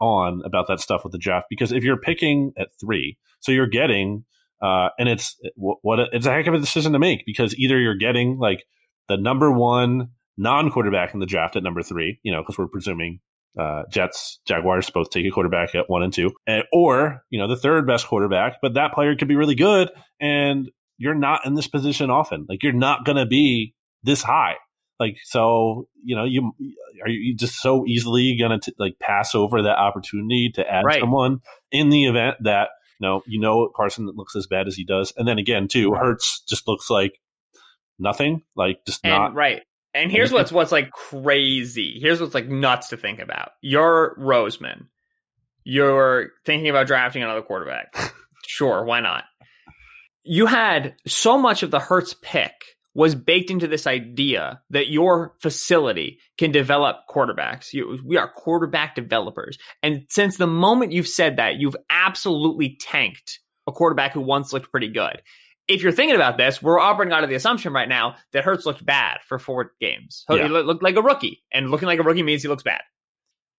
on 0.00 0.42
about 0.44 0.66
that 0.68 0.80
stuff 0.80 1.04
with 1.04 1.12
the 1.12 1.18
draft 1.18 1.46
because 1.48 1.70
if 1.70 1.84
you're 1.84 1.96
picking 1.96 2.52
at 2.58 2.68
three, 2.80 3.18
so 3.40 3.52
you're 3.52 3.68
getting 3.68 4.24
uh, 4.62 4.90
and 4.96 5.08
it's 5.08 5.36
what 5.56 5.98
it's 6.12 6.24
a 6.24 6.30
heck 6.30 6.46
of 6.46 6.54
a 6.54 6.58
decision 6.58 6.92
to 6.92 6.98
make 6.98 7.26
because 7.26 7.54
either 7.56 7.78
you're 7.78 7.96
getting 7.96 8.38
like 8.38 8.64
the 9.08 9.16
number 9.16 9.50
one 9.50 10.10
non 10.36 10.70
quarterback 10.70 11.14
in 11.14 11.20
the 11.20 11.26
draft 11.26 11.56
at 11.56 11.62
number 11.62 11.82
three, 11.82 12.18
you 12.22 12.32
know, 12.32 12.42
because 12.42 12.58
we're 12.58 12.66
presuming 12.68 13.20
uh, 13.58 13.82
Jets, 13.90 14.40
Jaguars 14.46 14.88
both 14.90 15.10
take 15.10 15.26
a 15.26 15.30
quarterback 15.30 15.74
at 15.74 15.88
one 15.90 16.02
and 16.02 16.12
two, 16.12 16.30
and, 16.46 16.64
or 16.72 17.22
you 17.30 17.38
know 17.38 17.48
the 17.48 17.56
third 17.56 17.86
best 17.86 18.06
quarterback, 18.06 18.56
but 18.62 18.74
that 18.74 18.92
player 18.94 19.14
could 19.14 19.28
be 19.28 19.36
really 19.36 19.54
good, 19.54 19.90
and 20.20 20.70
you're 20.98 21.14
not 21.14 21.44
in 21.44 21.54
this 21.54 21.66
position 21.68 22.10
often. 22.10 22.46
Like 22.48 22.62
you're 22.62 22.72
not 22.72 23.04
going 23.04 23.16
to 23.16 23.26
be 23.26 23.74
this 24.02 24.22
high. 24.22 24.54
Like 25.00 25.16
so, 25.24 25.88
you 26.02 26.14
know, 26.16 26.24
you 26.24 26.52
are 27.02 27.08
you 27.08 27.34
just 27.36 27.56
so 27.60 27.84
easily 27.86 28.36
gonna 28.40 28.60
like 28.78 28.98
pass 29.00 29.34
over 29.34 29.62
that 29.62 29.76
opportunity 29.78 30.50
to 30.54 30.66
add 30.66 30.84
Right. 30.84 31.00
someone 31.00 31.40
in 31.72 31.88
the 31.90 32.04
event 32.04 32.36
that 32.44 32.68
you 33.00 33.06
know 33.08 33.22
you 33.26 33.40
know 33.40 33.68
Carson 33.74 34.06
looks 34.14 34.36
as 34.36 34.46
bad 34.46 34.68
as 34.68 34.76
he 34.76 34.84
does, 34.84 35.12
and 35.16 35.26
then 35.26 35.38
again 35.38 35.66
too, 35.66 35.92
Hurts 35.92 36.42
just 36.48 36.68
looks 36.68 36.88
like 36.88 37.18
nothing, 37.98 38.42
like 38.56 38.78
just 38.86 39.00
And 39.04 39.10
not. 39.12 39.34
right. 39.34 39.62
And 39.94 40.10
here's 40.10 40.32
what's 40.32 40.50
what's 40.50 40.72
like 40.72 40.90
crazy. 40.90 41.98
Here's 42.00 42.20
what's 42.20 42.34
like 42.34 42.48
nuts 42.48 42.88
to 42.88 42.96
think 42.96 43.18
about. 43.18 43.50
You're 43.60 44.16
Roseman. 44.18 44.86
You're 45.64 46.30
thinking 46.44 46.70
about 46.70 46.86
drafting 46.86 47.22
another 47.22 47.42
quarterback. 47.42 47.94
sure, 48.46 48.84
why 48.84 49.00
not? 49.00 49.24
You 50.24 50.46
had 50.46 50.96
so 51.06 51.38
much 51.38 51.62
of 51.62 51.70
the 51.70 51.78
Hurts 51.78 52.14
pick 52.20 52.52
was 52.94 53.14
baked 53.14 53.50
into 53.50 53.66
this 53.66 53.86
idea 53.86 54.60
that 54.70 54.88
your 54.88 55.34
facility 55.40 56.18
can 56.36 56.52
develop 56.52 56.96
quarterbacks. 57.08 57.72
You, 57.72 57.98
we 58.04 58.18
are 58.18 58.28
quarterback 58.28 58.94
developers. 58.94 59.56
And 59.82 60.04
since 60.10 60.36
the 60.36 60.46
moment 60.46 60.92
you've 60.92 61.08
said 61.08 61.36
that, 61.36 61.56
you've 61.56 61.76
absolutely 61.88 62.76
tanked 62.80 63.40
a 63.66 63.72
quarterback 63.72 64.12
who 64.12 64.20
once 64.20 64.52
looked 64.52 64.70
pretty 64.70 64.88
good 64.88 65.22
if 65.68 65.82
you're 65.82 65.92
thinking 65.92 66.16
about 66.16 66.36
this, 66.36 66.62
we're 66.62 66.78
operating 66.78 67.12
out 67.12 67.24
of 67.24 67.30
the 67.30 67.36
assumption 67.36 67.72
right 67.72 67.88
now 67.88 68.16
that 68.32 68.44
Hurts 68.44 68.66
looked 68.66 68.84
bad 68.84 69.18
for 69.26 69.38
four 69.38 69.72
games. 69.80 70.24
Yeah. 70.28 70.44
He 70.44 70.48
looked 70.48 70.82
like 70.82 70.96
a 70.96 71.02
rookie, 71.02 71.42
and 71.52 71.70
looking 71.70 71.86
like 71.86 71.98
a 71.98 72.02
rookie 72.02 72.22
means 72.22 72.42
he 72.42 72.48
looks 72.48 72.62
bad. 72.62 72.80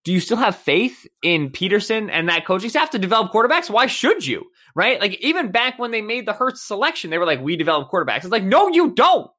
Do 0.04 0.12
you 0.12 0.20
still 0.20 0.38
have 0.38 0.58
faith 0.58 1.08
in 1.24 1.50
Pederson 1.52 2.10
and 2.12 2.28
that 2.28 2.46
coaching 2.46 2.70
staff 2.70 2.90
to 2.90 3.00
develop 3.00 3.32
quarterbacks? 3.32 3.70
Why 3.70 3.86
should 3.86 4.26
you? 4.26 4.44
Right? 4.76 5.00
Like 5.00 5.20
even 5.22 5.52
back 5.52 5.80
when 5.80 5.92
they 5.92 6.02
made 6.02 6.26
the 6.26 6.34
Hurts 6.34 6.62
selection, 6.62 7.10
they 7.10 7.18
were 7.18 7.26
like, 7.26 7.42
"We 7.42 7.56
develop 7.56 7.90
quarterbacks." 7.90 8.18
It's 8.18 8.28
like, 8.28 8.44
no, 8.44 8.68
you 8.68 8.92
don't. 8.94 9.30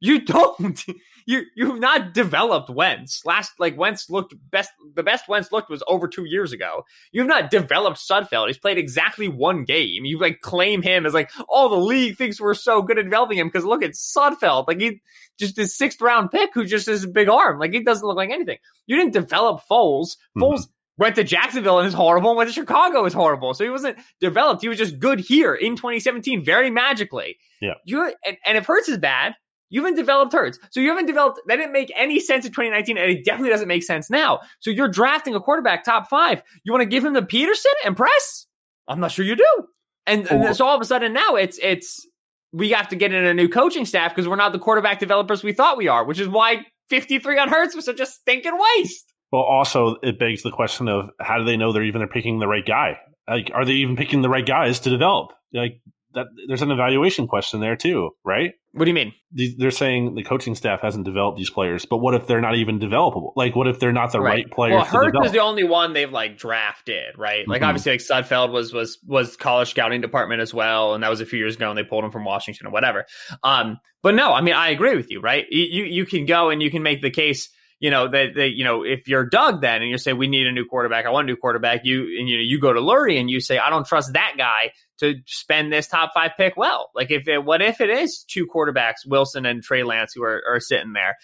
You 0.00 0.20
don't. 0.24 0.84
You 1.26 1.42
you've 1.54 1.78
not 1.78 2.14
developed 2.14 2.70
Wentz. 2.70 3.22
Last 3.26 3.52
like 3.58 3.76
Wentz 3.76 4.08
looked 4.08 4.34
best. 4.50 4.70
The 4.94 5.02
best 5.02 5.28
Wentz 5.28 5.52
looked 5.52 5.68
was 5.68 5.82
over 5.86 6.08
two 6.08 6.24
years 6.24 6.52
ago. 6.52 6.84
You've 7.12 7.26
not 7.26 7.50
developed 7.50 7.98
Sudfeld. 7.98 8.46
He's 8.46 8.56
played 8.58 8.78
exactly 8.78 9.28
one 9.28 9.64
game. 9.64 10.04
You 10.06 10.18
like 10.18 10.40
claim 10.40 10.80
him 10.80 11.04
as 11.04 11.12
like, 11.12 11.30
oh, 11.50 11.68
the 11.68 11.76
league 11.76 12.16
thinks 12.16 12.40
we're 12.40 12.54
so 12.54 12.80
good 12.80 12.98
at 12.98 13.04
developing 13.04 13.36
him 13.38 13.48
because 13.48 13.64
look 13.66 13.82
at 13.82 13.90
Sudfeld. 13.92 14.68
Like 14.68 14.80
he 14.80 15.02
just 15.38 15.56
his 15.56 15.76
sixth 15.76 16.00
round 16.00 16.30
pick 16.30 16.50
who 16.54 16.64
just 16.64 16.86
has 16.86 17.04
a 17.04 17.08
big 17.08 17.28
arm. 17.28 17.58
Like 17.58 17.74
he 17.74 17.82
doesn't 17.82 18.06
look 18.06 18.16
like 18.16 18.30
anything. 18.30 18.58
You 18.86 18.96
didn't 18.96 19.12
develop 19.12 19.60
Foles. 19.70 20.16
Mhm. 20.36 20.42
Foles 20.42 20.62
went 20.96 21.16
to 21.16 21.24
Jacksonville 21.24 21.78
and 21.78 21.86
is 21.86 21.94
horrible, 21.94 22.30
and 22.30 22.38
went 22.38 22.48
to 22.48 22.54
Chicago 22.54 23.04
is 23.04 23.12
horrible. 23.12 23.52
So 23.54 23.64
he 23.64 23.70
wasn't 23.70 23.98
developed. 24.20 24.62
He 24.62 24.68
was 24.68 24.78
just 24.78 24.98
good 24.98 25.20
here 25.20 25.54
in 25.54 25.76
2017, 25.76 26.42
very 26.44 26.70
magically. 26.70 27.36
Yeah. 27.60 27.74
You're 27.84 28.12
and, 28.24 28.36
and 28.46 28.56
if 28.56 28.64
Hurts 28.66 28.88
is 28.88 28.96
bad, 28.98 29.34
you 29.70 29.82
haven't 29.82 29.96
developed 29.96 30.32
Hurts. 30.32 30.58
So 30.70 30.80
you 30.80 30.88
haven't 30.88 31.06
developed 31.06 31.40
that 31.46 31.56
didn't 31.56 31.72
make 31.72 31.92
any 31.96 32.20
sense 32.20 32.44
in 32.44 32.52
2019, 32.52 32.98
and 32.98 33.10
it 33.10 33.24
definitely 33.24 33.50
doesn't 33.50 33.68
make 33.68 33.82
sense 33.82 34.10
now. 34.10 34.40
So 34.60 34.70
you're 34.70 34.88
drafting 34.88 35.34
a 35.34 35.40
quarterback 35.40 35.84
top 35.84 36.08
five. 36.08 36.42
You 36.64 36.72
want 36.72 36.82
to 36.82 36.88
give 36.88 37.04
him 37.04 37.12
the 37.12 37.22
Pederson 37.22 37.66
and 37.84 37.96
press? 37.96 38.46
I'm 38.86 39.00
not 39.00 39.12
sure 39.12 39.24
you 39.24 39.36
do. 39.36 39.64
And, 40.06 40.30
and 40.30 40.56
so 40.56 40.66
all 40.66 40.74
of 40.74 40.80
a 40.80 40.86
sudden 40.86 41.12
now 41.12 41.34
it's 41.34 41.58
it's 41.62 42.06
we 42.52 42.70
have 42.70 42.88
to 42.88 42.96
get 42.96 43.12
in 43.12 43.26
a 43.26 43.34
new 43.34 43.48
coaching 43.48 43.84
staff 43.84 44.14
because 44.14 44.26
we're 44.26 44.36
not 44.36 44.52
the 44.52 44.58
quarterback 44.58 44.98
developers 44.98 45.44
we 45.44 45.52
thought 45.52 45.76
we 45.76 45.88
are, 45.88 46.04
which 46.04 46.18
is 46.18 46.28
why 46.28 46.64
53 46.88 47.38
on 47.38 47.48
Hurts 47.48 47.76
was 47.76 47.84
such 47.84 48.00
a 48.00 48.06
stinking 48.06 48.58
waste. 48.76 49.12
Well, 49.30 49.42
also 49.42 49.96
it 50.02 50.18
begs 50.18 50.42
the 50.42 50.50
question 50.50 50.88
of 50.88 51.10
how 51.20 51.38
do 51.38 51.44
they 51.44 51.58
know 51.58 51.72
they're 51.72 51.84
even 51.84 52.00
they're 52.00 52.08
picking 52.08 52.38
the 52.38 52.48
right 52.48 52.64
guy? 52.64 52.98
Like, 53.28 53.50
are 53.54 53.66
they 53.66 53.72
even 53.72 53.96
picking 53.96 54.22
the 54.22 54.30
right 54.30 54.46
guys 54.46 54.80
to 54.80 54.90
develop? 54.90 55.32
Like 55.52 55.82
that, 56.14 56.26
there's 56.46 56.62
an 56.62 56.70
evaluation 56.70 57.26
question 57.26 57.60
there 57.60 57.76
too, 57.76 58.10
right? 58.24 58.52
What 58.72 58.84
do 58.84 58.90
you 58.90 58.94
mean? 58.94 59.12
They're 59.32 59.70
saying 59.70 60.14
the 60.14 60.22
coaching 60.22 60.54
staff 60.54 60.80
hasn't 60.80 61.04
developed 61.04 61.36
these 61.36 61.50
players, 61.50 61.84
but 61.84 61.98
what 61.98 62.14
if 62.14 62.26
they're 62.26 62.40
not 62.40 62.56
even 62.56 62.78
developable? 62.78 63.32
Like, 63.34 63.56
what 63.56 63.66
if 63.66 63.80
they're 63.80 63.92
not 63.92 64.12
the 64.12 64.20
right, 64.20 64.48
players 64.50 64.86
Well, 64.92 65.24
is 65.24 65.32
the 65.32 65.40
only 65.40 65.64
one 65.64 65.92
they've 65.94 66.12
like 66.12 66.38
drafted, 66.38 67.16
right? 67.16 67.46
Like 67.48 67.62
Mhm. 67.62 67.66
obviously, 67.66 67.92
like 67.92 68.00
Sudfeld 68.00 68.52
was 68.52 68.72
was 68.72 68.98
was 69.06 69.36
college 69.36 69.70
scouting 69.70 70.00
department 70.00 70.40
as 70.40 70.54
well, 70.54 70.94
and 70.94 71.02
that 71.02 71.10
was 71.10 71.20
a 71.20 71.26
few 71.26 71.38
years 71.38 71.56
ago, 71.56 71.70
and 71.70 71.78
they 71.78 71.82
pulled 71.84 72.04
him 72.04 72.10
from 72.10 72.24
Washington 72.24 72.66
or 72.66 72.70
whatever. 72.70 73.04
Um, 73.42 73.78
but 74.02 74.14
no, 74.14 74.32
I 74.32 74.40
mean, 74.42 74.54
I 74.54 74.70
agree 74.70 74.96
with 74.96 75.10
you, 75.10 75.20
right? 75.20 75.44
You 75.50 75.84
you, 75.84 76.06
can 76.06 76.26
go 76.26 76.50
and 76.50 76.62
you 76.62 76.70
can 76.70 76.82
make 76.82 77.02
the 77.02 77.10
case. 77.10 77.50
You 77.80 77.90
know 77.90 78.08
that, 78.08 78.34
that 78.34 78.50
you 78.56 78.64
know 78.64 78.82
if 78.82 79.06
you're 79.06 79.28
Doug 79.28 79.60
then 79.60 79.82
and 79.82 79.90
you 79.90 79.98
say 79.98 80.12
we 80.12 80.26
need 80.26 80.46
a 80.46 80.52
new 80.52 80.64
quarterback, 80.64 81.06
I 81.06 81.10
want 81.10 81.26
a 81.26 81.30
new 81.30 81.36
quarterback. 81.36 81.82
You 81.84 82.00
and 82.18 82.28
you 82.28 82.36
know 82.36 82.42
you 82.42 82.60
go 82.60 82.72
to 82.72 82.80
Lurie 82.80 83.20
and 83.20 83.30
you 83.30 83.40
say 83.40 83.58
I 83.58 83.70
don't 83.70 83.86
trust 83.86 84.14
that 84.14 84.34
guy 84.36 84.72
to 84.98 85.16
spend 85.26 85.72
this 85.72 85.86
top 85.88 86.12
five 86.14 86.32
pick 86.36 86.56
well. 86.56 86.90
Like 86.94 87.10
if 87.10 87.28
it, 87.28 87.44
what 87.44 87.62
if 87.62 87.80
it 87.80 87.90
is 87.90 88.24
two 88.28 88.46
quarterbacks, 88.46 89.06
Wilson 89.06 89.46
and 89.46 89.62
Trey 89.62 89.82
Lance, 89.82 90.12
who 90.14 90.22
are, 90.22 90.42
are 90.48 90.60
sitting 90.60 90.92
there? 90.92 91.16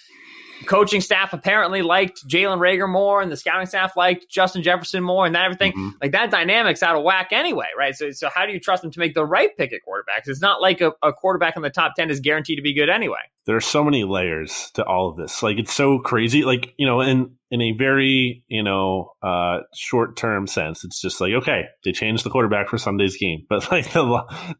Coaching 0.66 1.00
staff 1.00 1.32
apparently 1.32 1.82
liked 1.82 2.26
Jalen 2.26 2.58
Reagor 2.58 2.88
more, 2.88 3.20
and 3.20 3.30
the 3.30 3.36
scouting 3.36 3.66
staff 3.66 3.96
liked 3.96 4.30
Justin 4.30 4.62
Jefferson 4.62 5.02
more, 5.02 5.26
and 5.26 5.34
that 5.34 5.44
everything 5.44 5.72
Mhm. 5.72 5.92
like 6.00 6.12
that 6.12 6.30
dynamic's 6.30 6.82
out 6.82 6.96
of 6.96 7.02
whack 7.02 7.32
anyway, 7.32 7.66
right? 7.76 7.94
So, 7.94 8.12
so 8.12 8.28
how 8.32 8.46
do 8.46 8.52
you 8.52 8.60
trust 8.60 8.82
them 8.82 8.92
to 8.92 8.98
make 9.00 9.14
the 9.14 9.26
right 9.26 9.50
pick 9.58 9.72
at 9.72 9.80
quarterbacks? 9.86 10.26
It's 10.28 10.40
not 10.40 10.62
like 10.62 10.80
a, 10.80 10.92
a 11.02 11.12
quarterback 11.12 11.56
in 11.56 11.62
the 11.62 11.70
top 11.70 11.94
ten 11.96 12.08
is 12.08 12.20
guaranteed 12.20 12.58
to 12.58 12.62
be 12.62 12.72
good 12.72 12.88
anyway. 12.88 13.18
there 13.46 13.56
are 13.56 13.60
so 13.60 13.84
many 13.84 14.04
layers 14.04 14.70
to 14.74 14.84
all 14.84 15.10
of 15.10 15.16
this. 15.16 15.42
Like 15.42 15.58
it's 15.58 15.74
so 15.74 15.98
crazy. 15.98 16.44
Like 16.44 16.72
you 16.78 16.86
know, 16.86 17.00
in 17.00 17.32
in 17.54 17.62
a 17.62 17.70
very 17.70 18.42
you 18.48 18.64
know 18.64 19.12
uh, 19.22 19.60
short 19.76 20.16
term 20.16 20.48
sense, 20.48 20.82
it's 20.82 21.00
just 21.00 21.20
like 21.20 21.32
okay, 21.34 21.66
they 21.84 21.92
changed 21.92 22.24
the 22.24 22.30
quarterback 22.30 22.68
for 22.68 22.78
Sunday's 22.78 23.16
game, 23.16 23.46
but 23.48 23.70
like 23.70 23.92
the 23.92 24.02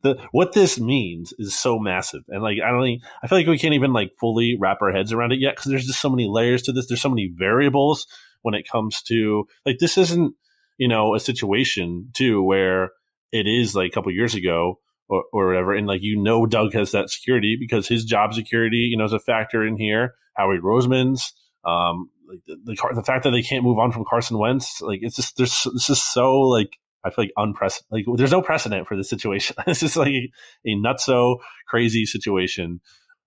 the 0.03 0.29
what 0.31 0.53
this 0.53 0.79
means 0.79 1.35
is 1.39 1.59
so 1.59 1.81
massive, 1.81 2.23
and 2.29 2.41
like 2.41 2.59
I 2.65 2.71
don't, 2.71 3.01
i 3.23 3.27
feel 3.27 3.39
like 3.39 3.49
we 3.49 3.59
can't 3.59 3.75
even 3.75 3.93
like 3.93 4.13
fully 4.21 4.57
wrap 4.61 4.79
our 4.81 4.93
heads 4.93 5.13
around 5.13 5.33
it 5.33 5.41
yet 5.41 5.57
because 5.57 5.73
there's 5.73 5.87
just 5.87 6.01
so 6.01 6.09
many 6.09 6.29
layers 6.29 6.63
to 6.63 6.73
this. 6.73 6.87
There's 6.87 7.03
so 7.03 7.09
many 7.09 7.33
variables 7.37 8.07
when 8.43 8.55
it 8.55 8.69
comes 8.71 9.03
to 9.09 9.45
like 9.67 9.79
this 9.81 9.99
isn't 9.99 10.37
you 10.79 10.87
know 10.87 11.17
a 11.17 11.21
situation 11.21 12.11
too 12.15 12.45
where 12.45 12.91
it 13.33 13.49
is 13.49 13.75
like 13.75 13.91
a 13.91 13.93
couple 13.93 14.13
years 14.13 14.37
ago 14.37 14.79
or, 15.09 15.25
or 15.33 15.49
whatever. 15.49 15.75
And 15.75 15.89
like 15.89 16.03
you 16.03 16.23
know, 16.23 16.47
Doug 16.47 16.75
has 16.75 16.93
that 16.93 17.11
security 17.11 17.57
because 17.59 17.89
his 17.89 18.05
job 18.05 18.35
security, 18.35 18.89
you 18.93 18.97
know, 18.97 19.05
is 19.05 19.13
a 19.13 19.19
factor 19.19 19.67
in 19.67 19.77
here. 19.77 20.15
Howie 20.37 20.59
Roseman's, 20.59 21.33
um, 21.65 22.09
like 22.35 22.57
the, 22.65 22.75
the 22.75 22.95
the 22.95 23.03
fact 23.03 23.25
that 23.25 23.31
they 23.31 23.43
can't 23.43 23.65
move 23.65 23.79
on 23.79 23.93
from 23.93 24.05
Carson 24.09 24.39
Wentz, 24.39 24.81
like 24.81 25.01
it's 25.03 25.17
just 25.17 25.37
there's 25.37 25.67
this 25.73 25.91
is 25.91 26.03
so 26.03 26.41
like 26.41 26.77
I 27.05 27.11
feel 27.11 27.25
like 27.25 27.33
unprecedented. 27.37 28.09
Like 28.09 28.19
there's 28.19 28.33
no 28.33 28.43
precedent 28.43 28.87
for 28.87 28.97
this 28.97 29.11
situation. 29.11 29.57
this 29.67 29.83
is 29.83 29.97
like 29.97 30.09
a, 30.13 30.31
a 30.67 30.71
nutso 30.77 31.39
crazy 31.69 32.07
situation. 32.07 32.81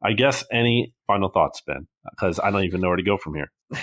I 0.03 0.13
guess 0.13 0.43
any 0.51 0.93
final 1.07 1.29
thoughts, 1.29 1.61
Ben? 1.65 1.87
Because 2.11 2.39
I 2.39 2.51
don't 2.51 2.63
even 2.63 2.81
know 2.81 2.87
where 2.87 2.97
to 2.97 3.03
go 3.03 3.17
from 3.17 3.35
here. 3.35 3.51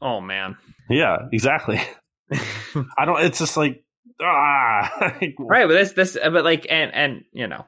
Oh 0.00 0.20
man, 0.20 0.56
Yeah, 0.88 1.16
exactly. 1.32 1.80
I 2.32 3.04
don't. 3.04 3.20
It's 3.20 3.40
just 3.40 3.56
like 3.56 3.82
ah, 4.22 4.90
right? 5.38 5.66
But 5.66 5.74
this 5.74 5.92
this 5.92 6.18
but 6.22 6.44
like 6.44 6.66
and 6.70 6.94
and 6.94 7.24
you 7.32 7.48
know, 7.48 7.66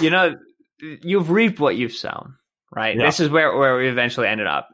you 0.00 0.10
know, 0.10 0.36
you've 0.80 1.30
reaped 1.30 1.60
what 1.60 1.76
you've 1.76 1.94
sown, 1.94 2.36
right? 2.74 2.96
Yeah. 2.96 3.06
This 3.06 3.20
is 3.20 3.28
where 3.28 3.56
where 3.56 3.76
we 3.76 3.88
eventually 3.88 4.26
ended 4.26 4.46
up. 4.46 4.68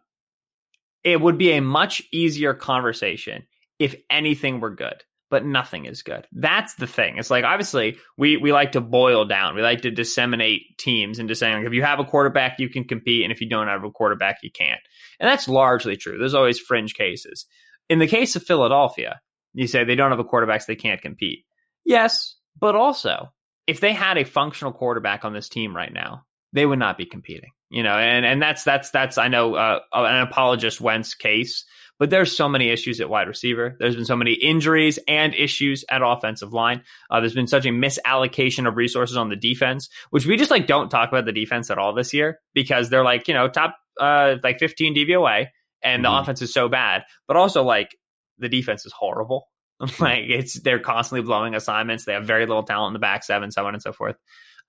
It 1.05 1.21
would 1.21 1.39
be 1.39 1.53
a 1.53 1.61
much 1.61 2.03
easier 2.13 2.55
conversation 2.55 3.47
if 3.79 3.95
anything 4.11 4.61
were 4.61 4.75
good, 4.75 5.03
but 5.31 5.45
nothing 5.45 5.85
is 5.85 6.03
good. 6.03 6.27
That's 6.33 6.75
the 6.75 6.87
thing. 6.87 7.19
It's 7.19 7.31
like 7.31 7.45
obviously 7.45 7.99
we 8.19 8.37
we 8.37 8.53
like 8.53 8.73
to 8.73 8.81
boil 8.81 9.25
down. 9.25 9.55
We 9.55 9.63
like 9.63 9.83
to 9.83 9.91
disseminate 9.91 10.79
teams 10.79 11.19
into 11.19 11.35
saying 11.35 11.59
like, 11.59 11.67
if 11.67 11.73
you 11.73 11.83
have 11.83 12.01
a 12.01 12.05
quarterback, 12.05 12.59
you 12.59 12.69
can 12.69 12.85
compete, 12.85 13.23
and 13.23 13.33
if 13.33 13.41
you 13.41 13.49
don't 13.49 13.69
have 13.69 13.85
a 13.85 13.91
quarterback, 13.91 14.39
you 14.43 14.51
can't. 14.51 14.81
And 15.21 15.29
that's 15.29 15.49
largely 15.49 15.97
true. 15.97 16.19
There's 16.19 16.35
always 16.35 16.59
fringe 16.59 16.95
cases. 16.95 17.47
In 17.89 17.99
the 17.99 18.09
case 18.09 18.35
of 18.35 18.43
Philadelphia, 18.43 19.21
you 19.55 19.69
say 19.69 19.85
they 19.85 19.95
don't 19.95 20.11
have 20.11 20.19
a 20.19 20.25
quarterback, 20.25 20.63
so 20.63 20.67
they 20.69 20.77
can't 20.77 21.01
compete. 21.01 21.45
Yes, 21.85 22.37
but 22.59 22.75
also 22.75 23.33
if 23.67 23.81
they 23.81 23.93
had 23.93 24.19
a 24.19 24.25
functional 24.25 24.73
quarterback 24.73 25.25
on 25.25 25.33
this 25.33 25.49
team 25.49 25.75
right 25.75 25.93
now, 25.93 26.25
they 26.53 26.65
would 26.67 26.79
not 26.79 26.97
be 26.99 27.07
competing. 27.07 27.51
You 27.69 27.83
know, 27.83 27.95
and 27.97 28.25
and 28.25 28.41
that's 28.41 28.63
that's 28.63 28.91
that's 28.91 29.19
I 29.19 29.27
know 29.29 29.55
uh, 29.57 29.81
an 29.93 30.23
apologist 30.23 30.81
Wentz 30.81 31.15
case, 31.15 31.65
but 31.99 32.11
there's 32.11 32.37
so 32.37 32.49
many 32.49 32.69
issues 32.71 33.01
at 33.01 33.11
wide 33.11 33.27
receiver. 33.27 33.77
There's 33.81 33.97
been 33.97 34.05
so 34.05 34.15
many 34.15 34.35
injuries 34.35 35.01
and 35.09 35.35
issues 35.35 35.85
at 35.91 36.01
offensive 36.05 36.53
line. 36.53 36.83
Uh, 37.11 37.19
there's 37.19 37.35
been 37.35 37.49
such 37.49 37.67
a 37.67 37.71
misallocation 37.71 38.69
of 38.69 38.77
resources 38.77 39.17
on 39.17 39.31
the 39.31 39.37
defense, 39.37 39.89
which 40.11 40.27
we 40.27 40.37
just 40.37 40.53
like 40.53 40.69
don't 40.69 40.91
talk 40.91 41.09
about 41.09 41.25
the 41.25 41.33
defense 41.33 41.69
at 41.69 41.77
all 41.79 41.93
this 41.93 42.15
year 42.15 42.39
because 42.55 42.89
they're 42.89 43.03
like 43.03 43.27
you 43.27 43.35
know 43.35 43.49
top 43.49 43.77
uh 44.01 44.37
like 44.45 44.61
15 44.61 44.95
DVOA 44.95 45.47
and 45.83 46.05
the 46.05 46.09
Mhm. 46.09 46.21
offense 46.23 46.43
is 46.43 46.55
so 46.55 46.69
bad, 46.69 47.03
but 47.27 47.37
also 47.37 47.65
like 47.65 47.97
the 48.39 48.49
defense 48.49 48.87
is 48.87 48.93
horrible. 48.93 49.49
like 49.99 50.27
it's 50.29 50.55
they're 50.61 50.79
constantly 50.79 51.27
blowing 51.27 51.57
assignments. 51.57 52.05
They 52.05 52.13
have 52.13 52.25
very 52.27 52.47
little 52.47 52.63
talent 52.63 52.91
in 52.91 52.93
the 52.93 53.01
back 53.01 53.25
seven, 53.25 53.51
so 53.51 53.67
on 53.67 53.75
and 53.75 53.83
so 53.83 53.93
forth. 53.93 54.15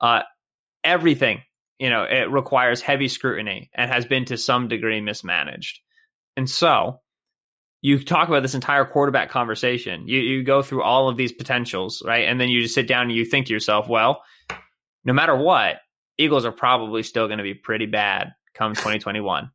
Uh, 0.01 0.23
everything 0.83 1.41
you 1.79 1.89
know 1.89 2.03
it 2.03 2.31
requires 2.31 2.81
heavy 2.81 3.07
scrutiny 3.07 3.69
and 3.73 3.91
has 3.91 4.05
been 4.05 4.25
to 4.25 4.37
some 4.37 4.67
degree 4.67 5.01
mismanaged. 5.01 5.79
And 6.35 6.49
so 6.49 7.01
you 7.81 8.03
talk 8.03 8.27
about 8.27 8.41
this 8.41 8.55
entire 8.55 8.85
quarterback 8.85 9.29
conversation. 9.29 10.07
You 10.07 10.19
you 10.19 10.43
go 10.43 10.61
through 10.61 10.83
all 10.83 11.09
of 11.09 11.17
these 11.17 11.31
potentials, 11.31 12.03
right? 12.05 12.27
And 12.27 12.39
then 12.39 12.49
you 12.49 12.61
just 12.61 12.75
sit 12.75 12.87
down 12.87 13.03
and 13.03 13.11
you 13.11 13.25
think 13.25 13.47
to 13.47 13.53
yourself, 13.53 13.87
well, 13.87 14.23
no 15.05 15.13
matter 15.13 15.35
what, 15.35 15.77
Eagles 16.17 16.45
are 16.45 16.51
probably 16.51 17.03
still 17.03 17.27
going 17.27 17.37
to 17.37 17.43
be 17.43 17.53
pretty 17.53 17.85
bad 17.85 18.33
come 18.53 18.73
2021. 18.73 19.51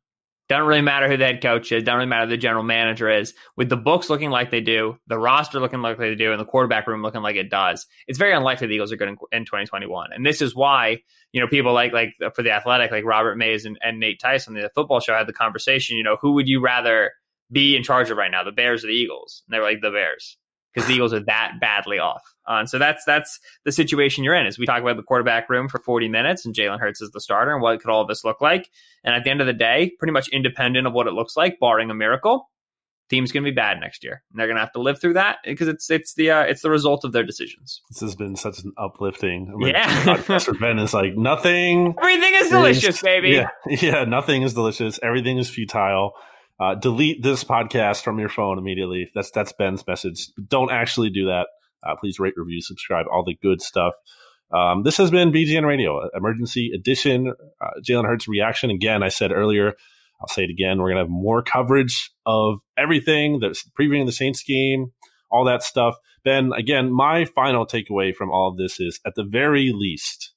Doesn't 0.53 0.67
really 0.67 0.81
matter 0.81 1.09
who 1.09 1.17
the 1.17 1.25
head 1.25 1.41
coach 1.41 1.71
is. 1.71 1.81
Doesn't 1.81 1.97
really 1.97 2.07
matter 2.07 2.25
who 2.25 2.29
the 2.29 2.37
general 2.37 2.63
manager 2.63 3.09
is. 3.09 3.33
With 3.57 3.69
the 3.69 3.75
books 3.75 4.07
looking 4.07 4.29
like 4.29 4.51
they 4.51 4.61
do, 4.61 4.99
the 5.07 5.17
roster 5.17 5.59
looking 5.59 5.81
like 5.81 5.97
they 5.97 6.13
do, 6.13 6.31
and 6.31 6.39
the 6.39 6.45
quarterback 6.45 6.85
room 6.85 7.01
looking 7.01 7.23
like 7.23 7.37
it 7.37 7.49
does, 7.49 7.87
it's 8.07 8.19
very 8.19 8.33
unlikely 8.33 8.67
the 8.67 8.75
Eagles 8.75 8.91
are 8.91 8.97
good 8.97 9.07
in, 9.07 9.17
in 9.31 9.45
2021. 9.45 10.13
And 10.13 10.23
this 10.23 10.43
is 10.43 10.53
why 10.53 10.99
you 11.31 11.41
know 11.41 11.47
people 11.47 11.73
like 11.73 11.91
like 11.91 12.13
for 12.35 12.43
the 12.43 12.51
Athletic, 12.51 12.91
like 12.91 13.03
Robert 13.03 13.35
Mays 13.35 13.65
and, 13.65 13.79
and 13.81 13.99
Nate 13.99 14.19
Tice, 14.19 14.45
the 14.45 14.69
football 14.75 14.99
show 14.99 15.15
had 15.15 15.25
the 15.25 15.33
conversation. 15.33 15.97
You 15.97 16.03
know, 16.03 16.17
who 16.21 16.33
would 16.33 16.47
you 16.47 16.61
rather 16.61 17.13
be 17.51 17.75
in 17.75 17.81
charge 17.81 18.11
of 18.11 18.17
right 18.17 18.29
now, 18.29 18.43
the 18.43 18.51
Bears 18.51 18.83
or 18.83 18.87
the 18.87 18.93
Eagles? 18.93 19.41
And 19.47 19.55
they 19.55 19.59
were 19.59 19.65
like 19.65 19.81
the 19.81 19.89
Bears 19.89 20.37
because 20.73 20.87
the 20.87 20.93
Eagles 20.93 21.13
are 21.13 21.23
that 21.25 21.53
badly 21.59 21.99
off. 21.99 22.23
Uh, 22.47 22.55
and 22.59 22.69
so 22.69 22.77
that's 22.77 23.05
that's 23.05 23.39
the 23.63 23.71
situation 23.71 24.23
you're 24.23 24.33
in. 24.33 24.45
Is 24.45 24.59
we 24.59 24.65
talk 24.65 24.81
about 24.81 24.97
the 24.97 25.03
quarterback 25.03 25.49
room 25.49 25.69
for 25.69 25.79
40 25.79 26.09
minutes, 26.09 26.45
and 26.45 26.53
Jalen 26.53 26.79
Hurts 26.79 27.01
is 27.01 27.11
the 27.11 27.21
starter, 27.21 27.53
and 27.53 27.61
what 27.61 27.79
could 27.81 27.89
all 27.89 28.01
of 28.01 28.07
this 28.07 28.23
look 28.23 28.41
like? 28.41 28.69
And 29.03 29.15
at 29.15 29.23
the 29.23 29.29
end 29.29 29.41
of 29.41 29.47
the 29.47 29.53
day, 29.53 29.91
pretty 29.97 30.11
much 30.11 30.27
independent 30.29 30.87
of 30.87 30.93
what 30.93 31.07
it 31.07 31.13
looks 31.13 31.37
like, 31.37 31.59
barring 31.59 31.89
a 31.89 31.93
miracle, 31.93 32.49
team's 33.09 33.31
going 33.31 33.43
to 33.43 33.51
be 33.51 33.55
bad 33.55 33.79
next 33.79 34.03
year, 34.03 34.23
and 34.31 34.39
they're 34.39 34.47
going 34.47 34.57
to 34.57 34.61
have 34.61 34.73
to 34.73 34.81
live 34.81 34.99
through 34.99 35.13
that 35.13 35.37
because 35.45 35.67
it's 35.67 35.89
it's 35.89 36.15
the 36.15 36.31
uh, 36.31 36.41
it's 36.41 36.61
the 36.61 36.69
result 36.69 37.05
of 37.05 37.11
their 37.11 37.23
decisions. 37.23 37.81
This 37.89 38.01
has 38.01 38.15
been 38.15 38.35
such 38.35 38.63
an 38.63 38.73
uplifting. 38.77 39.51
I 39.53 39.57
mean, 39.57 39.69
yeah, 39.69 40.41
Ben 40.59 40.79
is 40.79 40.93
like 40.93 41.15
nothing. 41.15 41.95
Everything 41.97 42.33
is 42.35 42.49
delicious, 42.49 43.01
baby. 43.01 43.29
Yeah, 43.29 43.49
yeah, 43.67 44.03
nothing 44.05 44.41
is 44.41 44.53
delicious. 44.53 44.99
Everything 45.01 45.37
is 45.37 45.49
futile 45.49 46.13
uh, 46.59 46.75
delete 46.75 47.23
this 47.23 47.43
podcast 47.43 48.03
from 48.03 48.19
your 48.19 48.29
phone 48.29 48.57
immediately. 48.57 49.09
That's 49.15 49.31
that's 49.31 49.53
Ben's 49.53 49.85
message. 49.85 50.29
Don't 50.47 50.71
actually 50.71 51.09
do 51.09 51.27
that. 51.27 51.47
Uh, 51.85 51.95
please 51.99 52.19
rate, 52.19 52.33
review, 52.37 52.61
subscribe, 52.61 53.05
all 53.11 53.23
the 53.23 53.37
good 53.41 53.61
stuff. 53.61 53.93
Um, 54.53 54.83
this 54.83 54.97
has 54.97 55.09
been 55.09 55.31
BGN 55.31 55.65
Radio, 55.65 56.07
emergency 56.15 56.71
edition. 56.73 57.33
Uh, 57.59 57.69
Jalen 57.81 58.05
Hurts 58.05 58.27
reaction. 58.27 58.69
Again, 58.69 59.01
I 59.01 59.09
said 59.09 59.31
earlier, 59.31 59.73
I'll 60.21 60.27
say 60.27 60.43
it 60.43 60.51
again. 60.51 60.79
We're 60.79 60.89
to 60.93 61.01
have 61.01 61.09
more 61.09 61.41
coverage 61.41 62.11
of 62.25 62.59
everything 62.77 63.39
that's 63.39 63.67
previewing 63.77 64.05
the 64.05 64.11
Saints 64.11 64.43
game, 64.43 64.91
all 65.31 65.45
that 65.45 65.63
stuff. 65.63 65.95
Ben, 66.23 66.51
again, 66.55 66.93
my 66.93 67.25
final 67.25 67.65
takeaway 67.65 68.15
from 68.15 68.31
all 68.31 68.51
of 68.51 68.57
this 68.57 68.79
is 68.79 68.99
at 69.05 69.15
the 69.15 69.25
very 69.25 69.71
least, 69.73 70.32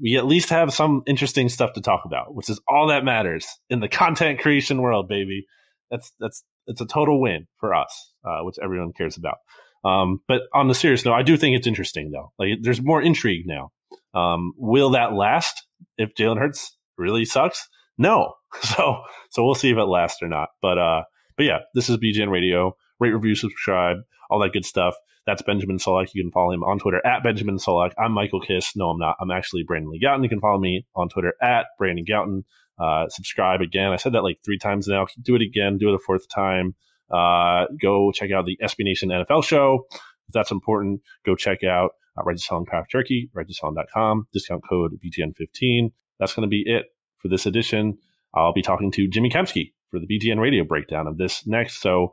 we 0.00 0.16
at 0.16 0.26
least 0.26 0.50
have 0.50 0.72
some 0.72 1.02
interesting 1.06 1.48
stuff 1.48 1.74
to 1.74 1.80
talk 1.80 2.02
about, 2.04 2.34
which 2.34 2.50
is 2.50 2.60
all 2.68 2.88
that 2.88 3.04
matters 3.04 3.46
in 3.70 3.80
the 3.80 3.88
content 3.88 4.40
creation 4.40 4.80
world, 4.80 5.08
baby. 5.08 5.46
That's 5.90 6.12
that's 6.18 6.42
it's 6.66 6.80
a 6.80 6.86
total 6.86 7.20
win 7.20 7.46
for 7.58 7.74
us, 7.74 8.12
uh, 8.24 8.40
which 8.40 8.56
everyone 8.62 8.92
cares 8.92 9.16
about. 9.16 9.38
Um, 9.84 10.20
but 10.26 10.42
on 10.54 10.68
the 10.68 10.74
serious 10.74 11.04
note, 11.04 11.14
I 11.14 11.22
do 11.22 11.36
think 11.36 11.56
it's 11.56 11.66
interesting 11.66 12.10
though. 12.10 12.32
Like 12.38 12.58
there's 12.62 12.82
more 12.82 13.02
intrigue 13.02 13.46
now. 13.46 13.70
Um, 14.14 14.52
will 14.56 14.90
that 14.90 15.12
last 15.12 15.66
if 15.98 16.14
Jalen 16.14 16.38
Hurts 16.38 16.76
really 16.96 17.24
sucks? 17.24 17.68
No. 17.98 18.34
So 18.62 19.02
so 19.30 19.44
we'll 19.44 19.56
see 19.56 19.72
if 19.72 19.78
it 19.78 19.82
lasts 19.82 20.22
or 20.22 20.28
not. 20.28 20.50
But 20.62 20.78
uh, 20.78 21.02
but 21.36 21.42
yeah, 21.42 21.58
this 21.74 21.90
is 21.90 21.96
BGN 21.96 22.30
Radio. 22.30 22.76
Rate, 23.00 23.10
review, 23.10 23.34
subscribe, 23.34 23.96
all 24.30 24.38
that 24.38 24.52
good 24.52 24.64
stuff. 24.64 24.94
That's 25.26 25.42
Benjamin 25.42 25.78
Solak. 25.78 26.14
You 26.14 26.22
can 26.22 26.32
follow 26.32 26.52
him 26.52 26.62
on 26.62 26.78
Twitter 26.78 27.04
at 27.06 27.22
Benjamin 27.22 27.56
Solak. 27.56 27.92
I'm 27.98 28.12
Michael 28.12 28.40
Kiss. 28.40 28.76
No, 28.76 28.90
I'm 28.90 28.98
not. 28.98 29.16
I'm 29.20 29.30
actually 29.30 29.62
Brandon 29.62 29.90
Lee 29.90 30.00
Gowton. 30.00 30.22
You 30.22 30.28
can 30.28 30.40
follow 30.40 30.58
me 30.58 30.86
on 30.94 31.08
Twitter 31.08 31.34
at 31.40 31.66
Brandon 31.78 32.04
Gowton. 32.04 32.44
Uh, 32.78 33.08
subscribe 33.08 33.60
again. 33.60 33.92
I 33.92 33.96
said 33.96 34.12
that 34.12 34.22
like 34.22 34.38
three 34.44 34.58
times 34.58 34.86
now. 34.86 35.06
Do 35.20 35.34
it 35.34 35.42
again. 35.42 35.78
Do 35.78 35.88
it 35.90 35.94
a 35.94 35.98
fourth 35.98 36.28
time. 36.28 36.74
Uh, 37.10 37.66
go 37.80 38.12
check 38.12 38.30
out 38.32 38.44
the 38.46 38.58
SB 38.62 38.80
Nation 38.80 39.08
NFL 39.08 39.44
show. 39.44 39.86
If 39.92 40.32
that's 40.32 40.50
important, 40.50 41.00
go 41.24 41.36
check 41.36 41.62
out 41.62 41.92
uh, 42.18 42.22
Register 42.24 42.58
Craft 42.66 42.90
Turkey, 42.90 43.30
registerselling.com, 43.34 44.28
discount 44.32 44.62
code 44.68 44.98
BGN15. 45.04 45.92
That's 46.18 46.34
going 46.34 46.42
to 46.42 46.48
be 46.48 46.62
it 46.66 46.86
for 47.18 47.28
this 47.28 47.46
edition. 47.46 47.98
I'll 48.34 48.52
be 48.52 48.62
talking 48.62 48.90
to 48.92 49.08
Jimmy 49.08 49.30
Kempski 49.30 49.72
for 49.90 50.00
the 50.00 50.06
BGN 50.06 50.40
radio 50.40 50.64
breakdown 50.64 51.06
of 51.06 51.18
this 51.18 51.46
next. 51.46 51.80
So 51.80 52.12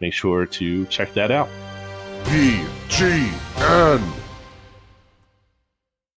make 0.00 0.12
sure 0.12 0.46
to 0.46 0.86
check 0.86 1.14
that 1.14 1.30
out. 1.30 1.48
B 2.28 2.66
G 2.88 3.30
N 3.58 4.25